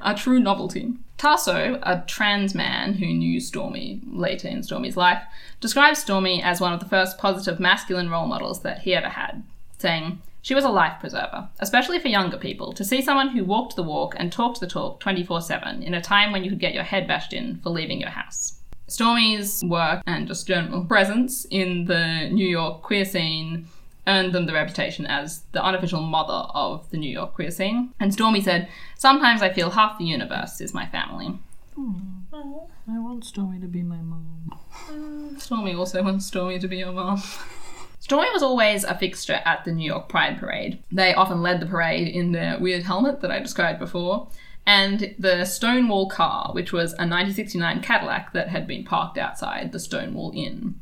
a 0.00 0.14
true 0.14 0.38
novelty. 0.38 0.94
Tasso, 1.18 1.80
a 1.82 2.04
trans 2.06 2.54
man 2.54 2.94
who 2.94 3.06
knew 3.06 3.40
Stormy 3.40 4.00
later 4.06 4.48
in 4.48 4.62
Stormy's 4.62 4.96
life, 4.96 5.22
describes 5.60 5.98
Stormy 5.98 6.40
as 6.42 6.60
one 6.60 6.72
of 6.72 6.78
the 6.78 6.86
first 6.86 7.18
positive 7.18 7.58
masculine 7.58 8.08
role 8.08 8.26
models 8.26 8.60
that 8.62 8.80
he 8.80 8.94
ever 8.94 9.08
had, 9.08 9.42
saying, 9.78 10.22
She 10.46 10.54
was 10.54 10.62
a 10.62 10.68
life 10.68 11.00
preserver, 11.00 11.48
especially 11.58 11.98
for 11.98 12.06
younger 12.06 12.36
people, 12.36 12.72
to 12.74 12.84
see 12.84 13.02
someone 13.02 13.30
who 13.30 13.42
walked 13.42 13.74
the 13.74 13.82
walk 13.82 14.14
and 14.16 14.30
talked 14.30 14.60
the 14.60 14.68
talk 14.68 15.00
24 15.00 15.40
7 15.40 15.82
in 15.82 15.92
a 15.92 16.00
time 16.00 16.30
when 16.30 16.44
you 16.44 16.50
could 16.50 16.60
get 16.60 16.72
your 16.72 16.84
head 16.84 17.08
bashed 17.08 17.32
in 17.32 17.58
for 17.64 17.70
leaving 17.70 18.00
your 18.00 18.10
house. 18.10 18.60
Stormy's 18.86 19.64
work 19.64 20.04
and 20.06 20.28
just 20.28 20.46
general 20.46 20.84
presence 20.84 21.46
in 21.50 21.86
the 21.86 22.28
New 22.30 22.46
York 22.46 22.82
queer 22.82 23.04
scene 23.04 23.66
earned 24.06 24.32
them 24.32 24.46
the 24.46 24.52
reputation 24.52 25.04
as 25.04 25.42
the 25.50 25.60
unofficial 25.60 26.00
mother 26.00 26.46
of 26.54 26.88
the 26.90 26.96
New 26.96 27.10
York 27.10 27.34
queer 27.34 27.50
scene. 27.50 27.92
And 27.98 28.12
Stormy 28.12 28.40
said, 28.40 28.68
Sometimes 28.96 29.42
I 29.42 29.52
feel 29.52 29.70
half 29.70 29.98
the 29.98 30.04
universe 30.04 30.60
is 30.60 30.72
my 30.72 30.86
family. 30.86 31.36
Hmm. 31.74 31.98
I 32.32 33.00
want 33.00 33.24
Stormy 33.24 33.58
to 33.58 33.66
be 33.66 33.82
my 33.82 34.00
mom. 34.00 35.38
Stormy 35.40 35.74
also 35.74 36.04
wants 36.04 36.26
Stormy 36.26 36.60
to 36.60 36.68
be 36.68 36.76
your 36.76 36.92
mom. 36.92 37.20
Stormy 38.06 38.30
was 38.32 38.44
always 38.44 38.84
a 38.84 38.96
fixture 38.96 39.40
at 39.44 39.64
the 39.64 39.72
New 39.72 39.84
York 39.84 40.08
Pride 40.08 40.38
Parade. 40.38 40.78
They 40.92 41.12
often 41.12 41.42
led 41.42 41.58
the 41.58 41.66
parade 41.66 42.06
in 42.06 42.30
their 42.30 42.56
weird 42.56 42.84
helmet 42.84 43.20
that 43.20 43.32
I 43.32 43.40
described 43.40 43.80
before, 43.80 44.28
and 44.64 45.12
the 45.18 45.44
Stonewall 45.44 46.08
car, 46.08 46.50
which 46.52 46.72
was 46.72 46.92
a 46.92 47.02
1969 47.02 47.82
Cadillac 47.82 48.32
that 48.32 48.48
had 48.50 48.64
been 48.68 48.84
parked 48.84 49.18
outside 49.18 49.72
the 49.72 49.80
Stonewall 49.80 50.30
Inn 50.36 50.80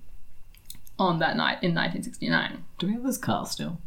on 0.98 1.18
that 1.20 1.34
night 1.38 1.62
in 1.62 1.74
1969. 1.74 2.62
Do 2.78 2.88
we 2.88 2.92
have 2.92 3.04
this 3.04 3.16
car 3.16 3.46
still? 3.46 3.78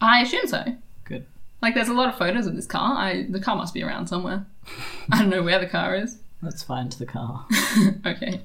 I 0.00 0.22
assume 0.22 0.46
so. 0.46 0.64
Good. 1.04 1.26
Like, 1.60 1.74
there's 1.74 1.88
a 1.90 1.92
lot 1.92 2.08
of 2.08 2.16
photos 2.16 2.46
of 2.46 2.56
this 2.56 2.64
car. 2.64 2.96
I, 2.96 3.26
the 3.28 3.40
car 3.40 3.56
must 3.56 3.74
be 3.74 3.82
around 3.82 4.06
somewhere. 4.06 4.46
I 5.12 5.18
don't 5.18 5.28
know 5.28 5.42
where 5.42 5.58
the 5.60 5.66
car 5.66 5.94
is. 5.96 6.16
Let's 6.40 6.62
find 6.62 6.90
the 6.92 7.04
car. 7.04 7.44
okay. 8.06 8.40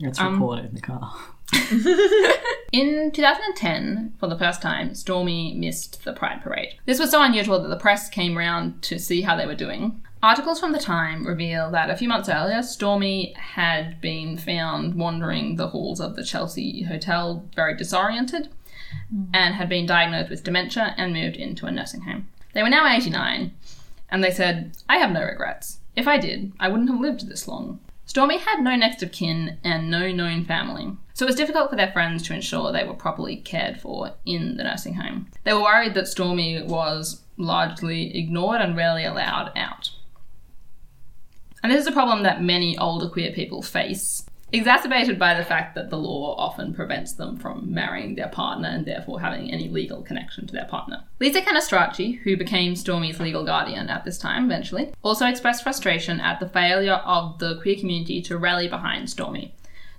Let's 0.00 0.20
Um, 0.20 0.34
record 0.34 0.64
in 0.66 0.74
the 0.76 0.80
car. 0.80 1.12
In 2.72 3.12
2010, 3.12 4.14
for 4.18 4.28
the 4.28 4.38
first 4.38 4.60
time, 4.60 4.94
Stormy 4.94 5.54
missed 5.54 6.04
the 6.04 6.12
Pride 6.12 6.42
Parade. 6.42 6.74
This 6.86 6.98
was 6.98 7.10
so 7.10 7.22
unusual 7.22 7.60
that 7.60 7.68
the 7.68 7.76
press 7.76 8.08
came 8.08 8.36
round 8.36 8.82
to 8.82 8.98
see 8.98 9.22
how 9.22 9.36
they 9.36 9.46
were 9.46 9.54
doing. 9.54 10.02
Articles 10.22 10.58
from 10.58 10.72
the 10.72 10.78
time 10.78 11.26
reveal 11.26 11.70
that 11.70 11.90
a 11.90 11.96
few 11.96 12.08
months 12.08 12.30
earlier, 12.30 12.62
Stormy 12.62 13.34
had 13.34 14.00
been 14.00 14.38
found 14.38 14.94
wandering 14.94 15.56
the 15.56 15.68
halls 15.68 16.00
of 16.00 16.16
the 16.16 16.24
Chelsea 16.24 16.82
Hotel 16.82 17.44
very 17.54 17.76
disoriented 17.76 18.48
and 19.32 19.54
had 19.54 19.68
been 19.68 19.86
diagnosed 19.86 20.30
with 20.30 20.42
dementia 20.42 20.94
and 20.96 21.12
moved 21.12 21.36
into 21.36 21.66
a 21.66 21.70
nursing 21.70 22.02
home. 22.02 22.28
They 22.54 22.62
were 22.62 22.70
now 22.70 22.90
89, 22.90 23.52
and 24.08 24.24
they 24.24 24.30
said, 24.30 24.76
I 24.88 24.96
have 24.96 25.10
no 25.10 25.22
regrets. 25.22 25.80
If 25.94 26.08
I 26.08 26.18
did, 26.18 26.52
I 26.58 26.68
wouldn't 26.68 26.90
have 26.90 27.00
lived 27.00 27.28
this 27.28 27.46
long. 27.46 27.80
Stormy 28.06 28.38
had 28.38 28.60
no 28.60 28.76
next 28.76 29.02
of 29.02 29.12
kin 29.12 29.58
and 29.64 29.90
no 29.90 30.12
known 30.12 30.44
family, 30.44 30.96
so 31.14 31.24
it 31.24 31.28
was 31.28 31.36
difficult 31.36 31.70
for 31.70 31.76
their 31.76 31.92
friends 31.92 32.22
to 32.24 32.34
ensure 32.34 32.70
they 32.70 32.84
were 32.84 32.94
properly 32.94 33.36
cared 33.36 33.80
for 33.80 34.12
in 34.26 34.56
the 34.56 34.64
nursing 34.64 34.94
home. 34.94 35.28
They 35.44 35.52
were 35.52 35.62
worried 35.62 35.94
that 35.94 36.08
Stormy 36.08 36.62
was 36.62 37.22
largely 37.36 38.16
ignored 38.16 38.60
and 38.60 38.76
rarely 38.76 39.04
allowed 39.04 39.52
out. 39.56 39.90
And 41.62 41.72
this 41.72 41.80
is 41.80 41.86
a 41.86 41.92
problem 41.92 42.22
that 42.24 42.42
many 42.42 42.76
older 42.76 43.08
queer 43.08 43.32
people 43.32 43.62
face, 43.62 44.26
exacerbated 44.54 45.18
by 45.18 45.34
the 45.34 45.44
fact 45.44 45.74
that 45.74 45.90
the 45.90 45.98
law 45.98 46.36
often 46.38 46.72
prevents 46.72 47.14
them 47.14 47.36
from 47.36 47.74
marrying 47.74 48.14
their 48.14 48.28
partner 48.28 48.68
and 48.68 48.86
therefore 48.86 49.20
having 49.20 49.50
any 49.50 49.68
legal 49.68 50.00
connection 50.02 50.46
to 50.46 50.52
their 50.52 50.64
partner. 50.66 51.02
Lisa 51.18 51.40
Cannistraci, 51.40 52.20
who 52.20 52.36
became 52.36 52.74
Stormy's 52.74 53.18
legal 53.18 53.44
guardian 53.44 53.88
at 53.88 54.04
this 54.04 54.16
time 54.16 54.44
eventually, 54.44 54.92
also 55.02 55.26
expressed 55.26 55.64
frustration 55.64 56.20
at 56.20 56.38
the 56.38 56.48
failure 56.48 57.00
of 57.04 57.38
the 57.40 57.60
queer 57.60 57.76
community 57.76 58.22
to 58.22 58.38
rally 58.38 58.68
behind 58.68 59.10
Stormy, 59.10 59.52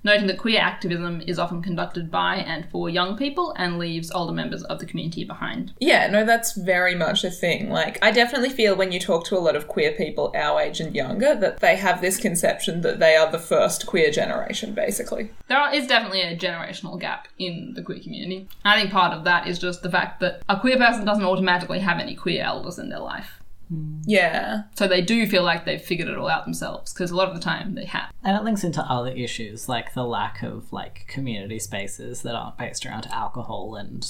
noting 0.05 0.27
that 0.27 0.37
queer 0.37 0.61
activism 0.61 1.21
is 1.27 1.39
often 1.39 1.61
conducted 1.61 2.09
by 2.09 2.35
and 2.35 2.69
for 2.69 2.89
young 2.89 3.17
people 3.17 3.53
and 3.57 3.79
leaves 3.79 4.11
older 4.11 4.31
members 4.31 4.63
of 4.63 4.79
the 4.79 4.85
community 4.85 5.25
behind. 5.25 5.73
Yeah, 5.79 6.07
no, 6.07 6.23
that's 6.23 6.53
very 6.53 6.95
much 6.95 7.23
a 7.23 7.31
thing. 7.31 7.69
Like, 7.69 8.01
I 8.03 8.11
definitely 8.11 8.51
feel 8.51 8.75
when 8.75 8.91
you 8.91 8.99
talk 8.99 9.25
to 9.25 9.37
a 9.37 9.39
lot 9.39 9.55
of 9.55 9.67
queer 9.67 9.91
people 9.91 10.31
our 10.35 10.61
age 10.61 10.79
and 10.79 10.95
younger 10.95 11.35
that 11.35 11.59
they 11.59 11.75
have 11.75 11.99
this 11.99 12.17
conception 12.17 12.81
that 12.81 12.99
they 12.99 13.15
are 13.15 13.31
the 13.31 13.39
first 13.39 13.87
queer 13.87 14.11
generation, 14.11 14.73
basically. 14.73 15.31
There 15.47 15.73
is 15.73 15.87
definitely 15.87 16.21
a 16.21 16.37
generational 16.37 16.99
gap 16.99 17.27
in 17.39 17.73
the 17.73 17.81
queer 17.81 17.99
community. 17.99 18.47
I 18.63 18.79
think 18.79 18.91
part 18.91 19.13
of 19.13 19.23
that 19.23 19.47
is 19.47 19.57
just 19.57 19.81
the 19.81 19.89
fact 19.89 20.19
that 20.19 20.43
a 20.47 20.59
queer 20.59 20.77
person 20.77 21.03
doesn't 21.03 21.25
automatically 21.25 21.79
have 21.79 21.99
any 21.99 22.15
queer 22.15 22.43
elders 22.43 22.77
in 22.77 22.89
their 22.89 22.99
life. 22.99 23.41
Hmm. 23.69 24.01
Yeah. 24.05 24.63
So 24.75 24.87
they 24.87 25.01
do 25.01 25.25
feel 25.27 25.43
like 25.43 25.65
they've 25.65 25.81
figured 25.81 26.07
it 26.07 26.17
all 26.17 26.29
out 26.29 26.45
themselves, 26.45 26.93
because 26.93 27.11
a 27.11 27.15
lot 27.15 27.29
of 27.29 27.35
the 27.35 27.41
time 27.41 27.75
they 27.75 27.85
have. 27.85 28.11
And 28.23 28.37
it 28.37 28.43
links 28.43 28.63
into 28.63 28.81
other 28.81 29.11
issues 29.11 29.67
like 29.67 29.93
the 29.93 30.03
lack 30.03 30.43
of 30.43 30.71
like 30.71 31.05
community 31.07 31.59
spaces 31.59 32.21
that 32.21 32.35
aren't 32.35 32.57
based 32.57 32.85
around 32.85 33.07
alcohol 33.07 33.75
and 33.75 34.07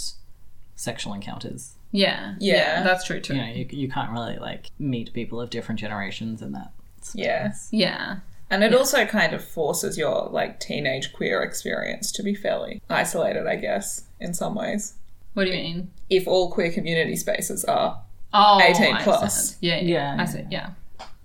sexual 0.76 1.14
encounters. 1.14 1.76
Yeah. 1.92 2.36
Yeah. 2.40 2.84
that's 2.84 3.06
true 3.06 3.22
too. 3.22 3.36
You 3.36 3.42
know, 3.42 3.48
you, 3.48 3.68
you 3.70 3.90
can't 3.90 4.12
really 4.12 4.38
like 4.38 4.72
meet 4.78 5.14
people 5.14 5.40
of 5.40 5.50
different 5.50 5.80
generations 5.80 6.42
in 6.42 6.52
that. 6.52 6.72
Yes. 7.14 7.70
Yeah. 7.72 8.18
And 8.50 8.64
it 8.64 8.76
also 8.76 9.06
kind 9.06 9.34
of 9.34 9.44
forces 9.44 9.98
your, 9.98 10.30
like, 10.30 10.60
teenage 10.60 11.14
queer 11.14 11.42
experience 11.42 12.12
to 12.12 12.22
be 12.22 12.36
fairly 12.36 12.80
isolated, 12.88 13.48
I 13.48 13.56
guess, 13.56 14.04
in 14.20 14.36
some 14.36 14.54
ways. 14.54 14.94
What 15.34 15.46
do 15.46 15.50
you 15.50 15.56
mean? 15.56 15.92
If 16.12 16.28
all 16.28 16.52
queer 16.52 16.72
community 16.72 17.16
spaces 17.16 17.66
are. 17.66 18.02
Oh, 18.36 18.60
18 18.62 18.94
I 18.96 19.04
plus. 19.04 19.22
understand. 19.22 19.58
Yeah, 19.62 19.76
yeah, 19.80 20.16
Yeah, 20.16 20.22
I 20.22 20.26
see. 20.26 20.44
Yeah. 20.52 20.70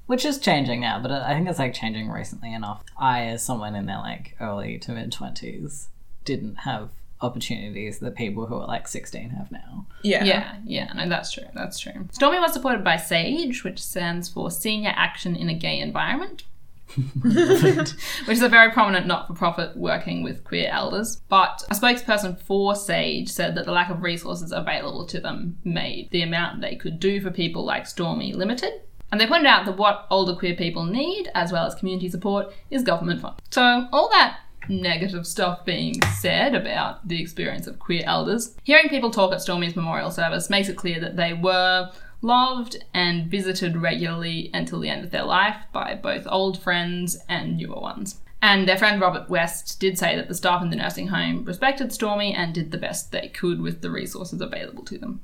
which 0.06 0.24
is 0.24 0.38
changing 0.38 0.80
now, 0.80 0.98
but 1.00 1.10
I 1.12 1.34
think 1.34 1.48
it's 1.48 1.58
like 1.58 1.74
changing 1.74 2.08
recently 2.10 2.52
enough. 2.52 2.82
I, 2.98 3.24
as 3.26 3.42
someone 3.44 3.74
in 3.74 3.86
their 3.86 3.98
like 3.98 4.36
early 4.40 4.78
to 4.78 4.92
mid 4.92 5.12
twenties, 5.12 5.88
didn't 6.24 6.56
have 6.60 6.90
opportunities 7.22 7.98
that 7.98 8.16
people 8.16 8.46
who 8.46 8.54
are 8.56 8.66
like 8.66 8.88
sixteen 8.88 9.30
have 9.30 9.50
now. 9.52 9.86
Yeah. 10.02 10.24
Yeah, 10.24 10.56
yeah, 10.64 10.92
no, 10.94 11.08
that's 11.08 11.30
true. 11.32 11.44
That's 11.54 11.78
true. 11.78 12.08
Stormy 12.12 12.38
was 12.38 12.52
supported 12.54 12.82
by 12.82 12.96
SAGE, 12.96 13.62
which 13.64 13.80
stands 13.82 14.28
for 14.28 14.50
Senior 14.50 14.92
Action 14.96 15.36
in 15.36 15.48
a 15.48 15.54
Gay 15.54 15.78
Environment. 15.78 16.42
which 17.22 18.36
is 18.36 18.42
a 18.42 18.48
very 18.48 18.70
prominent 18.70 19.06
not 19.06 19.26
for 19.26 19.34
profit 19.34 19.76
working 19.76 20.22
with 20.22 20.44
queer 20.44 20.68
elders. 20.70 21.20
But 21.28 21.62
a 21.70 21.74
spokesperson 21.74 22.40
for 22.42 22.74
SAGE 22.74 23.28
said 23.28 23.54
that 23.54 23.66
the 23.66 23.72
lack 23.72 23.90
of 23.90 24.02
resources 24.02 24.52
available 24.52 25.06
to 25.06 25.20
them 25.20 25.58
made 25.64 26.10
the 26.10 26.22
amount 26.22 26.60
they 26.60 26.76
could 26.76 27.00
do 27.00 27.20
for 27.20 27.30
people 27.30 27.64
like 27.64 27.86
Stormy 27.86 28.32
limited. 28.32 28.82
And 29.12 29.20
they 29.20 29.26
pointed 29.26 29.46
out 29.46 29.66
that 29.66 29.76
what 29.76 30.06
older 30.10 30.36
queer 30.36 30.54
people 30.54 30.84
need, 30.84 31.30
as 31.34 31.50
well 31.50 31.66
as 31.66 31.74
community 31.74 32.08
support, 32.08 32.54
is 32.70 32.82
government 32.82 33.20
funding. 33.20 33.44
So, 33.50 33.88
all 33.92 34.08
that 34.10 34.38
negative 34.68 35.26
stuff 35.26 35.64
being 35.64 36.00
said 36.20 36.54
about 36.54 37.06
the 37.08 37.20
experience 37.20 37.66
of 37.66 37.78
queer 37.78 38.02
elders, 38.06 38.56
hearing 38.62 38.88
people 38.88 39.10
talk 39.10 39.32
at 39.32 39.40
Stormy's 39.40 39.74
memorial 39.74 40.10
service 40.10 40.48
makes 40.48 40.68
it 40.68 40.76
clear 40.76 41.00
that 41.00 41.16
they 41.16 41.32
were 41.32 41.90
loved 42.22 42.84
and 42.92 43.30
visited 43.30 43.76
regularly 43.76 44.50
until 44.52 44.80
the 44.80 44.88
end 44.88 45.04
of 45.04 45.10
their 45.10 45.24
life 45.24 45.56
by 45.72 45.94
both 45.94 46.26
old 46.28 46.60
friends 46.62 47.18
and 47.28 47.56
newer 47.56 47.80
ones. 47.80 48.20
And 48.42 48.66
their 48.66 48.78
friend 48.78 49.00
Robert 49.00 49.28
West 49.28 49.78
did 49.80 49.98
say 49.98 50.16
that 50.16 50.28
the 50.28 50.34
staff 50.34 50.62
in 50.62 50.70
the 50.70 50.76
nursing 50.76 51.08
home 51.08 51.44
respected 51.44 51.92
Stormy 51.92 52.32
and 52.34 52.54
did 52.54 52.70
the 52.70 52.78
best 52.78 53.12
they 53.12 53.28
could 53.28 53.60
with 53.60 53.82
the 53.82 53.90
resources 53.90 54.40
available 54.40 54.82
to 54.84 54.96
them. 54.98 55.20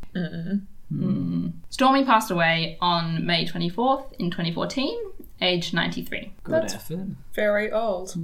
Mm. 0.92 1.52
Stormy 1.70 2.04
passed 2.04 2.30
away 2.30 2.76
on 2.80 3.24
May 3.26 3.46
24th 3.46 4.12
in 4.18 4.30
2014, 4.30 4.96
aged 5.40 5.72
93. 5.74 6.32
Good 6.44 6.54
That's- 6.54 6.74
effort. 6.74 7.06
Very 7.34 7.72
old. 7.72 8.14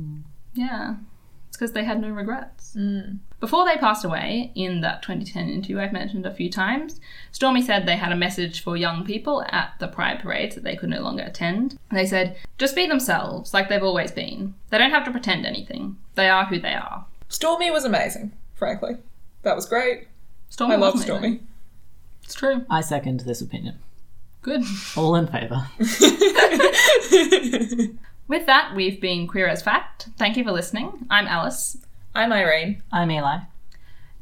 Yeah, 0.54 0.96
it's 1.48 1.56
because 1.56 1.72
they 1.72 1.84
had 1.84 2.00
no 2.00 2.10
regrets. 2.10 2.76
Before 3.42 3.66
they 3.66 3.76
passed 3.76 4.04
away, 4.04 4.52
in 4.54 4.82
that 4.82 5.02
2010 5.02 5.48
interview 5.48 5.80
I've 5.80 5.92
mentioned 5.92 6.24
a 6.24 6.32
few 6.32 6.48
times, 6.48 7.00
Stormy 7.32 7.60
said 7.60 7.86
they 7.86 7.96
had 7.96 8.12
a 8.12 8.16
message 8.16 8.62
for 8.62 8.76
young 8.76 9.04
people 9.04 9.44
at 9.48 9.74
the 9.80 9.88
Pride 9.88 10.20
parades 10.20 10.54
that 10.54 10.62
they 10.62 10.76
could 10.76 10.90
no 10.90 11.00
longer 11.00 11.24
attend. 11.24 11.76
They 11.90 12.06
said, 12.06 12.36
just 12.56 12.76
be 12.76 12.86
themselves, 12.86 13.52
like 13.52 13.68
they've 13.68 13.82
always 13.82 14.12
been. 14.12 14.54
They 14.70 14.78
don't 14.78 14.92
have 14.92 15.04
to 15.06 15.10
pretend 15.10 15.44
anything. 15.44 15.96
They 16.14 16.28
are 16.28 16.44
who 16.44 16.60
they 16.60 16.74
are. 16.74 17.04
Stormy 17.30 17.72
was 17.72 17.84
amazing, 17.84 18.30
frankly. 18.54 18.98
That 19.42 19.56
was 19.56 19.66
great. 19.66 20.06
Stormy 20.48 20.74
I 20.74 20.76
love 20.76 20.94
amazing. 20.94 21.06
Stormy. 21.08 21.40
It's 22.22 22.34
true. 22.34 22.64
I 22.70 22.80
second 22.80 23.20
this 23.20 23.40
opinion. 23.40 23.80
Good. 24.42 24.62
All 24.96 25.16
in 25.16 25.26
favour. 25.26 25.66
With 28.28 28.46
that, 28.46 28.72
we've 28.76 29.00
been 29.00 29.26
Queer 29.26 29.48
as 29.48 29.62
Fact. 29.62 30.10
Thank 30.16 30.36
you 30.36 30.44
for 30.44 30.52
listening. 30.52 31.08
I'm 31.10 31.26
Alice. 31.26 31.78
I'm 32.14 32.30
Irene. 32.30 32.82
I'm 32.92 33.10
Eli. 33.10 33.38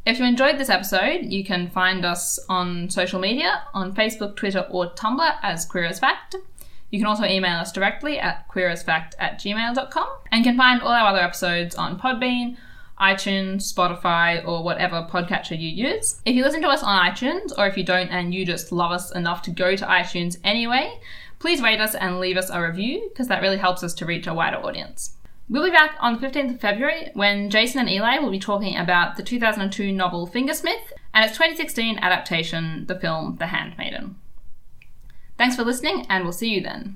If 0.06 0.20
you 0.20 0.24
enjoyed 0.24 0.58
this 0.58 0.70
episode, 0.70 1.24
you 1.24 1.44
can 1.44 1.68
find 1.68 2.04
us 2.04 2.38
on 2.48 2.88
social 2.88 3.18
media 3.18 3.64
on 3.74 3.96
Facebook, 3.96 4.36
Twitter, 4.36 4.64
or 4.70 4.92
Tumblr 4.92 5.34
as 5.42 5.66
Queer 5.66 5.86
as 5.86 5.98
Fact. 5.98 6.36
You 6.90 7.00
can 7.00 7.06
also 7.06 7.24
email 7.24 7.58
us 7.58 7.72
directly 7.72 8.20
at 8.20 8.48
queerasfact 8.48 9.14
at 9.18 9.40
gmail.com 9.40 10.08
and 10.30 10.44
can 10.44 10.56
find 10.56 10.80
all 10.82 10.92
our 10.92 11.08
other 11.08 11.18
episodes 11.18 11.74
on 11.74 11.98
Podbean, 11.98 12.56
iTunes, 13.00 13.72
Spotify, 13.72 14.46
or 14.46 14.62
whatever 14.62 15.08
podcatcher 15.10 15.58
you 15.58 15.68
use. 15.68 16.20
If 16.24 16.36
you 16.36 16.44
listen 16.44 16.62
to 16.62 16.68
us 16.68 16.84
on 16.84 17.10
iTunes, 17.10 17.50
or 17.58 17.66
if 17.66 17.76
you 17.76 17.82
don't 17.82 18.08
and 18.10 18.32
you 18.32 18.46
just 18.46 18.70
love 18.70 18.92
us 18.92 19.10
enough 19.10 19.42
to 19.42 19.50
go 19.50 19.74
to 19.74 19.84
iTunes 19.84 20.38
anyway, 20.44 21.00
please 21.40 21.60
rate 21.60 21.80
us 21.80 21.96
and 21.96 22.20
leave 22.20 22.36
us 22.36 22.50
a 22.50 22.62
review 22.62 23.08
because 23.08 23.26
that 23.26 23.42
really 23.42 23.58
helps 23.58 23.82
us 23.82 23.94
to 23.94 24.06
reach 24.06 24.28
a 24.28 24.34
wider 24.34 24.58
audience. 24.58 25.16
We'll 25.50 25.64
be 25.64 25.72
back 25.72 25.96
on 25.98 26.12
the 26.12 26.24
15th 26.24 26.54
of 26.54 26.60
February 26.60 27.10
when 27.14 27.50
Jason 27.50 27.80
and 27.80 27.90
Eli 27.90 28.18
will 28.18 28.30
be 28.30 28.38
talking 28.38 28.76
about 28.76 29.16
the 29.16 29.24
2002 29.24 29.90
novel 29.90 30.28
Fingersmith 30.28 30.92
and 31.12 31.24
its 31.24 31.36
2016 31.36 31.98
adaptation, 31.98 32.86
the 32.86 32.96
film 32.96 33.36
The 33.40 33.48
Handmaiden. 33.48 34.14
Thanks 35.36 35.56
for 35.56 35.64
listening, 35.64 36.06
and 36.08 36.22
we'll 36.22 36.32
see 36.32 36.50
you 36.50 36.60
then. 36.60 36.94